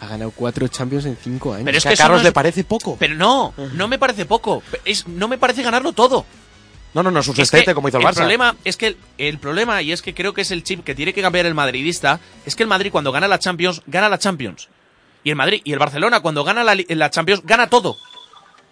Ha 0.00 0.06
ganado 0.06 0.30
cuatro 0.30 0.66
Champions 0.68 1.04
en 1.04 1.16
cinco 1.22 1.52
años. 1.52 1.66
Pero 1.66 1.76
es 1.76 1.84
que, 1.84 1.92
eso 1.92 2.08
no 2.08 2.16
es- 2.16 2.32
parece 2.32 2.64
poco. 2.64 2.96
Pero 2.98 3.14
no, 3.16 3.52
no 3.74 3.86
me 3.86 3.98
parece 3.98 4.24
poco. 4.24 4.62
Es, 4.86 5.06
no 5.08 5.28
me 5.28 5.36
parece 5.36 5.62
ganarlo 5.62 5.92
todo. 5.92 6.24
No, 6.94 7.02
no, 7.02 7.10
no, 7.10 7.20
es 7.20 7.28
un 7.28 7.34
sextete 7.36 7.74
como 7.74 7.88
hizo 7.88 7.98
el 7.98 8.04
Barça. 8.04 8.14
problema 8.14 8.54
es 8.64 8.76
que 8.76 8.86
el, 8.88 8.96
el 9.18 9.38
problema, 9.38 9.82
y 9.82 9.90
es 9.92 10.00
que 10.00 10.14
creo 10.14 10.32
que 10.32 10.42
es 10.42 10.50
el 10.52 10.62
chip 10.62 10.84
que 10.84 10.94
tiene 10.94 11.12
que 11.12 11.22
cambiar 11.22 11.44
el 11.46 11.54
madridista, 11.54 12.20
es 12.46 12.54
que 12.54 12.62
el 12.62 12.68
Madrid 12.68 12.92
cuando 12.92 13.10
gana 13.12 13.26
la 13.28 13.38
Champions, 13.38 13.82
gana 13.86 14.08
la 14.08 14.18
Champions. 14.18 14.68
Y 15.24 15.30
el 15.30 15.36
Madrid 15.36 15.60
y 15.64 15.72
el 15.72 15.78
Barcelona 15.78 16.20
cuando 16.20 16.44
gana 16.44 16.62
la, 16.62 17.10
Champions, 17.10 17.42
gana 17.44 17.68
todo. 17.68 17.96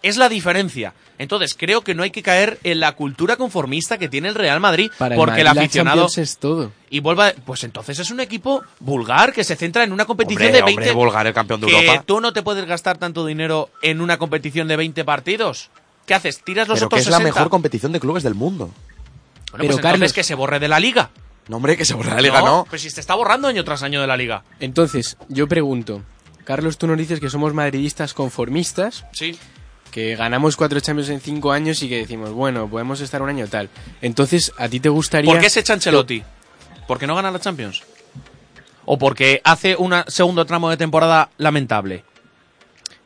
Es 0.03 0.16
la 0.16 0.29
diferencia. 0.29 0.95
Entonces 1.18 1.55
creo 1.57 1.83
que 1.83 1.95
no 1.95 2.03
hay 2.03 2.11
que 2.11 2.23
caer 2.23 2.59
en 2.64 2.81
la 2.81 2.93
cultura 2.93 3.37
conformista 3.37 3.97
que 3.99 4.09
tiene 4.09 4.29
el 4.29 4.35
Real 4.35 4.61
Madrid, 4.61 4.91
Para 4.99 5.14
el 5.14 5.18
porque 5.18 5.41
el 5.41 5.47
Madrid 5.47 5.61
la 5.61 5.62
aficionado 5.62 6.07
es 6.14 6.39
todo. 6.39 6.73
y 6.91 7.01
vuelva, 7.01 7.33
pues 7.47 7.62
entonces 7.64 7.99
es 8.01 8.11
un 8.11 8.20
equipo 8.20 8.62
vulgar 8.81 9.33
que 9.33 9.45
se 9.45 9.55
centra 9.57 9.85
en 9.85 9.93
una 9.93 10.05
competición 10.05 10.47
Hombre, 10.49 10.59
de 10.59 10.64
20 10.64 10.81
hombre, 10.81 10.93
vulgar, 10.95 11.27
el 11.27 11.33
campeón 11.35 11.61
de 11.61 11.68
que 11.68 11.81
Europa. 11.87 12.03
tú 12.05 12.20
no 12.20 12.33
te 12.33 12.43
puedes 12.43 12.64
gastar 12.66 12.99
tanto 12.99 13.25
dinero 13.25 13.70
en 13.83 14.01
una 14.01 14.18
competición 14.18 14.66
de 14.68 14.77
20 14.77 15.05
partidos. 15.05 15.70
¿Qué 16.07 16.14
haces? 16.14 16.42
¿Tiras 16.42 16.68
los 16.68 16.78
Pero 16.78 16.88
que 16.88 16.94
otros 16.96 17.00
es 17.07 17.11
la 17.11 17.18
60? 17.18 17.34
mejor 17.34 17.50
competición 17.50 17.92
de 17.92 18.00
clubes 18.00 18.22
del 18.22 18.34
mundo. 18.34 18.66
Bueno, 19.53 19.59
Pero, 19.59 19.68
pues 19.74 19.82
Carlos- 19.82 20.12
que 20.12 20.24
se 20.24 20.34
borre 20.34 20.59
de 20.59 20.68
la 20.68 20.80
liga. 20.80 21.11
No, 21.48 21.57
hombre, 21.57 21.76
que 21.76 21.84
se 21.84 21.94
borre 21.94 22.11
de 22.11 22.16
la 22.16 22.22
liga, 22.22 22.40
no. 22.42 22.66
Pues 22.68 22.82
si 22.82 22.90
se 22.90 23.00
está 23.00 23.14
borrando 23.14 23.48
año 23.48 23.64
tras 23.64 23.82
año 23.82 24.00
de 24.00 24.07
la 24.07 24.16
liga. 24.16 24.44
Entonces, 24.61 25.16
yo 25.28 25.48
pregunto, 25.48 26.03
Carlos, 26.44 26.78
tú 26.78 26.86
nos 26.86 26.96
dices 26.98 27.20
que 27.20 27.28
somos 27.30 27.53
madridistas 27.55 28.14
conformistas, 28.14 29.05
Sí. 29.12 29.38
que 29.90 30.16
ganamos 30.16 30.57
cuatro 30.57 30.80
Champions 30.80 31.11
en 31.11 31.20
cinco 31.20 31.53
años 31.53 31.82
y 31.82 31.88
que 31.88 31.98
decimos, 31.98 32.30
bueno, 32.32 32.68
podemos 32.68 33.00
estar 33.00 33.20
un 33.22 33.28
año 33.28 33.46
tal. 33.48 33.68
Entonces, 34.00 34.53
¿a 34.57 34.68
ti 34.68 34.80
te 34.80 34.88
gustaría...? 34.88 35.30
¿Por 35.32 35.40
qué 35.40 35.50
se 35.50 35.61
echa 35.61 35.72
Ancelotti? 35.74 36.22
¿Porque 36.88 37.07
no 37.07 37.14
gana 37.14 37.30
la 37.30 37.38
Champions? 37.40 37.82
¿O 38.84 38.98
porque 38.98 39.40
hace 39.44 39.76
un 39.76 39.94
segundo 40.09 40.44
tramo 40.46 40.70
de 40.70 40.76
temporada 40.76 41.30
lamentable? 41.38 42.05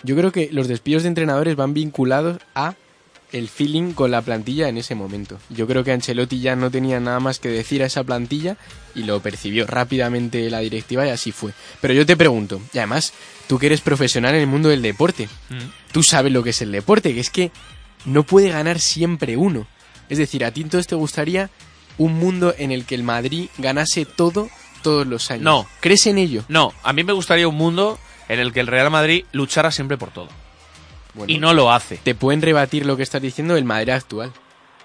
Yo 0.03 0.15
creo 0.17 0.31
que 0.33 0.49
los 0.53 0.69
despidos 0.69 1.03
de 1.03 1.09
entrenadores 1.09 1.57
van 1.57 1.75
vinculados 1.75 2.39
a 2.55 2.75
el 3.33 3.49
feeling 3.49 3.93
con 3.93 4.11
la 4.11 4.23
plantilla 4.23 4.69
en 4.69 4.79
ese 4.79 4.95
momento. 4.95 5.39
Yo 5.51 5.67
creo 5.67 5.85
que 5.85 5.93
Ancelotti 5.93 6.41
ya 6.41 6.57
no 6.57 6.71
tenía 6.71 7.01
nada 7.01 7.21
más 7.21 7.39
que 7.39 7.49
decir 7.49 7.83
a 7.83 7.87
esa 7.87 8.05
plantilla 8.05 8.57
y 8.95 9.03
lo 9.03 9.21
percibió 9.21 9.67
rápidamente 9.67 10.49
la 10.51 10.61
directiva 10.61 11.07
y 11.07 11.11
así 11.11 11.33
fue. 11.33 11.53
Pero 11.81 11.95
yo 11.95 12.07
te 12.07 12.17
pregunto, 12.17 12.61
y 12.73 12.79
además, 12.79 13.13
tú 13.47 13.59
que 13.59 13.67
eres 13.67 13.81
profesional 13.81 14.35
en 14.35 14.43
el 14.43 14.47
mundo 14.47 14.69
del 14.69 14.83
deporte, 14.83 15.29
tú 15.93 16.03
sabes 16.03 16.33
lo 16.33 16.43
que 16.43 16.51
es 16.51 16.63
el 16.63 16.73
deporte, 16.73 17.15
que 17.15 17.21
es 17.21 17.31
que 17.31 17.51
no 18.05 18.23
puede 18.23 18.51
ganar 18.51 18.81
siempre 18.81 19.37
uno. 19.37 19.67
Es 20.09 20.19
decir, 20.19 20.45
a 20.45 20.53
ti 20.53 20.63
entonces 20.63 20.87
te 20.87 20.95
gustaría 20.95 21.51
un 21.99 22.15
mundo 22.15 22.55
en 22.57 22.71
el 22.73 22.85
que 22.85 22.95
el 22.95 23.03
Madrid 23.03 23.49
ganase 23.59 24.05
todo 24.05 24.49
todos 24.83 25.07
los 25.07 25.31
años. 25.31 25.43
No. 25.43 25.67
¿Crees 25.81 26.07
en 26.07 26.19
ello? 26.19 26.45
No, 26.49 26.73
a 26.85 26.93
mí 26.93 27.03
me 27.03 27.13
gustaría 27.13 27.49
un 27.49 27.57
mundo 27.57 27.99
en 28.29 28.39
el 28.39 28.53
que 28.53 28.61
el 28.61 28.67
Real 28.67 28.91
Madrid 28.91 29.25
luchara 29.33 29.71
siempre 29.71 29.99
por 29.99 30.13
todo. 30.13 30.29
Bueno, 31.17 31.33
y 31.33 31.39
no 31.39 31.53
lo 31.55 31.73
hace. 31.73 31.97
Te 31.97 32.15
pueden 32.15 32.43
rebatir 32.43 32.85
lo 32.87 32.97
que 32.97 33.03
estás 33.03 33.23
diciendo 33.23 33.57
el 33.57 33.65
Madrid 33.65 33.91
actual. 33.91 34.33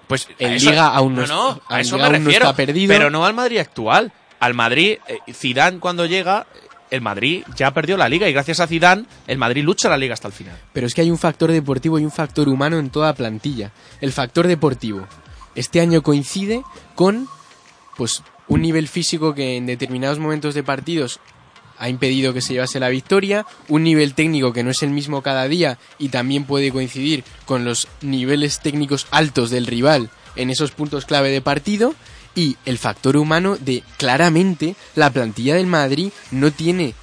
Pues 0.06 0.28
eso- 0.38 0.70
Liga 0.70 0.88
aún 0.88 1.14
no, 1.14 1.26
no, 1.26 1.52
está- 1.52 1.74
a 1.76 1.80
eso 1.80 1.96
me 1.96 2.02
no 2.02 2.08
refiero. 2.10 2.44
está 2.46 2.56
perdido. 2.56 2.88
Pero 2.88 3.10
no 3.10 3.24
al 3.24 3.34
Madrid 3.34 3.58
actual. 3.58 4.12
Al 4.40 4.54
Madrid, 4.54 4.98
eh, 5.06 5.18
Zidane 5.32 5.78
cuando 5.78 6.04
llega, 6.06 6.46
el 6.90 7.00
Madrid 7.00 7.44
ya 7.56 7.70
perdió 7.72 7.96
la 7.96 8.08
liga 8.08 8.28
y 8.28 8.32
gracias 8.32 8.60
a 8.60 8.66
Zidane 8.66 9.04
el 9.26 9.38
Madrid 9.38 9.62
lucha 9.64 9.88
la 9.88 9.96
liga 9.96 10.14
hasta 10.14 10.28
el 10.28 10.34
final. 10.34 10.58
Pero 10.72 10.86
es 10.86 10.94
que 10.94 11.00
hay 11.02 11.10
un 11.10 11.18
factor 11.18 11.50
deportivo 11.52 11.98
y 11.98 12.04
un 12.04 12.10
factor 12.10 12.48
humano 12.48 12.78
en 12.78 12.90
toda 12.90 13.14
plantilla. 13.14 13.70
El 14.00 14.12
factor 14.12 14.46
deportivo. 14.48 15.06
Este 15.54 15.80
año 15.80 16.02
coincide 16.02 16.62
con 16.94 17.28
pues 17.96 18.22
un 18.48 18.62
nivel 18.62 18.88
físico 18.88 19.34
que 19.34 19.56
en 19.56 19.66
determinados 19.66 20.18
momentos 20.18 20.54
de 20.54 20.62
partidos 20.62 21.20
ha 21.78 21.88
impedido 21.88 22.32
que 22.32 22.40
se 22.40 22.54
llevase 22.54 22.80
la 22.80 22.88
victoria, 22.88 23.46
un 23.68 23.82
nivel 23.82 24.14
técnico 24.14 24.52
que 24.52 24.62
no 24.62 24.70
es 24.70 24.82
el 24.82 24.90
mismo 24.90 25.22
cada 25.22 25.48
día 25.48 25.78
y 25.98 26.08
también 26.08 26.44
puede 26.44 26.72
coincidir 26.72 27.24
con 27.46 27.64
los 27.64 27.88
niveles 28.00 28.60
técnicos 28.60 29.06
altos 29.10 29.50
del 29.50 29.66
rival 29.66 30.10
en 30.36 30.50
esos 30.50 30.70
puntos 30.70 31.04
clave 31.04 31.30
de 31.30 31.40
partido 31.40 31.94
y 32.34 32.56
el 32.64 32.78
factor 32.78 33.16
humano 33.16 33.56
de 33.60 33.82
claramente 33.98 34.74
la 34.94 35.10
plantilla 35.10 35.54
del 35.54 35.66
Madrid 35.66 36.10
no 36.30 36.50
tiene 36.50 36.94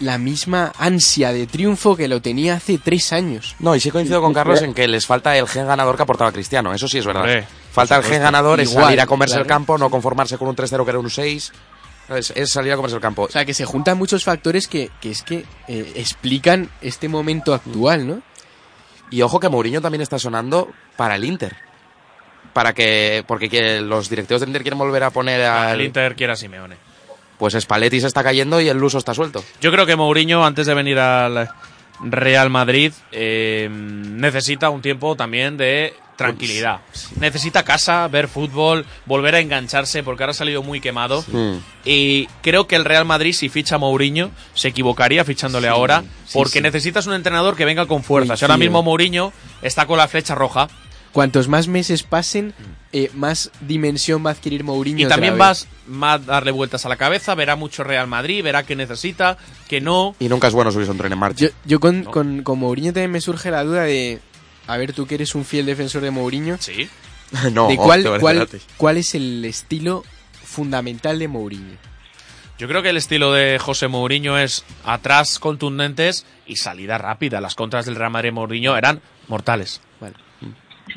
la 0.00 0.16
misma 0.16 0.72
ansia 0.78 1.32
de 1.32 1.46
triunfo 1.46 1.94
que 1.94 2.08
lo 2.08 2.22
tenía 2.22 2.54
hace 2.54 2.78
tres 2.78 3.12
años. 3.12 3.54
No, 3.58 3.76
y 3.76 3.80
sí 3.80 3.90
coincido 3.90 4.20
con 4.22 4.32
Carlos 4.32 4.62
en 4.62 4.72
que 4.72 4.88
les 4.88 5.06
falta 5.06 5.36
el 5.36 5.46
gen 5.46 5.66
ganador 5.66 5.96
que 5.96 6.02
aportaba 6.02 6.32
Cristiano. 6.32 6.72
Eso 6.72 6.88
sí 6.88 6.98
es 6.98 7.06
verdad. 7.06 7.22
Hombre, 7.22 7.46
falta 7.70 7.98
el 7.98 8.04
gen 8.04 8.22
ganador, 8.22 8.60
es 8.60 8.70
Igual, 8.70 8.86
salir 8.86 9.00
a 9.02 9.06
comerse 9.06 9.34
claro. 9.34 9.42
el 9.42 9.48
campo, 9.48 9.78
no 9.78 9.90
conformarse 9.90 10.38
con 10.38 10.48
un 10.48 10.56
3-0 10.56 10.84
que 10.84 10.90
era 10.90 10.98
un 10.98 11.10
6. 11.10 11.52
Es, 12.10 12.32
es 12.34 12.50
salir 12.50 12.72
a 12.72 12.76
comerse 12.76 12.96
el 12.96 13.02
campo. 13.02 13.22
O 13.22 13.30
sea, 13.30 13.44
que 13.44 13.54
se 13.54 13.64
juntan 13.64 13.96
muchos 13.96 14.24
factores 14.24 14.66
que, 14.66 14.90
que 15.00 15.10
es 15.10 15.22
que 15.22 15.44
eh, 15.68 15.92
explican 15.94 16.68
este 16.80 17.08
momento 17.08 17.54
actual, 17.54 18.06
¿no? 18.06 18.22
Y 19.10 19.22
ojo 19.22 19.40
que 19.40 19.48
Mourinho 19.48 19.80
también 19.80 20.02
está 20.02 20.18
sonando 20.18 20.70
para 20.96 21.16
el 21.16 21.24
Inter. 21.24 21.56
Para 22.52 22.72
que. 22.72 23.24
Porque 23.26 23.48
que 23.48 23.80
los 23.80 24.08
directivos 24.08 24.40
del 24.40 24.50
Inter 24.50 24.62
quieren 24.62 24.78
volver 24.78 25.04
a 25.04 25.10
poner 25.10 25.42
al. 25.42 25.80
El 25.80 25.86
Inter 25.86 26.14
quiere 26.14 26.32
a 26.32 26.36
Simeone. 26.36 26.76
Pues 27.38 27.54
Spalletti 27.58 28.00
se 28.00 28.06
está 28.06 28.22
cayendo 28.22 28.60
y 28.60 28.68
el 28.68 28.76
Luso 28.76 28.98
está 28.98 29.14
suelto. 29.14 29.42
Yo 29.60 29.72
creo 29.72 29.86
que 29.86 29.96
Mourinho, 29.96 30.44
antes 30.44 30.66
de 30.66 30.74
venir 30.74 30.98
al 30.98 31.48
Real 32.02 32.50
Madrid, 32.50 32.92
eh, 33.12 33.68
necesita 33.70 34.68
un 34.68 34.82
tiempo 34.82 35.16
también 35.16 35.56
de 35.56 35.94
tranquilidad. 36.24 36.80
Necesita 37.18 37.62
casa, 37.64 38.06
ver 38.08 38.28
fútbol, 38.28 38.86
volver 39.06 39.34
a 39.34 39.40
engancharse, 39.40 40.02
porque 40.02 40.22
ahora 40.22 40.32
ha 40.32 40.34
salido 40.34 40.62
muy 40.62 40.80
quemado. 40.80 41.24
Mm. 41.28 41.56
Y 41.84 42.26
creo 42.42 42.66
que 42.66 42.76
el 42.76 42.84
Real 42.84 43.04
Madrid, 43.04 43.32
si 43.32 43.48
ficha 43.48 43.76
a 43.76 43.78
Mourinho, 43.78 44.30
se 44.54 44.68
equivocaría 44.68 45.24
fichándole 45.24 45.68
ahora, 45.68 46.02
sí, 46.26 46.32
porque 46.34 46.58
sí. 46.58 46.62
necesitas 46.62 47.06
un 47.06 47.14
entrenador 47.14 47.56
que 47.56 47.64
venga 47.64 47.86
con 47.86 48.02
fuerzas. 48.02 48.30
Coincido. 48.38 48.46
Ahora 48.52 48.58
mismo 48.58 48.82
Mourinho 48.82 49.32
está 49.62 49.86
con 49.86 49.96
la 49.98 50.08
flecha 50.08 50.34
roja. 50.34 50.68
cuantos 51.12 51.48
más 51.48 51.66
meses 51.66 52.02
pasen, 52.02 52.54
eh, 52.92 53.10
más 53.14 53.50
dimensión 53.60 54.24
va 54.24 54.30
a 54.30 54.32
adquirir 54.32 54.64
Mourinho. 54.64 55.00
Y 55.00 55.04
otra 55.04 55.16
también 55.16 55.34
vez. 55.34 55.38
vas 55.38 55.68
va 55.90 56.12
a 56.12 56.18
darle 56.18 56.50
vueltas 56.52 56.86
a 56.86 56.88
la 56.88 56.96
cabeza, 56.96 57.34
verá 57.34 57.56
mucho 57.56 57.82
Real 57.82 58.06
Madrid, 58.06 58.44
verá 58.44 58.62
qué 58.64 58.76
necesita, 58.76 59.36
que 59.68 59.80
no. 59.80 60.14
Y 60.20 60.28
nunca 60.28 60.48
es 60.48 60.54
bueno 60.54 60.70
subirse 60.70 60.90
a 60.90 60.92
un 60.92 60.98
tren 60.98 61.12
en 61.12 61.18
marcha. 61.18 61.46
Yo, 61.46 61.50
yo 61.64 61.80
con, 61.80 62.04
con, 62.04 62.42
con 62.42 62.58
Mourinho 62.58 62.92
también 62.92 63.10
me 63.10 63.20
surge 63.20 63.50
la 63.50 63.64
duda 63.64 63.82
de. 63.82 64.20
A 64.70 64.76
ver, 64.76 64.92
tú 64.92 65.04
que 65.04 65.16
eres 65.16 65.34
un 65.34 65.44
fiel 65.44 65.66
defensor 65.66 66.00
de 66.00 66.12
Mourinho. 66.12 66.56
Sí. 66.60 66.88
no, 67.52 67.66
de 67.66 67.76
cuál, 67.76 68.04
cuál, 68.20 68.48
cuál 68.76 68.96
es 68.98 69.16
el 69.16 69.44
estilo 69.44 70.04
fundamental 70.44 71.18
de 71.18 71.26
Mourinho. 71.26 71.76
Yo 72.56 72.68
creo 72.68 72.80
que 72.80 72.90
el 72.90 72.96
estilo 72.96 73.32
de 73.32 73.58
José 73.58 73.88
Mourinho 73.88 74.38
es 74.38 74.64
atrás 74.84 75.40
contundentes 75.40 76.24
y 76.46 76.56
salida 76.56 76.98
rápida. 76.98 77.40
Las 77.40 77.56
contras 77.56 77.86
del 77.86 77.96
Real 77.96 78.12
Madrid 78.12 78.32
Mourinho 78.32 78.76
eran 78.76 79.00
mortales. 79.26 79.80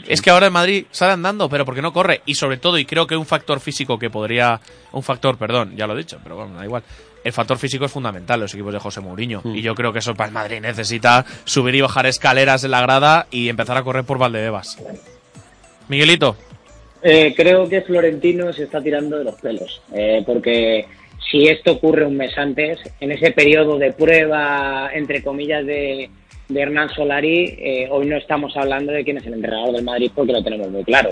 Es 0.07 0.21
que 0.21 0.29
ahora 0.29 0.47
el 0.47 0.51
Madrid 0.51 0.85
sale 0.91 1.13
andando, 1.13 1.49
pero 1.49 1.65
porque 1.65 1.81
no 1.81 1.93
corre. 1.93 2.21
Y 2.25 2.35
sobre 2.35 2.57
todo, 2.57 2.77
y 2.77 2.85
creo 2.85 3.07
que 3.07 3.15
un 3.15 3.25
factor 3.25 3.59
físico 3.59 3.97
que 3.97 4.09
podría. 4.09 4.59
Un 4.91 5.03
factor, 5.03 5.37
perdón, 5.37 5.75
ya 5.75 5.87
lo 5.87 5.93
he 5.93 5.97
dicho, 5.97 6.19
pero 6.23 6.35
bueno, 6.35 6.55
da 6.55 6.65
igual. 6.65 6.83
El 7.23 7.31
factor 7.31 7.57
físico 7.57 7.85
es 7.85 7.91
fundamental 7.91 8.35
en 8.35 8.41
los 8.41 8.53
equipos 8.53 8.73
de 8.73 8.79
José 8.79 8.99
Mourinho. 8.99 9.41
Y 9.45 9.61
yo 9.61 9.75
creo 9.75 9.93
que 9.93 9.99
eso 9.99 10.13
para 10.13 10.27
el 10.27 10.33
Madrid 10.33 10.59
necesita 10.59 11.25
subir 11.45 11.75
y 11.75 11.81
bajar 11.81 12.05
escaleras 12.05 12.63
en 12.65 12.71
la 12.71 12.81
grada 12.81 13.27
y 13.31 13.47
empezar 13.47 13.77
a 13.77 13.83
correr 13.83 14.03
por 14.03 14.17
Valdebebas. 14.17 14.77
Miguelito. 15.87 16.35
Eh, 17.01 17.33
creo 17.35 17.67
que 17.67 17.81
Florentino 17.81 18.51
se 18.53 18.63
está 18.63 18.81
tirando 18.81 19.17
de 19.17 19.25
los 19.25 19.35
pelos, 19.35 19.81
eh, 19.93 20.23
porque 20.25 20.85
si 21.29 21.47
esto 21.47 21.73
ocurre 21.73 22.05
un 22.05 22.15
mes 22.15 22.37
antes, 22.37 22.79
en 22.99 23.11
ese 23.11 23.31
periodo 23.31 23.77
de 23.77 23.91
prueba, 23.91 24.89
entre 24.93 25.21
comillas, 25.21 25.65
de, 25.65 26.09
de 26.49 26.61
Hernán 26.61 26.89
Solari, 26.89 27.55
eh, 27.57 27.87
hoy 27.89 28.07
no 28.07 28.17
estamos 28.17 28.55
hablando 28.57 28.91
de 28.91 29.03
quién 29.03 29.17
es 29.17 29.25
el 29.25 29.33
entrenador 29.33 29.73
del 29.73 29.83
Madrid 29.83 30.11
porque 30.13 30.33
lo 30.33 30.43
tenemos 30.43 30.69
muy 30.69 30.83
claro. 30.83 31.11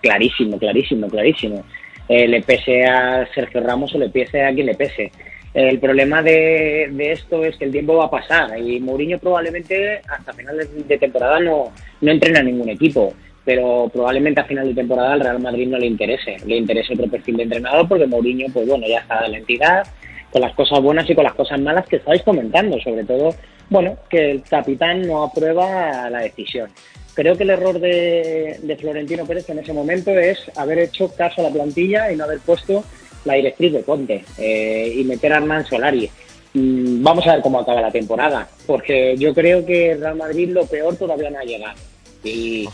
Clarísimo, 0.00 0.58
clarísimo, 0.58 1.08
clarísimo. 1.08 1.64
Eh, 2.08 2.26
le 2.26 2.42
pese 2.42 2.84
a 2.84 3.26
Sergio 3.34 3.60
Ramos 3.60 3.94
o 3.94 3.98
le 3.98 4.08
pese 4.08 4.42
a 4.42 4.52
quien 4.52 4.66
le 4.66 4.74
pese. 4.74 5.12
El 5.54 5.78
problema 5.78 6.22
de, 6.22 6.90
esto 6.98 7.44
es 7.44 7.56
que 7.56 7.64
el 7.64 7.72
tiempo 7.72 7.96
va 7.96 8.04
a 8.04 8.10
pasar 8.10 8.58
y 8.58 8.80
Mourinho 8.80 9.18
probablemente 9.18 10.00
hasta 10.08 10.32
finales 10.32 10.68
de 10.86 10.98
temporada 10.98 11.40
no, 11.40 11.72
no 12.00 12.10
entrena 12.10 12.42
ningún 12.42 12.68
equipo, 12.68 13.14
pero 13.44 13.90
probablemente 13.92 14.40
a 14.40 14.44
final 14.44 14.68
de 14.68 14.74
temporada 14.74 15.14
al 15.14 15.20
Real 15.20 15.40
Madrid 15.40 15.68
no 15.68 15.78
le 15.78 15.86
interese, 15.86 16.36
le 16.46 16.58
interese 16.58 16.92
otro 16.92 17.08
perfil 17.08 17.38
de 17.38 17.42
entrenador 17.44 17.88
porque 17.88 18.06
Mourinho, 18.06 18.46
pues 18.52 18.68
bueno, 18.68 18.86
ya 18.86 19.00
está 19.00 19.22
de 19.22 19.30
la 19.30 19.38
entidad, 19.38 19.86
con 20.30 20.42
las 20.42 20.54
cosas 20.54 20.80
buenas 20.80 21.08
y 21.08 21.14
con 21.14 21.24
las 21.24 21.34
cosas 21.34 21.60
malas 21.60 21.86
que 21.88 21.96
estáis 21.96 22.22
comentando, 22.22 22.78
sobre 22.80 23.04
todo, 23.04 23.34
bueno, 23.70 23.96
que 24.08 24.30
el 24.30 24.42
capitán 24.42 25.06
no 25.06 25.24
aprueba 25.24 26.08
la 26.10 26.20
decisión. 26.20 26.70
Creo 27.14 27.36
que 27.36 27.42
el 27.42 27.50
error 27.50 27.80
de, 27.80 28.60
de 28.62 28.76
Florentino 28.76 29.26
Pérez 29.26 29.48
en 29.50 29.58
ese 29.58 29.72
momento 29.72 30.12
es 30.12 30.38
haber 30.56 30.78
hecho 30.78 31.12
caso 31.14 31.40
a 31.40 31.44
la 31.44 31.50
plantilla 31.50 32.12
y 32.12 32.16
no 32.16 32.24
haber 32.24 32.38
puesto 32.38 32.84
la 33.24 33.34
directriz 33.34 33.72
de 33.72 33.82
Conte 33.82 34.24
eh, 34.38 34.92
y 34.96 35.04
meter 35.04 35.32
a 35.32 35.38
Hernán 35.38 35.66
Solari. 35.66 36.10
Mm, 36.54 37.02
Vamos 37.02 37.26
a 37.26 37.34
ver 37.34 37.42
cómo 37.42 37.60
acaba 37.60 37.80
la 37.80 37.90
temporada, 37.90 38.48
porque 38.66 39.16
yo 39.18 39.34
creo 39.34 39.66
que 39.66 39.96
Real 39.96 40.16
Madrid 40.16 40.50
lo 40.50 40.66
peor 40.66 40.96
todavía 40.96 41.30
no 41.30 41.38
ha 41.38 41.44
llegado. 41.44 41.78
Y 42.24 42.68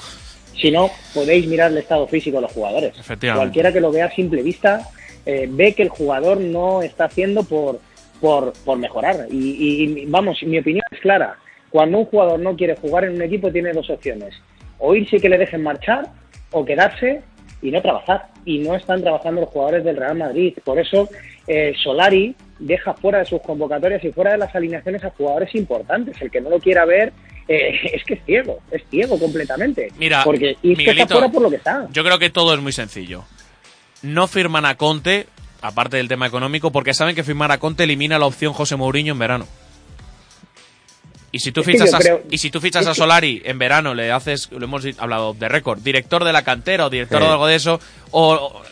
si 0.60 0.70
no, 0.70 0.90
podéis 1.12 1.46
mirar 1.46 1.70
el 1.70 1.78
estado 1.78 2.06
físico 2.06 2.36
de 2.36 2.42
los 2.42 2.52
jugadores. 2.52 2.94
Cualquiera 3.34 3.72
que 3.72 3.80
lo 3.80 3.90
vea 3.90 4.06
a 4.06 4.14
simple 4.14 4.42
vista 4.42 4.88
eh, 5.26 5.48
ve 5.50 5.74
que 5.74 5.82
el 5.82 5.88
jugador 5.88 6.38
no 6.38 6.82
está 6.82 7.04
haciendo 7.06 7.44
por, 7.44 7.80
por, 8.24 8.54
por 8.64 8.78
mejorar. 8.78 9.26
Y, 9.30 9.36
y, 9.36 10.06
vamos, 10.06 10.42
mi 10.44 10.58
opinión 10.58 10.82
es 10.90 10.98
clara. 11.00 11.36
Cuando 11.68 11.98
un 11.98 12.04
jugador 12.06 12.40
no 12.40 12.56
quiere 12.56 12.74
jugar 12.74 13.04
en 13.04 13.16
un 13.16 13.20
equipo 13.20 13.52
tiene 13.52 13.70
dos 13.74 13.90
opciones. 13.90 14.34
O 14.78 14.94
irse 14.94 15.16
y 15.16 15.20
que 15.20 15.28
le 15.28 15.36
dejen 15.36 15.62
marchar 15.62 16.06
o 16.50 16.64
quedarse 16.64 17.20
y 17.60 17.70
no 17.70 17.82
trabajar. 17.82 18.28
Y 18.46 18.60
no 18.60 18.76
están 18.76 19.02
trabajando 19.02 19.42
los 19.42 19.50
jugadores 19.50 19.84
del 19.84 19.98
Real 19.98 20.16
Madrid. 20.16 20.54
Por 20.64 20.78
eso 20.78 21.06
eh, 21.46 21.74
Solari 21.82 22.34
deja 22.58 22.94
fuera 22.94 23.18
de 23.18 23.26
sus 23.26 23.42
convocatorias 23.42 24.02
y 24.02 24.10
fuera 24.10 24.32
de 24.32 24.38
las 24.38 24.54
alineaciones 24.54 25.04
a 25.04 25.10
jugadores 25.10 25.54
importantes. 25.54 26.16
El 26.22 26.30
que 26.30 26.40
no 26.40 26.48
lo 26.48 26.60
quiera 26.60 26.86
ver 26.86 27.12
eh, 27.46 27.78
es 27.92 28.04
que 28.04 28.14
es 28.14 28.24
ciego, 28.24 28.60
es 28.70 28.82
ciego 28.88 29.18
completamente. 29.18 29.92
Mira, 29.98 30.24
porque 30.24 30.56
Isco 30.62 30.80
está 30.80 30.92
Miguelito, 30.92 31.14
fuera 31.14 31.28
por 31.28 31.42
lo 31.42 31.50
que 31.50 31.56
está. 31.56 31.88
Yo 31.92 32.02
creo 32.02 32.18
que 32.18 32.30
todo 32.30 32.54
es 32.54 32.60
muy 32.60 32.72
sencillo. 32.72 33.24
No 34.00 34.28
firman 34.28 34.64
a 34.64 34.76
Conte, 34.76 35.26
aparte 35.66 35.96
del 35.96 36.08
tema 36.08 36.26
económico, 36.26 36.70
porque 36.70 36.92
saben 36.92 37.14
que 37.14 37.24
firmar 37.24 37.50
a 37.50 37.58
Conte 37.58 37.84
elimina 37.84 38.18
la 38.18 38.26
opción 38.26 38.52
José 38.52 38.76
Mourinho 38.76 39.12
en 39.14 39.18
verano. 39.18 39.46
Y 41.32 41.40
si 41.40 41.50
tú 41.52 41.62
Es 41.62 41.66
fichas, 41.66 41.92
a, 41.94 41.98
creo- 41.98 42.22
y 42.30 42.38
si 42.38 42.50
tú 42.50 42.60
fichas 42.60 42.86
a 42.86 42.94
Solari 42.94 43.42
en 43.44 43.58
verano, 43.58 43.94
le 43.94 44.12
haces, 44.12 44.48
lo 44.52 44.64
hemos 44.64 44.84
hablado 44.98 45.32
de 45.34 45.48
récord, 45.48 45.80
director 45.80 46.22
de 46.22 46.32
la 46.32 46.42
cantera 46.44 46.86
o 46.86 46.90
director 46.90 47.18
Sí. 47.20 47.24
de 47.26 47.32
algo 47.32 47.46
de 47.46 47.56
eso, 47.56 47.80
o, 48.12 48.34
o 48.34 48.62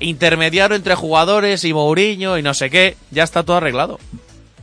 intermediario 0.00 0.76
entre 0.76 0.94
jugadores 0.94 1.64
y 1.64 1.74
Mourinho 1.74 2.38
y 2.38 2.42
no 2.42 2.54
sé 2.54 2.70
qué, 2.70 2.96
ya 3.10 3.24
está 3.24 3.42
todo 3.42 3.56
arreglado. 3.56 3.98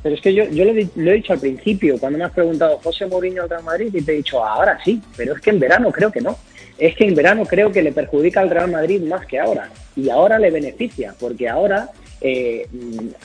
Pero 0.01 0.15
es 0.15 0.21
que 0.21 0.34
yo, 0.34 0.45
yo 0.45 0.63
lo, 0.65 0.71
he 0.71 0.88
lo 0.95 1.11
he 1.11 1.15
dicho 1.15 1.34
al 1.34 1.39
principio, 1.39 1.97
cuando 1.99 2.17
me 2.17 2.26
has 2.26 2.32
preguntado 2.32 2.80
José 2.84 3.05
Mourinho 3.05 3.43
al 3.43 3.49
Real 3.49 3.63
Madrid, 3.63 3.89
y 3.93 4.01
te 4.01 4.13
he 4.13 4.15
dicho 4.17 4.43
ahora 4.43 4.80
sí, 4.84 5.01
pero 5.17 5.36
es 5.36 5.41
que 5.41 5.49
en 5.49 5.59
verano 5.59 5.91
creo 5.91 6.11
que 6.11 6.21
no. 6.21 6.38
Es 6.78 6.95
que 6.95 7.05
en 7.05 7.15
verano 7.15 7.45
creo 7.45 7.71
que 7.71 7.82
le 7.82 7.91
perjudica 7.91 8.41
al 8.41 8.49
Real 8.49 8.69
Madrid 8.69 9.01
más 9.01 9.26
que 9.26 9.39
ahora. 9.39 9.69
Y 9.95 10.09
ahora 10.09 10.38
le 10.39 10.51
beneficia, 10.51 11.13
porque 11.19 11.47
ahora 11.47 11.89
eh, 12.21 12.67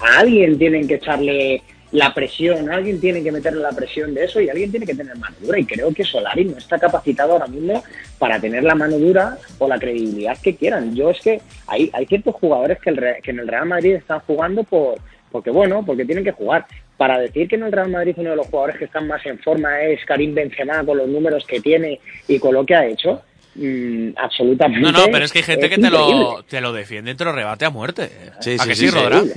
a 0.00 0.20
alguien 0.20 0.58
tienen 0.58 0.86
que 0.86 0.94
echarle 0.94 1.62
la 1.92 2.14
presión, 2.14 2.70
alguien 2.70 3.00
tiene 3.00 3.22
que 3.22 3.32
meterle 3.32 3.60
la 3.60 3.72
presión 3.72 4.14
de 4.14 4.24
eso 4.24 4.40
y 4.40 4.48
alguien 4.48 4.70
tiene 4.70 4.86
que 4.86 4.94
tener 4.94 5.16
mano 5.16 5.34
dura. 5.40 5.58
Y 5.58 5.64
creo 5.64 5.92
que 5.92 6.04
Solari 6.04 6.44
no 6.44 6.58
está 6.58 6.78
capacitado 6.78 7.32
ahora 7.32 7.48
mismo 7.48 7.82
para 8.18 8.40
tener 8.40 8.62
la 8.62 8.74
mano 8.74 8.98
dura 8.98 9.36
o 9.58 9.66
la 9.66 9.78
credibilidad 9.78 10.38
que 10.40 10.54
quieran. 10.54 10.94
Yo 10.94 11.10
es 11.10 11.20
que 11.20 11.40
hay, 11.66 11.90
hay 11.92 12.06
ciertos 12.06 12.36
jugadores 12.36 12.78
que, 12.78 12.90
el 12.90 13.00
que 13.22 13.30
en 13.32 13.40
el 13.40 13.48
Real 13.48 13.66
Madrid 13.66 13.94
están 13.94 14.20
jugando 14.20 14.62
por 14.62 14.98
porque 15.30 15.50
bueno, 15.50 15.84
porque 15.84 16.04
tienen 16.04 16.24
que 16.24 16.32
jugar. 16.32 16.66
Para 16.96 17.18
decir 17.18 17.48
que 17.48 17.56
en 17.56 17.62
el 17.62 17.72
Real 17.72 17.88
Madrid 17.88 18.14
uno 18.18 18.30
de 18.30 18.36
los 18.36 18.48
jugadores 18.48 18.76
que 18.76 18.84
están 18.84 19.06
más 19.06 19.24
en 19.24 19.38
forma 19.38 19.80
es 19.82 20.04
Karim 20.04 20.34
Benzema 20.34 20.84
con 20.84 20.98
los 20.98 21.08
números 21.08 21.46
que 21.46 21.60
tiene 21.60 21.98
y 22.28 22.38
con 22.38 22.52
lo 22.52 22.66
que 22.66 22.74
ha 22.74 22.86
hecho, 22.86 23.22
mm, 23.54 24.10
absolutamente. 24.16 24.80
No, 24.92 24.92
no, 24.92 25.06
pero 25.12 25.24
es 25.24 25.32
que 25.32 25.38
hay 25.38 25.44
gente 25.44 25.68
que 25.68 25.78
te 25.78 25.90
lo, 25.90 26.42
te 26.48 26.60
lo 26.60 26.72
defiende 26.72 27.12
y 27.12 27.14
te 27.14 27.24
lo 27.24 27.32
rebate 27.32 27.64
a 27.64 27.70
muerte. 27.70 28.10
Sí, 28.40 28.56
¿A 28.58 28.62
sí, 28.64 28.68
que 28.68 28.74
sí, 28.74 28.86
sí, 28.86 28.90
sí. 28.90 28.94
Rodra? 28.98 29.22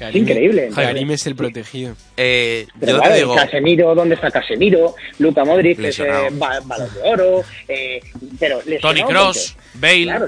Es 0.00 0.14
increíble. 0.16 0.70
Karim 0.74 1.10
es 1.10 1.26
el 1.26 1.36
protegido. 1.36 1.94
Eh, 2.16 2.66
Pero 2.78 2.92
yo 2.92 2.98
claro, 3.00 3.12
te 3.12 3.18
digo, 3.20 3.34
Casemiro, 3.34 3.94
¿dónde 3.94 4.14
está 4.14 4.30
Casemiro? 4.30 4.94
Luca 5.18 5.44
Modric, 5.44 5.78
que 5.78 5.88
es 5.88 5.98
eh, 5.98 6.04
Lesionado. 6.04 6.26
ba- 6.38 6.60
balón 6.64 6.88
de 6.94 7.00
oro. 7.02 7.44
eh, 7.68 8.00
pero 8.38 8.60
porque- 8.80 9.04
Kroos, 9.06 9.56
Bale. 9.74 10.04
Claro, 10.04 10.26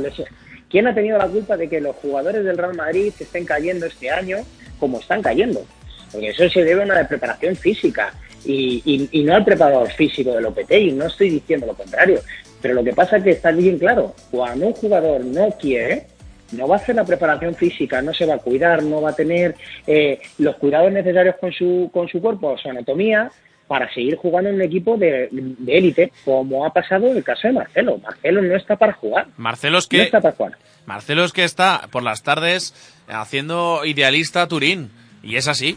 ¿Quién 0.68 0.86
ha 0.88 0.94
tenido 0.94 1.16
la 1.16 1.26
culpa 1.26 1.56
de 1.56 1.70
que 1.70 1.80
los 1.80 1.96
jugadores 1.96 2.44
del 2.44 2.58
Real 2.58 2.74
Madrid 2.74 3.12
estén 3.18 3.46
cayendo 3.46 3.86
este 3.86 4.10
año 4.10 4.38
como 4.78 5.00
están 5.00 5.22
cayendo? 5.22 5.64
Porque 6.10 6.28
eso 6.28 6.46
se 6.50 6.64
debe 6.64 6.82
a 6.82 6.84
una 6.84 7.08
preparación 7.08 7.56
física 7.56 8.12
y, 8.44 8.82
y- 8.84 9.08
y 9.20 9.24
no 9.24 9.34
al 9.34 9.44
preparador 9.44 9.90
físico 9.92 10.32
del 10.34 10.42
Lopetegui, 10.42 10.92
no 10.92 11.06
estoy 11.06 11.30
diciendo 11.30 11.64
lo 11.66 11.72
contrario. 11.74 12.20
Pero 12.62 12.74
lo 12.74 12.84
que 12.84 12.92
pasa 12.92 13.16
es 13.16 13.24
que 13.24 13.30
está 13.30 13.50
bien 13.50 13.78
claro, 13.78 14.14
cuando 14.30 14.68
un 14.68 14.72
jugador 14.72 15.24
no 15.24 15.50
quiere, 15.60 16.06
no 16.52 16.68
va 16.68 16.76
a 16.76 16.78
hacer 16.78 16.94
la 16.94 17.04
preparación 17.04 17.54
física, 17.54 18.00
no 18.00 18.14
se 18.14 18.24
va 18.24 18.34
a 18.34 18.38
cuidar, 18.38 18.82
no 18.82 19.02
va 19.02 19.10
a 19.10 19.16
tener 19.16 19.56
eh, 19.86 20.20
los 20.38 20.56
cuidados 20.56 20.92
necesarios 20.92 21.36
con 21.40 21.52
su, 21.52 21.90
con 21.92 22.08
su 22.08 22.20
cuerpo, 22.20 22.56
su 22.56 22.70
anatomía, 22.70 23.30
para 23.66 23.92
seguir 23.92 24.16
jugando 24.16 24.50
en 24.50 24.56
un 24.56 24.62
equipo 24.62 24.96
de 24.96 25.30
élite, 25.66 26.12
como 26.24 26.64
ha 26.66 26.70
pasado 26.70 27.08
en 27.08 27.16
el 27.16 27.24
caso 27.24 27.48
de 27.48 27.54
Marcelo. 27.54 27.98
Marcelo 27.98 28.42
no 28.42 28.54
está 28.54 28.76
para 28.76 28.92
jugar. 28.92 29.28
Marcelo 29.36 29.78
es 29.78 29.84
No 29.84 29.88
que 29.88 30.02
está 30.02 30.20
para 30.20 30.36
jugar. 30.36 30.58
Marcelo 30.84 31.24
es 31.24 31.32
que 31.32 31.44
está 31.44 31.88
por 31.90 32.02
las 32.02 32.22
tardes 32.22 32.74
haciendo 33.08 33.84
idealista 33.84 34.46
Turín. 34.46 34.90
Y 35.22 35.36
es 35.36 35.48
así. 35.48 35.76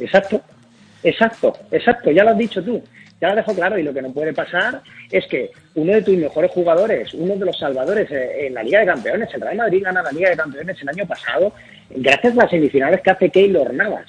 Exacto, 0.00 0.42
exacto, 1.04 1.52
exacto, 1.70 2.10
ya 2.10 2.24
lo 2.24 2.30
has 2.30 2.38
dicho 2.38 2.62
tú, 2.62 2.82
ya 3.22 3.28
lo 3.28 3.36
dejo 3.36 3.54
claro 3.54 3.78
y 3.78 3.82
lo 3.84 3.94
que 3.94 4.02
no 4.02 4.12
puede 4.12 4.32
pasar 4.34 4.82
es 5.10 5.24
que 5.28 5.50
uno 5.76 5.92
de 5.94 6.02
tus 6.02 6.16
mejores 6.16 6.50
jugadores, 6.50 7.14
uno 7.14 7.36
de 7.36 7.46
los 7.46 7.56
salvadores 7.58 8.10
eh, 8.10 8.48
en 8.48 8.54
la 8.54 8.62
Liga 8.64 8.80
de 8.80 8.86
Campeones, 8.86 9.28
el 9.32 9.40
Real 9.40 9.56
Madrid 9.56 9.82
gana 9.84 10.02
la 10.02 10.10
Liga 10.12 10.28
de 10.30 10.36
Campeones 10.36 10.76
el 10.82 10.88
año 10.88 11.06
pasado 11.06 11.54
gracias 11.90 12.32
a 12.34 12.36
las 12.42 12.50
semifinales 12.50 13.00
que 13.00 13.10
hace 13.10 13.30
Keylor 13.30 13.72
Navas. 13.72 14.06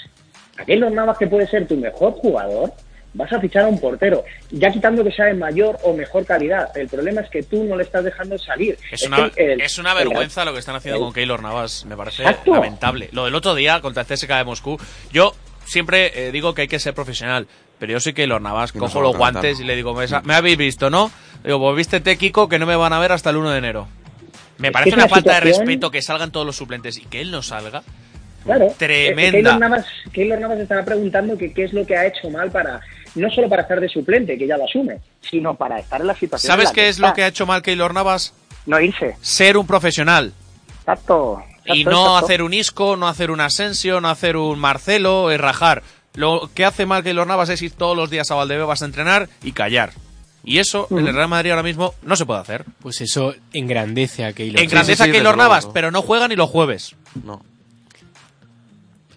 A 0.57 0.65
Keylor 0.65 0.91
Navas 0.91 1.17
que 1.17 1.27
puede 1.27 1.47
ser 1.47 1.67
tu 1.67 1.75
mejor 1.77 2.13
jugador, 2.13 2.71
vas 3.13 3.31
a 3.31 3.39
fichar 3.39 3.65
a 3.65 3.67
un 3.67 3.79
portero, 3.79 4.23
ya 4.49 4.71
quitando 4.71 5.03
que 5.03 5.11
sea 5.11 5.25
de 5.25 5.35
mayor 5.35 5.77
o 5.83 5.93
mejor 5.93 6.25
calidad. 6.25 6.75
El 6.75 6.87
problema 6.87 7.21
es 7.21 7.29
que 7.29 7.43
tú 7.43 7.63
no 7.65 7.75
le 7.77 7.83
estás 7.83 8.03
dejando 8.03 8.37
salir. 8.39 8.75
Es 8.91 9.03
una, 9.05 9.29
el- 9.35 9.61
es 9.61 9.77
una 9.77 9.91
el- 9.91 9.97
vergüenza 10.07 10.43
lo 10.45 10.53
que 10.53 10.59
están 10.59 10.75
haciendo 10.75 10.97
el- 10.97 11.03
con 11.03 11.13
Keylor 11.13 11.41
Navas. 11.43 11.85
Me 11.85 11.95
parece 11.95 12.23
lamentable. 12.45 13.09
Lo 13.11 13.25
del 13.25 13.35
otro 13.35 13.53
día 13.53 13.79
contra 13.81 14.01
el 14.01 14.07
CSK 14.07 14.37
de 14.39 14.43
Moscú. 14.43 14.77
Yo 15.11 15.35
siempre 15.65 16.27
eh, 16.27 16.31
digo 16.31 16.53
que 16.55 16.63
hay 16.63 16.67
que 16.67 16.79
ser 16.79 16.93
profesional. 16.95 17.47
Pero 17.83 17.91
yo 17.91 17.99
soy 17.99 18.13
Keylor 18.13 18.41
Navas. 18.41 18.71
Cojo 18.71 19.01
los 19.01 19.13
guantes 19.13 19.59
y 19.59 19.65
le 19.65 19.75
digo, 19.75 19.93
me, 19.93 20.05
me 20.23 20.35
habéis 20.35 20.55
visto, 20.55 20.89
¿no? 20.89 21.11
Digo, 21.43 21.59
pues 21.59 21.75
vístete, 21.75 22.17
Kiko, 22.17 22.47
que 22.47 22.57
no 22.57 22.65
me 22.65 22.77
van 22.77 22.93
a 22.93 22.99
ver 22.99 23.11
hasta 23.11 23.29
el 23.29 23.35
1 23.35 23.51
de 23.51 23.57
enero. 23.57 23.89
Me 24.57 24.69
Es 24.69 24.71
parece 24.71 24.95
una 24.95 25.03
una 25.03 25.13
falta 25.13 25.33
de 25.33 25.39
respeto 25.41 25.91
que 25.91 26.01
salgan 26.01 26.31
todos 26.31 26.45
los 26.45 26.55
suplentes 26.55 26.97
y 26.97 27.01
que 27.01 27.19
él 27.19 27.29
no 27.29 27.41
salga. 27.41 27.83
Claro. 28.45 28.73
Tremenda. 28.77 29.31
Keylor 29.33 29.59
Navas, 29.59 29.85
Keylor 30.13 30.39
Navas 30.39 30.59
estaba 30.59 30.85
preguntando 30.85 31.37
que 31.37 31.51
qué 31.51 31.65
es 31.65 31.73
lo 31.73 31.85
que 31.85 31.97
ha 31.97 32.05
hecho 32.05 32.29
mal 32.29 32.51
para, 32.51 32.79
no 33.15 33.29
solo 33.29 33.49
para 33.49 33.63
estar 33.63 33.81
de 33.81 33.89
suplente, 33.89 34.37
que 34.37 34.47
ya 34.47 34.55
lo 34.55 34.63
asume, 34.63 34.99
sino 35.19 35.55
para 35.55 35.77
estar 35.77 35.99
en 35.99 36.07
la 36.07 36.15
situación. 36.15 36.53
¿Sabes 36.53 36.69
la 36.69 36.73
qué 36.75 36.81
que 36.83 36.87
es 36.87 36.99
lo 36.99 37.13
que 37.13 37.25
ha 37.25 37.27
hecho 37.27 37.45
mal 37.45 37.61
Keylor 37.61 37.93
Navas? 37.93 38.33
No 38.65 38.79
irse. 38.79 39.17
Ser 39.19 39.57
un 39.57 39.67
profesional. 39.67 40.31
Exacto. 40.79 41.43
Y 41.65 41.83
no 41.83 41.91
exacto. 41.91 42.17
hacer 42.17 42.43
un 42.43 42.53
Isco, 42.53 42.95
no 42.95 43.09
hacer 43.09 43.29
un 43.29 43.41
Asensio, 43.41 43.99
no 43.99 44.09
hacer 44.09 44.37
un 44.37 44.57
Marcelo, 44.57 45.31
es 45.31 45.41
rajar. 45.41 45.83
Lo 46.15 46.49
que 46.53 46.65
hace 46.65 46.85
mal 46.85 47.03
Keylor 47.03 47.25
Navas 47.25 47.49
es 47.49 47.61
ir 47.61 47.71
todos 47.71 47.97
los 47.97 48.09
días 48.09 48.29
a 48.31 48.35
Valdebebas 48.35 48.81
a 48.81 48.85
entrenar 48.85 49.29
y 49.43 49.51
callar. 49.51 49.93
Y 50.43 50.59
eso 50.59 50.87
en 50.91 51.07
el 51.07 51.15
Real 51.15 51.29
Madrid 51.29 51.51
ahora 51.51 51.63
mismo 51.63 51.95
no 52.03 52.15
se 52.15 52.25
puede 52.25 52.41
hacer. 52.41 52.65
Pues 52.81 52.99
eso 53.01 53.33
engrandece 53.53 54.25
a 54.25 54.33
Keylor. 54.33 54.61
Engrandece 54.61 55.03
a 55.03 55.11
Keylor 55.11 55.37
Navas, 55.37 55.67
pero 55.73 55.89
no 55.89 56.01
juega 56.01 56.27
ni 56.27 56.35
los 56.35 56.49
jueves. 56.49 56.95
No. 57.23 57.41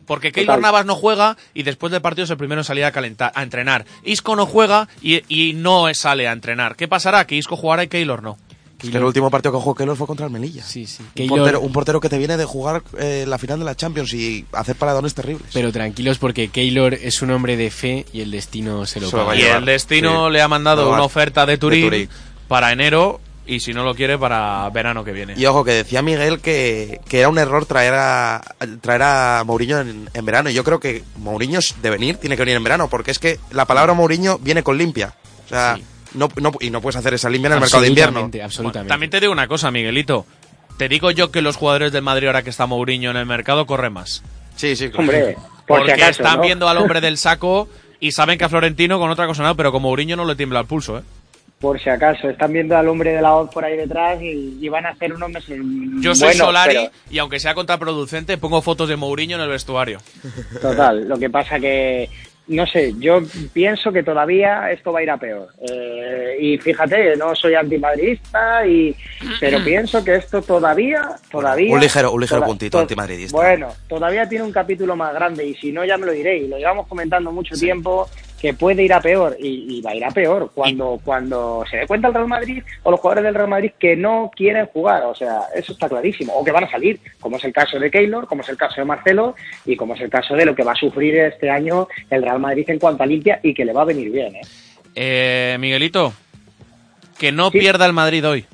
Porque 0.07 0.31
Keylor 0.31 0.61
Navas 0.61 0.87
no 0.87 0.95
juega 0.95 1.37
y 1.53 1.65
después 1.65 1.91
del 1.91 2.01
partido 2.01 2.25
es 2.25 2.31
el 2.31 2.37
primero 2.37 2.61
en 2.61 2.65
salir 2.65 2.85
a 2.85 2.93
calentar, 2.93 3.33
a 3.35 3.43
entrenar. 3.43 3.85
Isco 4.05 4.37
no 4.37 4.47
juega 4.47 4.89
y, 5.03 5.23
y 5.29 5.55
no 5.55 5.93
sale 5.95 6.29
a 6.29 6.33
entrenar. 6.33 6.77
¿Qué 6.77 6.87
pasará? 6.87 7.27
Que 7.27 7.35
Isco 7.35 7.57
jugará 7.57 7.83
y 7.83 7.89
Keylor 7.89 8.23
no. 8.23 8.39
Es 8.83 8.91
que 8.91 8.97
el 8.99 9.05
último 9.05 9.31
partido 9.31 9.53
que 9.53 9.59
jugó 9.59 9.75
Keylor 9.75 9.97
fue 9.97 10.07
contra 10.07 10.27
el 10.27 10.33
Melilla. 10.33 10.63
Sí, 10.63 10.87
sí. 10.87 11.03
Un, 11.03 11.09
Keylor- 11.15 11.39
portero, 11.39 11.61
un 11.61 11.73
portero 11.73 12.01
que 12.01 12.09
te 12.09 12.19
viene 12.19 12.37
de 12.37 12.45
jugar 12.45 12.83
eh, 12.99 13.25
la 13.27 13.39
final 13.39 13.59
de 13.59 13.65
la 13.65 13.75
Champions 13.75 14.13
y 14.13 14.45
hacer 14.53 14.77
paradones 14.77 15.15
terribles. 15.15 15.49
Pero 15.53 15.73
tranquilos 15.73 16.19
porque 16.19 16.49
Keylor 16.49 16.95
es 16.95 17.23
un 17.23 17.31
hombre 17.31 17.57
de 17.57 17.71
fe 17.71 18.05
y 18.13 18.21
el 18.21 18.31
destino 18.31 18.85
se 18.87 19.01
lo 19.01 19.11
paga. 19.11 19.35
Y 19.35 19.43
el 19.43 19.65
destino 19.65 20.27
sí. 20.27 20.33
le 20.35 20.43
ha 20.43 20.49
mandado 20.49 20.91
una 20.93 21.03
oferta 21.05 21.47
de 21.47 21.57
Turín, 21.59 21.81
de 21.83 21.87
Turín. 22.07 22.09
para 22.49 22.71
enero 22.73 23.21
y 23.49 23.61
si 23.61 23.73
no 23.73 23.85
lo 23.85 23.95
quiere 23.95 24.19
para 24.19 24.69
verano 24.71 25.05
que 25.05 25.13
viene. 25.13 25.35
Y 25.37 25.47
ojo, 25.47 25.65
que 25.65 25.71
decía 25.71 26.03
Miguel 26.03 26.41
que, 26.41 27.01
que 27.09 27.21
era 27.21 27.29
un 27.29 27.39
error 27.39 27.65
traer 27.65 27.95
a, 27.95 28.43
traer 28.81 29.03
a 29.03 29.43
Mourinho 29.47 29.79
en, 29.81 30.11
en 30.13 30.25
verano. 30.27 30.51
Y 30.51 30.55
yo 30.55 30.65
creo 30.65 30.81
que 30.81 31.05
Mourinho 31.19 31.61
de 31.81 31.91
venir, 31.91 32.17
tiene 32.17 32.37
que 32.37 32.43
venir 32.43 32.57
en 32.57 32.65
verano, 32.65 32.89
porque 32.89 33.13
es 33.13 33.19
que 33.21 33.39
la 33.53 33.65
palabra 33.65 33.95
Mourinho 33.95 34.39
viene 34.39 34.63
con 34.65 34.77
limpia. 34.77 35.15
O 35.47 35.49
sea, 35.49 35.79
no, 36.17 36.29
no- 36.41 36.53
y 36.61 36.71
no 36.71 36.81
puedes 36.81 36.97
hacer 36.97 37.15
esa 37.15 37.31
limpia 37.31 37.49
en 37.49 37.55
el 37.55 37.61
mercado 37.61 37.83
de 37.83 37.89
invierno. 37.89 38.19
Absolutamente, 38.21 38.43
absolutamente. 38.43 38.89
También 38.89 39.11
te 39.11 39.21
digo 39.21 39.33
una 39.33 39.47
cosa, 39.49 39.71
Miguelito. 39.71 40.27
Te 40.79 40.89
digo 40.89 41.11
yo 41.11 41.31
que 41.31 41.41
los 41.43 41.57
jugadores 41.57 41.93
del 41.93 42.03
Madrid 42.03 42.27
ahora 42.27 42.43
que 42.43 42.51
está 42.51 42.67
Mourinho 42.67 43.11
en 43.11 43.17
el 43.17 43.27
mercado 43.27 43.65
corren 43.67 43.93
más. 43.95 44.23
Sí, 44.57 44.77
sí, 44.77 44.89
claro. 44.91 45.01
Hombre, 45.01 45.35
por 45.67 45.79
Porque 45.81 45.95
si 45.95 46.03
acaso, 46.03 46.23
están 46.23 46.37
¿no? 46.37 46.43
viendo 46.43 46.69
al 46.69 46.77
hombre 46.79 47.01
del 47.01 47.17
saco 47.19 47.69
y 48.01 48.13
saben 48.13 48.37
que 48.39 48.45
a 48.45 48.49
Florentino 48.49 48.99
con 48.99 49.11
otra 49.11 49.27
cosa 49.27 49.43
no, 49.43 49.57
pero 49.57 49.73
con 49.73 49.83
Mourinho 49.83 50.17
no 50.17 50.25
le 50.27 50.37
tiembla 50.37 50.61
el 50.61 50.67
pulso, 50.67 50.99
¿eh? 50.99 51.03
Por 51.59 51.81
si 51.81 51.89
acaso, 51.89 52.29
están 52.29 52.53
viendo 52.53 52.77
al 52.77 52.87
hombre 52.87 53.13
de 53.15 53.23
la 53.23 53.31
voz 53.33 53.49
por 53.51 53.65
ahí 53.65 53.79
detrás 53.79 54.21
y, 54.21 54.59
y 54.61 54.69
van 54.69 54.85
a 54.85 54.91
hacer 54.91 55.15
unos 55.15 55.31
meses. 55.31 55.59
Yo 56.01 56.15
soy 56.15 56.29
buenos, 56.29 56.47
Solari 56.49 56.75
pero- 56.75 56.91
y 57.09 57.17
aunque 57.19 57.41
sea 57.41 57.55
contraproducente, 57.55 58.37
pongo 58.37 58.61
fotos 58.61 58.91
de 58.91 58.97
Mourinho 58.97 59.37
en 59.37 59.43
el 59.43 59.49
vestuario. 59.49 59.99
Total, 60.61 61.09
lo 61.09 61.19
que 61.19 61.31
pasa 61.31 61.59
que, 61.59 62.11
no 62.49 62.67
sé, 62.67 62.95
yo 62.99 63.21
pienso 63.53 63.93
que 63.93 64.03
todavía 64.03 64.71
esto 64.71 64.93
va 64.93 65.01
a 65.01 65.03
ir 65.03 65.11
a 65.11 65.17
peor. 65.17 65.49
Eh, 65.69 66.37
y 66.41 66.59
fíjate, 66.59 67.17
no 67.17 67.35
soy 67.35 67.55
antimadridista, 67.55 68.67
y, 68.67 68.95
pero 69.41 69.63
pienso 69.65 70.05
que 70.05 70.17
esto 70.17 70.41
todavía, 70.43 71.09
todavía... 71.31 71.73
un 71.75 71.81
ligero- 71.81 72.13
un 72.13 72.21
ligero 72.21 72.41
toda- 72.41 72.47
puntito 72.49 72.79
to- 72.79 72.83
antimadridista. 72.83 73.37
Bueno, 73.37 73.69
todavía 73.89 74.29
tiene 74.29 74.45
un 74.45 74.53
capítulo 74.53 74.95
más 74.97 75.13
grande 75.15 75.45
y 75.47 75.55
si 75.55 75.73
no 75.73 75.85
ya 75.85 75.97
me 75.99 76.07
lo 76.07 76.13
diré 76.13 76.39
y 76.39 76.49
lo 76.49 76.57
llevamos 76.59 76.87
comentando 76.87 77.33
mucho 77.33 77.55
tiempo 77.57 78.09
que 78.41 78.53
puede 78.55 78.83
ir 78.83 78.93
a 78.93 79.01
peor 79.01 79.37
y, 79.41 79.79
y 79.79 79.81
va 79.81 79.93
a 79.93 79.95
ir 79.95 80.05
a 80.05 80.11
peor 80.11 80.51
cuando, 80.55 81.01
cuando 81.05 81.65
se 81.71 81.79
dé 81.79 81.87
cuenta 81.87 82.09
el 82.09 82.15
Real 82.15 82.29
Madrid 82.29 82.63
o 82.83 82.91
los 82.91 83.01
jugadores 83.01 83.25
del 83.25 83.35
Real 83.35 83.49
Madrid 83.49 83.73
que 83.79 83.97
no 83.97 84.31
quieren 84.35 84.67
jugar, 84.67 85.05
o 85.05 85.15
sea, 85.15 85.43
eso 85.55 85.73
está 85.73 85.89
clarísimo, 85.89 86.35
o 86.35 86.45
que 86.45 86.53
van 86.53 86.65
a 86.65 86.71
salir, 86.71 87.01
como 87.21 87.37
es 87.39 87.45
el 87.45 87.53
caso 87.53 87.79
de 87.79 87.91
Keylor, 87.91 88.27
como 88.27 88.43
es 88.43 88.49
el 88.49 88.57
caso 88.57 88.81
de 88.81 88.85
Marcelo 88.85 89.35
y 89.65 89.77
como 89.77 89.95
es 89.95 90.01
el 90.01 90.11
caso 90.11 90.35
de 90.35 90.45
lo 90.45 90.55
que 90.55 90.65
va 90.65 90.73
a 90.73 90.77
sufrir 90.77 91.17
este 91.17 91.49
año 91.51 91.89
el 92.11 92.23
Real 92.23 92.39
Madrid 92.39 92.69
en 92.69 92.79
cuanto 92.79 93.03
a 93.03 93.07
limpia 93.07 93.41
y 93.43 93.55
que 93.55 93.65
le 93.65 93.73
va 93.73 93.83
a 93.83 93.87
venir 93.87 94.11
bien, 94.11 94.37
¿eh? 94.37 94.41
Eh, 94.95 95.57
Miguelito, 95.59 96.13
que 97.19 97.33
no 97.33 97.51
pierda 97.51 97.87
el 97.87 97.93
Madrid 97.93 98.27
hoy. 98.27 98.45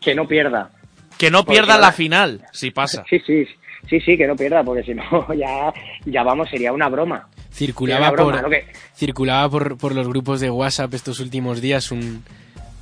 que 0.00 0.14
no 0.14 0.26
pierda. 0.26 0.70
Que 1.18 1.30
no 1.30 1.44
Porque 1.44 1.60
pierda 1.60 1.78
la 1.78 1.92
final, 1.92 2.42
si 2.52 2.70
pasa. 2.70 3.04
Sí, 3.10 3.20
sí, 3.26 3.46
sí, 3.88 4.00
sí, 4.00 4.16
que 4.16 4.26
no 4.26 4.36
pierda, 4.36 4.62
porque 4.64 4.82
si 4.82 4.94
no 4.94 5.26
ya, 5.36 5.72
ya 6.04 6.22
vamos, 6.22 6.48
sería 6.50 6.72
una 6.72 6.88
broma. 6.88 7.28
Circulaba, 7.54 8.10
broma, 8.10 8.40
por, 8.42 8.50
que- 8.50 8.66
circulaba 8.96 9.48
por, 9.48 9.78
por 9.78 9.94
los 9.94 10.08
grupos 10.08 10.40
de 10.40 10.50
WhatsApp 10.50 10.92
estos 10.94 11.20
últimos 11.20 11.60
días 11.60 11.90
un, 11.92 12.24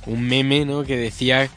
un 0.07 0.21
meme 0.27 0.65
¿no? 0.65 0.83
que 0.83 0.97
decía 0.97 1.49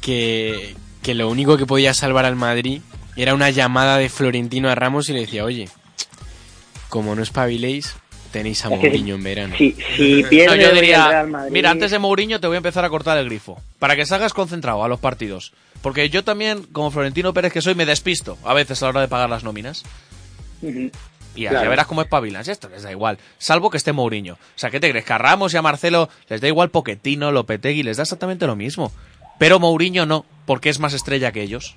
que, 0.00 0.74
que 1.02 1.14
lo 1.14 1.28
único 1.28 1.56
que 1.56 1.66
podía 1.66 1.92
salvar 1.94 2.24
al 2.24 2.36
Madrid 2.36 2.80
era 3.16 3.34
una 3.34 3.50
llamada 3.50 3.98
de 3.98 4.08
Florentino 4.08 4.68
a 4.68 4.74
Ramos 4.74 5.08
y 5.08 5.12
le 5.14 5.20
decía, 5.20 5.44
oye, 5.44 5.68
como 6.88 7.14
no 7.14 7.22
espabiléis, 7.22 7.96
tenéis 8.30 8.64
a 8.64 8.68
Mourinho 8.70 9.14
en 9.16 9.22
verano. 9.24 9.54
Si, 9.56 9.74
si 9.96 10.22
pierde 10.30 10.56
No, 10.56 10.62
yo 10.62 10.72
diría, 10.72 11.08
Real 11.08 11.28
Madrid- 11.28 11.52
mira, 11.52 11.70
antes 11.70 11.90
de 11.90 11.98
Mourinho 11.98 12.38
te 12.40 12.46
voy 12.46 12.56
a 12.56 12.58
empezar 12.58 12.84
a 12.84 12.90
cortar 12.90 13.16
el 13.18 13.26
grifo. 13.26 13.60
Para 13.78 13.96
que 13.96 14.04
salgas 14.06 14.32
concentrado 14.34 14.84
a 14.84 14.88
los 14.88 15.00
partidos. 15.00 15.52
Porque 15.82 16.10
yo 16.10 16.22
también, 16.24 16.62
como 16.72 16.90
Florentino 16.90 17.32
Pérez 17.34 17.52
que 17.52 17.62
soy, 17.62 17.74
me 17.74 17.86
despisto 17.86 18.38
a 18.44 18.52
veces 18.54 18.82
a 18.82 18.86
la 18.86 18.90
hora 18.90 19.00
de 19.00 19.08
pagar 19.08 19.30
las 19.30 19.42
nóminas. 19.44 19.82
Y 21.36 21.42
ya, 21.42 21.50
Claro. 21.50 21.64
ya 21.64 21.70
verás 21.70 21.86
cómo 21.86 22.02
espabilas. 22.02 22.48
Esto 22.48 22.68
les 22.68 22.82
da 22.82 22.90
igual. 22.90 23.18
Salvo 23.38 23.70
que 23.70 23.76
esté 23.76 23.92
Mourinho. 23.92 24.34
O 24.34 24.38
sea, 24.56 24.70
¿qué 24.70 24.80
te 24.80 24.90
crees? 24.90 25.04
Que 25.04 25.12
a 25.12 25.18
Ramos 25.18 25.54
y 25.54 25.56
a 25.56 25.62
Marcelo 25.62 26.08
les 26.28 26.40
da 26.40 26.48
igual 26.48 26.70
Poquetino, 26.70 27.30
Lopetegui, 27.30 27.82
les 27.82 27.96
da 27.98 28.02
exactamente 28.04 28.46
lo 28.46 28.56
mismo. 28.56 28.90
Pero 29.38 29.60
Mourinho 29.60 30.06
no, 30.06 30.24
porque 30.46 30.70
es 30.70 30.80
más 30.80 30.94
estrella 30.94 31.30
que 31.30 31.42
ellos. 31.42 31.76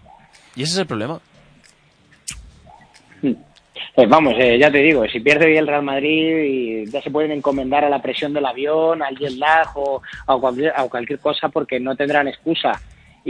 Y 0.56 0.64
ese 0.64 0.74
es 0.74 0.80
el 0.80 0.88
problema. 0.88 1.20
Pues 3.96 4.08
vamos, 4.08 4.34
eh, 4.38 4.58
ya 4.58 4.72
te 4.72 4.78
digo, 4.78 5.06
si 5.08 5.20
pierde 5.20 5.46
hoy 5.48 5.58
el 5.58 5.68
Real 5.68 5.84
Madrid 5.84 6.44
y 6.44 6.86
ya 6.90 7.02
se 7.02 7.12
pueden 7.12 7.32
encomendar 7.32 7.84
a 7.84 7.90
la 7.90 8.02
presión 8.02 8.34
del 8.34 8.46
avión, 8.46 9.04
al 9.04 9.18
jet 9.18 9.34
lag 9.34 9.68
o 9.76 10.02
a 10.26 10.38
cualquier, 10.38 10.72
a 10.76 10.84
cualquier 10.88 11.20
cosa 11.20 11.50
porque 11.50 11.80
no 11.82 11.96
tendrán 11.96 12.28
excusa. 12.30 12.80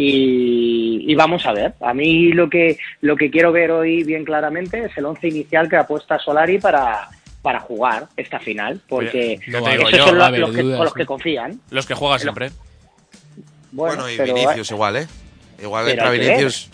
Y, 0.01 1.11
y 1.11 1.15
vamos 1.15 1.45
a 1.45 1.51
ver. 1.53 1.73
A 1.81 1.93
mí 1.93 2.31
lo 2.31 2.49
que 2.49 2.77
lo 3.01 3.15
que 3.17 3.29
quiero 3.29 3.51
ver 3.51 3.71
hoy 3.71 4.03
bien 4.03 4.23
claramente 4.23 4.85
es 4.85 4.97
el 4.97 5.05
once 5.05 5.27
inicial 5.27 5.67
que 5.67 5.75
apuesta 5.75 6.17
Solari 6.19 6.57
para, 6.57 7.09
para 7.41 7.59
jugar 7.59 8.07
esta 8.15 8.39
final, 8.39 8.79
porque 8.87 9.33
esos 9.33 9.91
yo, 9.91 10.05
son 10.07 10.17
los, 10.17 10.29
que, 10.31 10.61
dudas, 10.61 10.77
con 10.77 10.85
los 10.85 10.85
¿no? 10.85 10.91
que 10.93 11.05
confían. 11.05 11.59
Los 11.69 11.85
que 11.85 11.93
juega 11.95 12.17
siempre. 12.19 12.51
Bueno, 13.71 14.03
Bueno, 14.03 14.09
y 14.09 14.17
pero, 14.17 14.33
Vinicius 14.33 14.71
igual, 14.71 14.95
¿eh? 14.95 15.07
Igual 15.61 15.89
entra 15.89 16.11
Vinicius. 16.11 16.69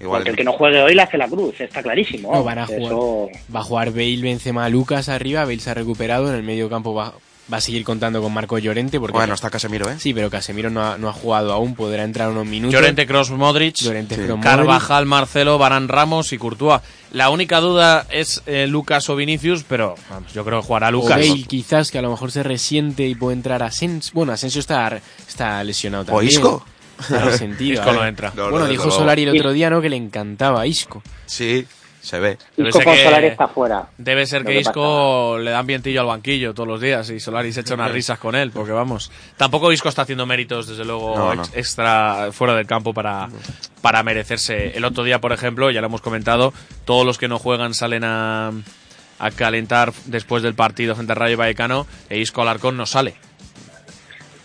Igual. 0.00 0.18
Porque 0.20 0.30
el 0.30 0.36
que 0.36 0.44
no 0.44 0.52
juegue 0.52 0.82
hoy 0.82 0.94
le 0.94 1.02
hace 1.02 1.16
la 1.16 1.28
cruz, 1.28 1.60
está 1.60 1.82
clarísimo. 1.82 2.32
No, 2.32 2.44
van 2.44 2.58
a 2.58 2.64
Eso- 2.64 2.74
jugar. 2.74 3.36
Va 3.54 3.60
a 3.60 3.62
jugar 3.62 3.90
Bale, 3.92 4.20
Benzema, 4.20 4.68
Lucas 4.68 5.08
arriba. 5.08 5.44
Bale 5.44 5.60
se 5.60 5.70
ha 5.70 5.74
recuperado. 5.74 6.28
En 6.28 6.34
el 6.34 6.42
medio 6.42 6.68
campo 6.68 6.92
va, 6.94 7.14
va 7.52 7.58
a 7.58 7.60
seguir 7.60 7.84
contando 7.84 8.22
con 8.22 8.32
Marco 8.32 8.58
Llorente. 8.58 8.98
Porque 8.98 9.16
Bueno, 9.16 9.34
está 9.34 9.50
Casemiro, 9.50 9.90
¿eh? 9.90 9.96
Sí, 9.98 10.14
pero 10.14 10.30
Casemiro 10.30 10.70
no 10.70 10.82
ha, 10.82 10.98
no 10.98 11.08
ha 11.08 11.12
jugado 11.12 11.52
aún. 11.52 11.74
Podrá 11.74 12.04
entrar 12.04 12.30
unos 12.30 12.46
minutos. 12.46 12.72
Llorente, 12.74 13.06
Cross, 13.06 13.30
Modric, 13.30 13.76
Llorente, 13.76 14.14
Kroos, 14.14 14.30
Modric. 14.30 14.44
Carvajal, 14.44 15.06
Marcelo, 15.06 15.58
Barán 15.58 15.88
Ramos 15.88 16.32
y 16.32 16.38
Courtois. 16.38 16.80
La 17.12 17.30
única 17.30 17.60
duda 17.60 18.06
es 18.10 18.42
eh, 18.46 18.66
Lucas 18.66 19.08
o 19.08 19.16
Vinicius, 19.16 19.64
pero 19.68 19.94
vamos, 20.10 20.32
yo 20.32 20.44
creo 20.44 20.60
que 20.60 20.66
jugará 20.66 20.88
O 20.88 20.92
Lucas. 20.92 21.10
Bale, 21.10 21.44
quizás, 21.44 21.90
que 21.90 21.98
a 21.98 22.02
lo 22.02 22.10
mejor 22.10 22.32
se 22.32 22.42
resiente 22.42 23.06
y 23.06 23.14
puede 23.14 23.36
entrar 23.36 23.62
Asensio. 23.62 24.12
Bueno, 24.14 24.32
Asensio 24.32 24.60
está, 24.60 25.00
está 25.26 25.62
lesionado 25.62 26.04
también. 26.06 26.28
Isco? 26.28 26.64
Está 26.98 27.20
resentido. 27.20 27.74
Isco 27.80 27.90
a 27.90 27.92
no 27.92 28.06
entra. 28.06 28.32
No, 28.34 28.44
no, 28.44 28.50
bueno, 28.50 28.66
dijo. 28.66 28.90
Solari 28.90 29.22
el 29.24 29.36
otro 29.36 29.52
día, 29.52 29.70
¿no? 29.70 29.80
Que 29.80 29.90
le 29.90 29.96
encantaba 29.96 30.62
a 30.62 30.66
Isco. 30.66 31.02
Sí, 31.26 31.66
se 32.04 32.20
ve. 32.20 32.36
Debe 32.56 32.68
Isco 32.68 32.78
ser 32.80 32.84
con 32.84 32.94
que- 32.94 33.04
Solari 33.04 33.26
está 33.28 33.48
fuera. 33.48 33.86
Debe 33.96 34.26
ser 34.26 34.44
que 34.44 34.60
Isco 34.60 35.38
le 35.38 35.50
dan 35.50 35.66
vientillo 35.66 36.02
al 36.02 36.06
banquillo 36.06 36.52
todos 36.52 36.68
los 36.68 36.80
días 36.80 37.08
y 37.08 37.18
Solari 37.18 37.50
se 37.52 37.60
echa 37.62 37.72
unas 37.74 37.90
risas 37.92 38.18
con 38.18 38.34
él, 38.34 38.50
porque 38.50 38.72
vamos. 38.72 39.10
Tampoco 39.38 39.72
Isco 39.72 39.88
está 39.88 40.02
haciendo 40.02 40.26
méritos, 40.26 40.66
desde 40.68 40.84
luego, 40.84 41.16
No, 41.16 41.34
no. 41.34 41.42
ex- 41.42 41.56
extra 41.56 42.28
fuera 42.32 42.54
del 42.54 42.66
campo 42.66 42.92
para, 42.92 43.28
para 43.80 44.02
merecerse. 44.02 44.76
El 44.76 44.84
otro 44.84 45.02
día, 45.02 45.20
por 45.20 45.32
ejemplo, 45.32 45.70
ya 45.70 45.80
lo 45.80 45.86
hemos 45.86 46.02
comentado, 46.02 46.52
todos 46.84 47.06
los 47.06 47.16
que 47.16 47.26
no 47.28 47.38
juegan 47.38 47.72
salen 47.72 48.04
a, 48.04 48.52
a 49.18 49.30
calentar 49.30 49.92
después 50.04 50.42
del 50.42 50.54
partido 50.54 50.94
frente 50.94 51.12
al 51.14 51.18
Rayo 51.18 51.38
Vallecano 51.38 51.86
e 52.10 52.18
Isco 52.18 52.42
Alarcón 52.42 52.76
no 52.76 52.84
sale. 52.84 53.14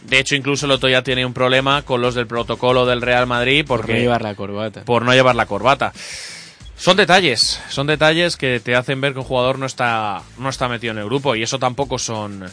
De 0.04 0.18
hecho, 0.18 0.36
incluso 0.36 0.66
el 0.66 0.72
otro 0.72 0.88
día 0.88 1.04
tiene 1.04 1.26
un 1.26 1.34
problema 1.34 1.82
con 1.82 2.02
los 2.02 2.16
del 2.16 2.26
protocolo 2.26 2.86
del 2.86 3.02
Real 3.02 3.28
Madrid 3.28 3.66
Por 3.68 3.82
porque 3.82 3.94
no 3.96 4.00
llevar 4.00 4.22
la 4.22 4.34
corbata. 4.34 4.82
por 4.86 5.04
no 5.04 5.14
llevar 5.14 5.36
la 5.36 5.46
corbata. 5.46 5.92
Son 6.80 6.96
detalles, 6.96 7.60
son 7.70 7.88
detalles 7.88 8.38
que 8.38 8.60
te 8.62 8.76
hacen 8.76 9.02
ver 9.02 9.12
que 9.14 9.20
un 9.20 9.26
jugador 9.26 9.60
no 9.60 9.66
está, 9.66 10.24
no 10.38 10.48
está 10.50 10.70
metido 10.70 10.92
en 10.94 11.00
el 11.00 11.06
grupo 11.06 11.36
y 11.36 11.44
eso 11.44 11.60
tampoco 11.60 12.00
son, 12.00 12.46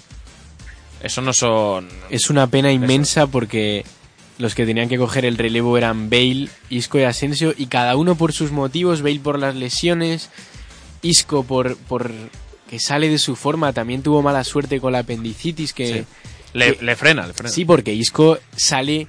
eso 1.01 1.23
no 1.23 1.33
son. 1.33 1.89
Es 2.11 2.29
una 2.29 2.49
pena 2.49 2.73
inmensa 2.73 3.29
porque 3.29 3.85
los 4.39 4.55
que 4.57 4.67
tenían 4.67 4.89
que 4.89 4.99
coger 4.99 5.25
el 5.25 5.39
relevo 5.39 5.79
eran 5.79 6.11
Bale, 6.11 6.49
Isco 6.71 6.99
y 6.99 7.05
Asensio 7.05 7.55
y 7.57 7.67
cada 7.67 7.95
uno 7.97 8.17
por 8.17 8.33
sus 8.33 8.51
motivos, 8.51 9.01
Bale 9.01 9.21
por 9.21 9.39
las 9.39 9.55
lesiones, 9.55 10.29
Isco 11.03 11.45
por, 11.45 11.77
por 11.77 12.11
que 12.69 12.81
sale 12.81 13.09
de 13.09 13.19
su 13.19 13.37
forma, 13.37 13.73
también 13.73 14.03
tuvo 14.03 14.23
mala 14.23 14.43
suerte 14.43 14.81
con 14.81 14.93
la 14.93 14.99
apendicitis 15.01 15.73
que... 15.73 16.05
Le, 16.53 16.75
que- 16.77 16.85
le 16.85 16.97
frena, 16.97 17.29
le 17.29 17.33
frena. 17.33 17.51
Sí, 17.51 17.65
porque 17.65 17.95
Isco 17.95 18.39
sale 18.57 19.07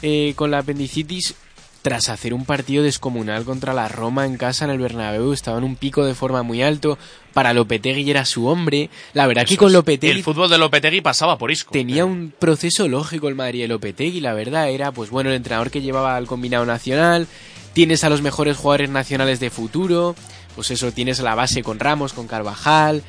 eh, 0.00 0.32
con 0.36 0.52
la 0.52 0.58
apendicitis 0.58 1.34
tras 1.82 2.08
hacer 2.08 2.34
un 2.34 2.44
partido 2.44 2.82
descomunal 2.82 3.44
contra 3.44 3.72
la 3.72 3.88
Roma 3.88 4.26
en 4.26 4.36
casa 4.36 4.64
en 4.64 4.70
el 4.70 4.78
Bernabéu, 4.78 5.32
estaba 5.32 5.58
en 5.58 5.64
un 5.64 5.76
pico 5.76 6.04
de 6.04 6.14
forma 6.14 6.42
muy 6.42 6.62
alto, 6.62 6.98
para 7.32 7.54
Lopetegui 7.54 8.10
era 8.10 8.24
su 8.24 8.46
hombre, 8.46 8.90
la 9.14 9.26
verdad 9.26 9.46
que 9.46 9.56
con 9.56 9.68
es. 9.68 9.74
Lopetegui 9.74 10.18
El 10.18 10.24
fútbol 10.24 10.50
de 10.50 10.58
Lopetegui 10.58 11.00
pasaba 11.00 11.38
por 11.38 11.50
Isco. 11.50 11.72
tenía 11.72 12.04
un 12.04 12.32
proceso 12.38 12.88
lógico 12.88 13.28
el 13.28 13.34
Madrid 13.34 13.62
de 13.62 13.68
Lopetegui, 13.68 14.20
la 14.20 14.34
verdad 14.34 14.68
era, 14.70 14.92
pues 14.92 15.10
bueno, 15.10 15.30
el 15.30 15.36
entrenador 15.36 15.70
que 15.70 15.80
llevaba 15.80 16.16
al 16.16 16.26
combinado 16.26 16.66
nacional, 16.66 17.26
tienes 17.72 18.04
a 18.04 18.10
los 18.10 18.20
mejores 18.20 18.56
jugadores 18.56 18.90
nacionales 18.90 19.40
de 19.40 19.50
futuro, 19.50 20.14
pues 20.54 20.70
eso, 20.70 20.92
tienes 20.92 21.20
la 21.20 21.34
base 21.34 21.62
con 21.62 21.78
Ramos, 21.78 22.12
con 22.12 22.26
Carvajal, 22.26 23.02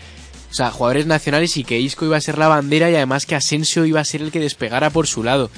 o 0.49 0.53
sea, 0.53 0.69
jugadores 0.69 1.05
nacionales 1.05 1.55
y 1.57 1.63
que 1.63 1.79
Isco 1.79 2.05
iba 2.05 2.17
a 2.17 2.21
ser 2.21 2.37
la 2.37 2.47
bandera 2.49 2.89
y 2.89 2.95
además 2.95 3.25
que 3.25 3.35
Asensio 3.35 3.85
iba 3.85 3.99
a 3.99 4.05
ser 4.05 4.21
el 4.21 4.31
que 4.31 4.39
despegara 4.39 4.89
por 4.89 5.07
su 5.07 5.23
lado. 5.23 5.49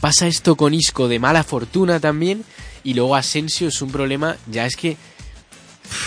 Pasa 0.00 0.26
esto 0.26 0.56
con 0.56 0.74
Isco 0.74 1.08
de 1.08 1.18
mala 1.18 1.42
fortuna 1.42 2.00
también 2.00 2.44
y 2.84 2.94
luego 2.94 3.16
Asensio 3.16 3.68
es 3.68 3.82
un 3.82 3.90
problema, 3.90 4.36
ya 4.46 4.64
es 4.66 4.76
que 4.76 4.96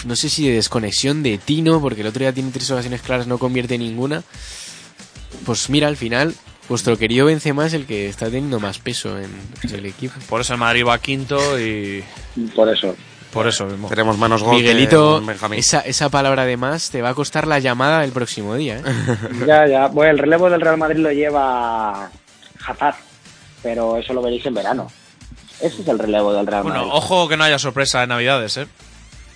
no 0.06 0.16
sé 0.16 0.30
si 0.30 0.48
de 0.48 0.56
desconexión 0.56 1.24
de 1.24 1.38
Tino, 1.38 1.82
porque 1.82 2.02
el 2.02 2.08
otro 2.08 2.20
día 2.20 2.34
tiene 2.34 2.52
tres 2.52 2.70
ocasiones 2.72 3.02
claras, 3.02 3.28
no 3.28 3.38
convierte 3.38 3.78
ninguna. 3.78 4.24
Pues 5.46 5.70
mira, 5.70 5.88
al 5.88 5.98
final, 5.98 6.36
vuestro 6.70 6.98
querido 6.98 7.26
Benzema 7.26 7.66
es 7.66 7.74
el 7.74 7.86
que 7.86 8.08
está 8.08 8.26
teniendo 8.26 8.60
más 8.60 8.80
peso 8.80 9.18
en 9.18 9.32
el 9.64 9.86
equipo. 9.86 10.14
Por 10.30 10.42
eso 10.42 10.54
el 10.54 10.60
Madrid 10.60 10.86
va 10.88 10.98
quinto 11.00 11.60
y... 11.60 12.04
Por 12.56 12.70
eso. 12.70 12.96
Por 13.32 13.48
eso 13.48 13.66
mismo. 13.66 13.88
Tenemos 13.88 14.18
menos 14.18 14.44
gol 14.44 14.58
Miguelito, 14.58 15.24
esa, 15.56 15.80
esa 15.80 16.10
palabra 16.10 16.46
de 16.46 16.58
más 16.58 16.90
te 16.90 17.02
va 17.02 17.10
a 17.10 17.14
costar 17.14 17.48
la 17.48 17.60
llamada 17.60 18.04
el 18.04 18.12
próximo 18.12 18.56
día. 18.56 18.80
¿eh? 18.80 18.84
Ya, 19.48 19.68
ya. 19.68 19.88
Bueno, 19.88 20.12
el 20.12 20.18
relevo 20.18 20.50
del 20.50 20.60
Real 20.60 20.78
Madrid 20.78 21.00
lo 21.00 21.12
lleva 21.12 22.12
Hazard, 22.66 22.96
pero 23.64 23.98
eso 23.98 24.14
lo 24.14 24.22
veréis 24.22 24.46
en 24.46 24.54
verano. 24.54 24.88
Ese 25.62 25.82
es 25.82 25.88
el 25.88 26.00
relevo 26.00 26.34
del 26.34 26.48
Real 26.48 26.64
Bueno, 26.64 26.80
Madrid. 26.80 26.92
ojo 26.96 27.28
que 27.30 27.38
no 27.38 27.44
haya 27.44 27.60
sorpresa 27.60 28.02
de 28.02 28.08
Navidades, 28.08 28.58
¿eh? 28.58 28.68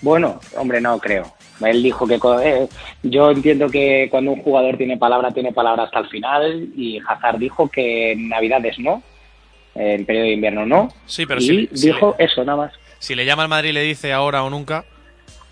Bueno, 0.02 0.40
hombre, 0.56 0.80
no 0.80 0.98
creo. 0.98 1.32
Él 1.64 1.82
dijo 1.82 2.06
que 2.06 2.18
eh, 2.44 2.68
yo 3.02 3.30
entiendo 3.30 3.68
que 3.70 4.08
cuando 4.10 4.32
un 4.32 4.42
jugador 4.42 4.76
tiene 4.76 4.96
palabra, 4.98 5.30
tiene 5.30 5.52
palabra 5.52 5.84
hasta 5.84 6.00
el 6.00 6.08
final 6.08 6.68
y 6.76 6.98
Hazard 7.06 7.38
dijo 7.38 7.68
que 7.68 8.12
en 8.12 8.28
Navidades 8.28 8.78
no, 8.78 9.02
en 9.74 10.04
periodo 10.04 10.26
de 10.26 10.32
invierno 10.32 10.66
no. 10.66 10.88
Sí, 11.06 11.24
pero 11.24 11.40
y 11.40 11.46
si, 11.46 11.68
si 11.72 11.86
dijo 11.86 12.14
le, 12.18 12.24
eso 12.26 12.44
nada 12.44 12.58
más. 12.58 12.72
si 12.98 13.14
le 13.14 13.24
llama 13.24 13.44
al 13.44 13.48
Madrid 13.48 13.72
le 13.72 13.82
dice 13.82 14.12
ahora 14.12 14.42
o 14.42 14.50
nunca, 14.50 14.84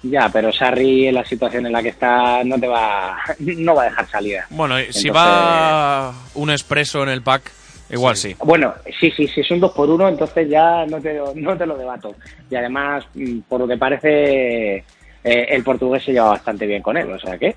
Ya, 0.03 0.29
pero 0.29 0.53
Sarri 0.53 1.07
en 1.09 1.15
la 1.15 1.25
situación 1.25 1.65
en 1.65 1.73
la 1.73 1.83
que 1.83 1.89
está 1.89 2.45
no 2.45 2.59
te 2.61 2.67
va 2.67 3.17
no 3.39 3.75
va 3.75 3.83
a 3.83 3.87
dejar 3.87 4.07
salida. 4.11 4.47
bueno, 4.51 4.75
si 4.91 5.09
va 5.09 6.13
un 6.35 6.51
expreso 6.51 7.03
en 7.03 7.09
el 7.09 7.23
pack, 7.23 7.51
igual 7.95 8.17
sí. 8.17 8.37
Bueno, 8.45 8.75
sí, 9.01 9.11
sí, 9.17 9.27
si 9.29 9.41
es 9.41 9.51
un 9.51 9.61
2 9.61 9.73
por 9.73 9.89
1 9.89 10.09
entonces 10.09 10.49
ya 10.49 10.85
no 10.87 11.01
te, 11.01 11.19
no 11.37 11.57
te 11.57 11.65
lo 11.67 11.77
debato. 11.77 12.15
Y 12.51 12.55
además, 12.57 13.05
mm, 13.15 13.41
por 13.49 13.61
lo 13.61 13.67
que 13.69 13.77
parece, 13.79 14.77
eh, 14.77 14.85
el 15.25 15.63
portugués 15.65 16.05
se 16.05 16.13
lleva 16.13 16.31
bastante 16.31 16.67
bien 16.67 16.83
con 16.83 16.97
él, 16.97 17.11
o 17.11 17.19
sea 17.19 17.39
que... 17.39 17.55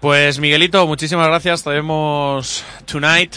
Pues 0.00 0.38
Miguelito, 0.38 0.86
muchísimas 0.86 1.26
gracias. 1.26 1.64
Te 1.64 1.70
vemos 1.70 2.64
tonight. 2.90 3.34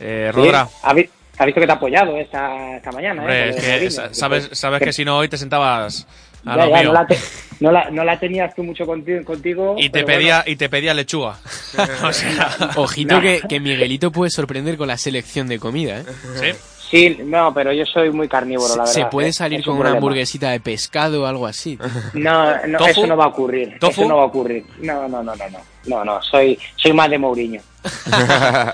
Eh, 0.00 0.30
Sí, 0.32 0.36
Rodra, 0.36 0.66
ha, 0.82 0.94
vi- 0.94 1.08
ha 1.38 1.44
visto 1.44 1.60
que 1.60 1.66
te 1.66 1.72
ha 1.72 1.76
apoyado 1.76 2.16
esta, 2.16 2.76
esta 2.76 2.90
mañana. 2.92 3.20
hombre, 3.22 3.48
¿eh? 3.50 3.50
es 3.50 3.96
que 3.98 4.14
sabes, 4.14 4.48
sabes 4.52 4.80
que 4.82 4.92
si 4.92 5.04
no 5.04 5.18
hoy 5.18 5.28
te 5.28 5.36
sentabas 5.36 6.06
a 6.46 6.56
Ya, 6.56 6.64
lo 6.64 6.70
ya, 6.70 6.76
mío. 6.80 6.84
no, 6.88 6.92
la 6.94 7.06
te- 7.06 7.18
no, 7.60 7.70
la, 7.72 7.90
no 7.90 8.04
la 8.04 8.18
tenías 8.18 8.54
tú 8.54 8.62
mucho 8.64 8.84
contigo. 8.86 9.24
contigo 9.24 9.74
Y 9.78 9.90
te 9.90 10.02
pedía, 10.04 10.42
y 10.46 10.56
te 10.56 10.68
pedía 10.68 10.94
lechuga. 10.94 11.38
O 12.04 12.12
sea, 12.12 12.50
Ojito 12.76 13.16
No. 13.16 13.20
que, 13.20 13.40
que 13.48 13.60
Miguelito 13.60 14.10
puede 14.10 14.30
sorprender 14.30 14.76
con 14.76 14.88
la 14.88 14.96
selección 14.96 15.46
de 15.48 15.58
comida. 15.58 16.00
¿eh? 16.42 16.54
¿sí? 16.90 17.18
no, 17.24 17.54
pero 17.54 17.72
yo 17.72 17.84
soy 17.86 18.10
muy 18.10 18.28
carnívoro, 18.28 18.68
la 18.76 18.82
verdad. 18.82 18.92
Se 18.92 19.06
puede 19.06 19.28
¿eh? 19.28 19.32
salir 19.32 19.60
Es 19.60 19.64
con 19.66 19.74
un 19.76 19.80
una 19.80 19.90
hamburguesita 19.92 20.50
de 20.50 20.60
pescado 20.60 21.22
o 21.22 21.26
algo 21.26 21.46
así. 21.46 21.78
No, 22.14 22.66
no 22.66 22.78
¿Tofu? 22.78 22.90
eso 22.90 23.06
no 23.06 23.16
va 23.16 23.24
a 23.24 23.28
ocurrir. 23.28 23.78
¿Tofu? 23.78 24.02
Eso 24.02 24.08
no 24.08 24.16
va 24.16 24.22
a 24.24 24.26
ocurrir. 24.26 24.64
No, 24.80 25.08
no, 25.08 25.22
no, 25.22 25.34
no, 25.36 25.50
no. 25.50 25.58
No, 25.86 26.04
no, 26.04 26.22
soy, 26.22 26.58
soy 26.76 26.92
más 26.92 27.08
de 27.10 27.18
Mourinho. 27.18 27.60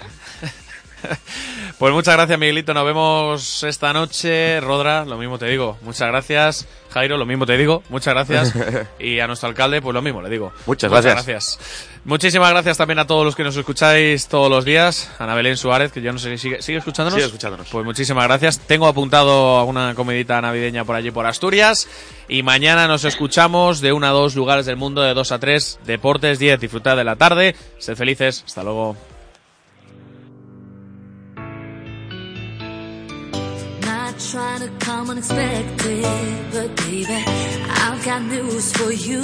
Pues 1.78 1.92
muchas 1.92 2.14
gracias, 2.14 2.38
Miguelito. 2.38 2.74
Nos 2.74 2.84
vemos 2.84 3.62
esta 3.62 3.92
noche. 3.92 4.60
Rodra, 4.60 5.04
lo 5.04 5.18
mismo 5.18 5.38
te 5.38 5.46
digo. 5.46 5.76
Muchas 5.82 6.08
gracias. 6.08 6.66
Jairo, 6.90 7.16
lo 7.16 7.26
mismo 7.26 7.46
te 7.46 7.56
digo. 7.56 7.82
Muchas 7.88 8.14
gracias. 8.14 8.54
Y 8.98 9.20
a 9.20 9.26
nuestro 9.26 9.48
alcalde, 9.48 9.80
pues 9.80 9.94
lo 9.94 10.02
mismo 10.02 10.22
le 10.22 10.28
digo. 10.28 10.52
Muchas 10.66 10.90
gracias. 10.90 11.14
gracias. 11.14 11.58
Muchísimas 12.04 12.50
gracias 12.50 12.78
también 12.78 12.98
a 12.98 13.06
todos 13.06 13.24
los 13.24 13.36
que 13.36 13.44
nos 13.44 13.56
escucháis 13.56 14.28
todos 14.28 14.50
los 14.50 14.64
días. 14.64 15.10
Ana 15.18 15.34
Belén 15.34 15.56
Suárez, 15.56 15.92
que 15.92 16.00
yo 16.00 16.12
no 16.12 16.18
sé 16.18 16.30
si 16.30 16.38
sigue, 16.38 16.62
¿sigue 16.62 16.78
escuchándonos. 16.78 17.14
Sigue 17.14 17.26
escuchándonos. 17.26 17.68
Pues 17.68 17.84
muchísimas 17.84 18.24
gracias. 18.24 18.60
Tengo 18.60 18.86
apuntado 18.86 19.60
alguna 19.60 19.94
comedita 19.94 20.40
navideña 20.40 20.84
por 20.84 20.96
allí 20.96 21.10
por 21.10 21.26
Asturias. 21.26 21.88
Y 22.28 22.42
mañana 22.42 22.88
nos 22.88 23.04
escuchamos 23.04 23.80
de 23.80 23.92
1 23.92 24.06
a 24.06 24.10
2 24.10 24.34
lugares 24.36 24.66
del 24.66 24.76
mundo, 24.76 25.02
de 25.02 25.14
2 25.14 25.32
a 25.32 25.38
3, 25.38 25.80
Deportes 25.84 26.38
10. 26.38 26.60
Disfrutad 26.60 26.96
de 26.96 27.04
la 27.04 27.16
tarde. 27.16 27.54
Sed 27.78 27.96
felices. 27.96 28.42
Hasta 28.46 28.62
luego. 28.62 28.96
Trying 34.30 34.60
to 34.60 34.68
come 34.84 35.08
unexpected, 35.08 36.04
but 36.52 36.76
baby, 36.84 37.24
I've 37.84 38.04
got 38.04 38.22
news 38.24 38.72
for 38.72 38.92
you. 38.92 39.22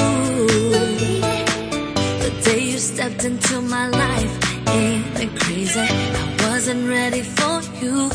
The 2.24 2.40
day 2.42 2.61
you 2.70 2.78
stepped 2.78 3.22
into 3.22 3.61
my 3.61 3.88
life, 3.88 4.32
ain't 4.68 5.20
it 5.20 5.38
crazy? 5.40 5.78
I 5.78 6.48
wasn't 6.48 6.88
ready 6.88 7.20
for 7.20 7.61
you. 7.82 8.09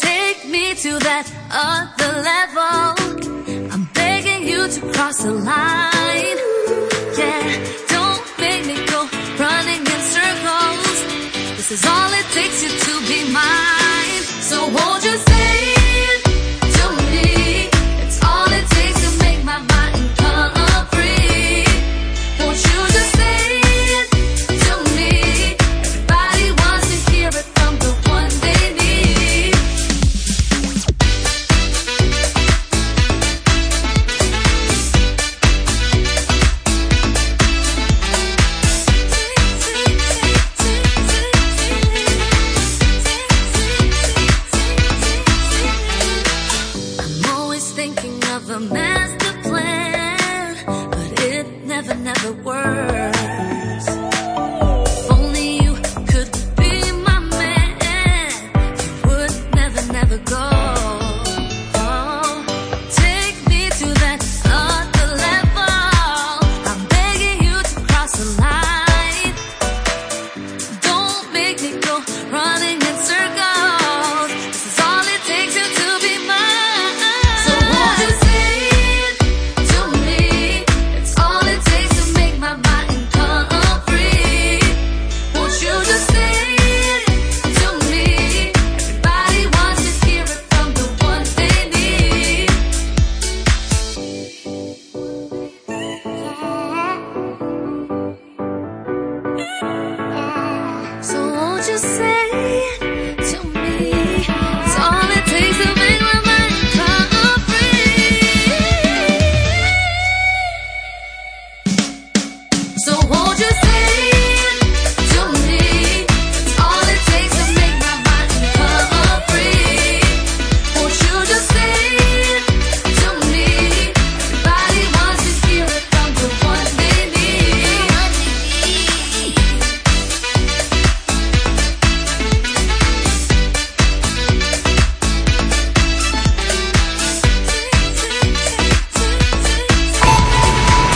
Take 0.00 0.44
me 0.50 0.74
to 0.74 0.98
that 1.06 1.26
other 1.52 2.12
level. 2.32 3.70
I'm 3.72 3.84
begging 3.94 4.42
you 4.48 4.66
to 4.66 4.80
cross 4.92 5.22
the 5.22 5.34
line. 5.34 6.38
Yeah, 7.16 7.44
don't 7.94 8.24
make 8.40 8.66
me 8.66 8.74
go 8.86 9.06
running 9.38 9.82
in 9.86 10.00
circles. 10.16 10.98
This 11.58 11.70
is 11.70 11.86
all 11.86 12.10
it 12.12 12.26
takes 12.32 12.60
you 12.64 12.70
to 12.70 12.92
be 13.06 13.32
mine. 13.32 13.83
So 14.44 14.66
won't 14.66 15.02
you 15.02 15.33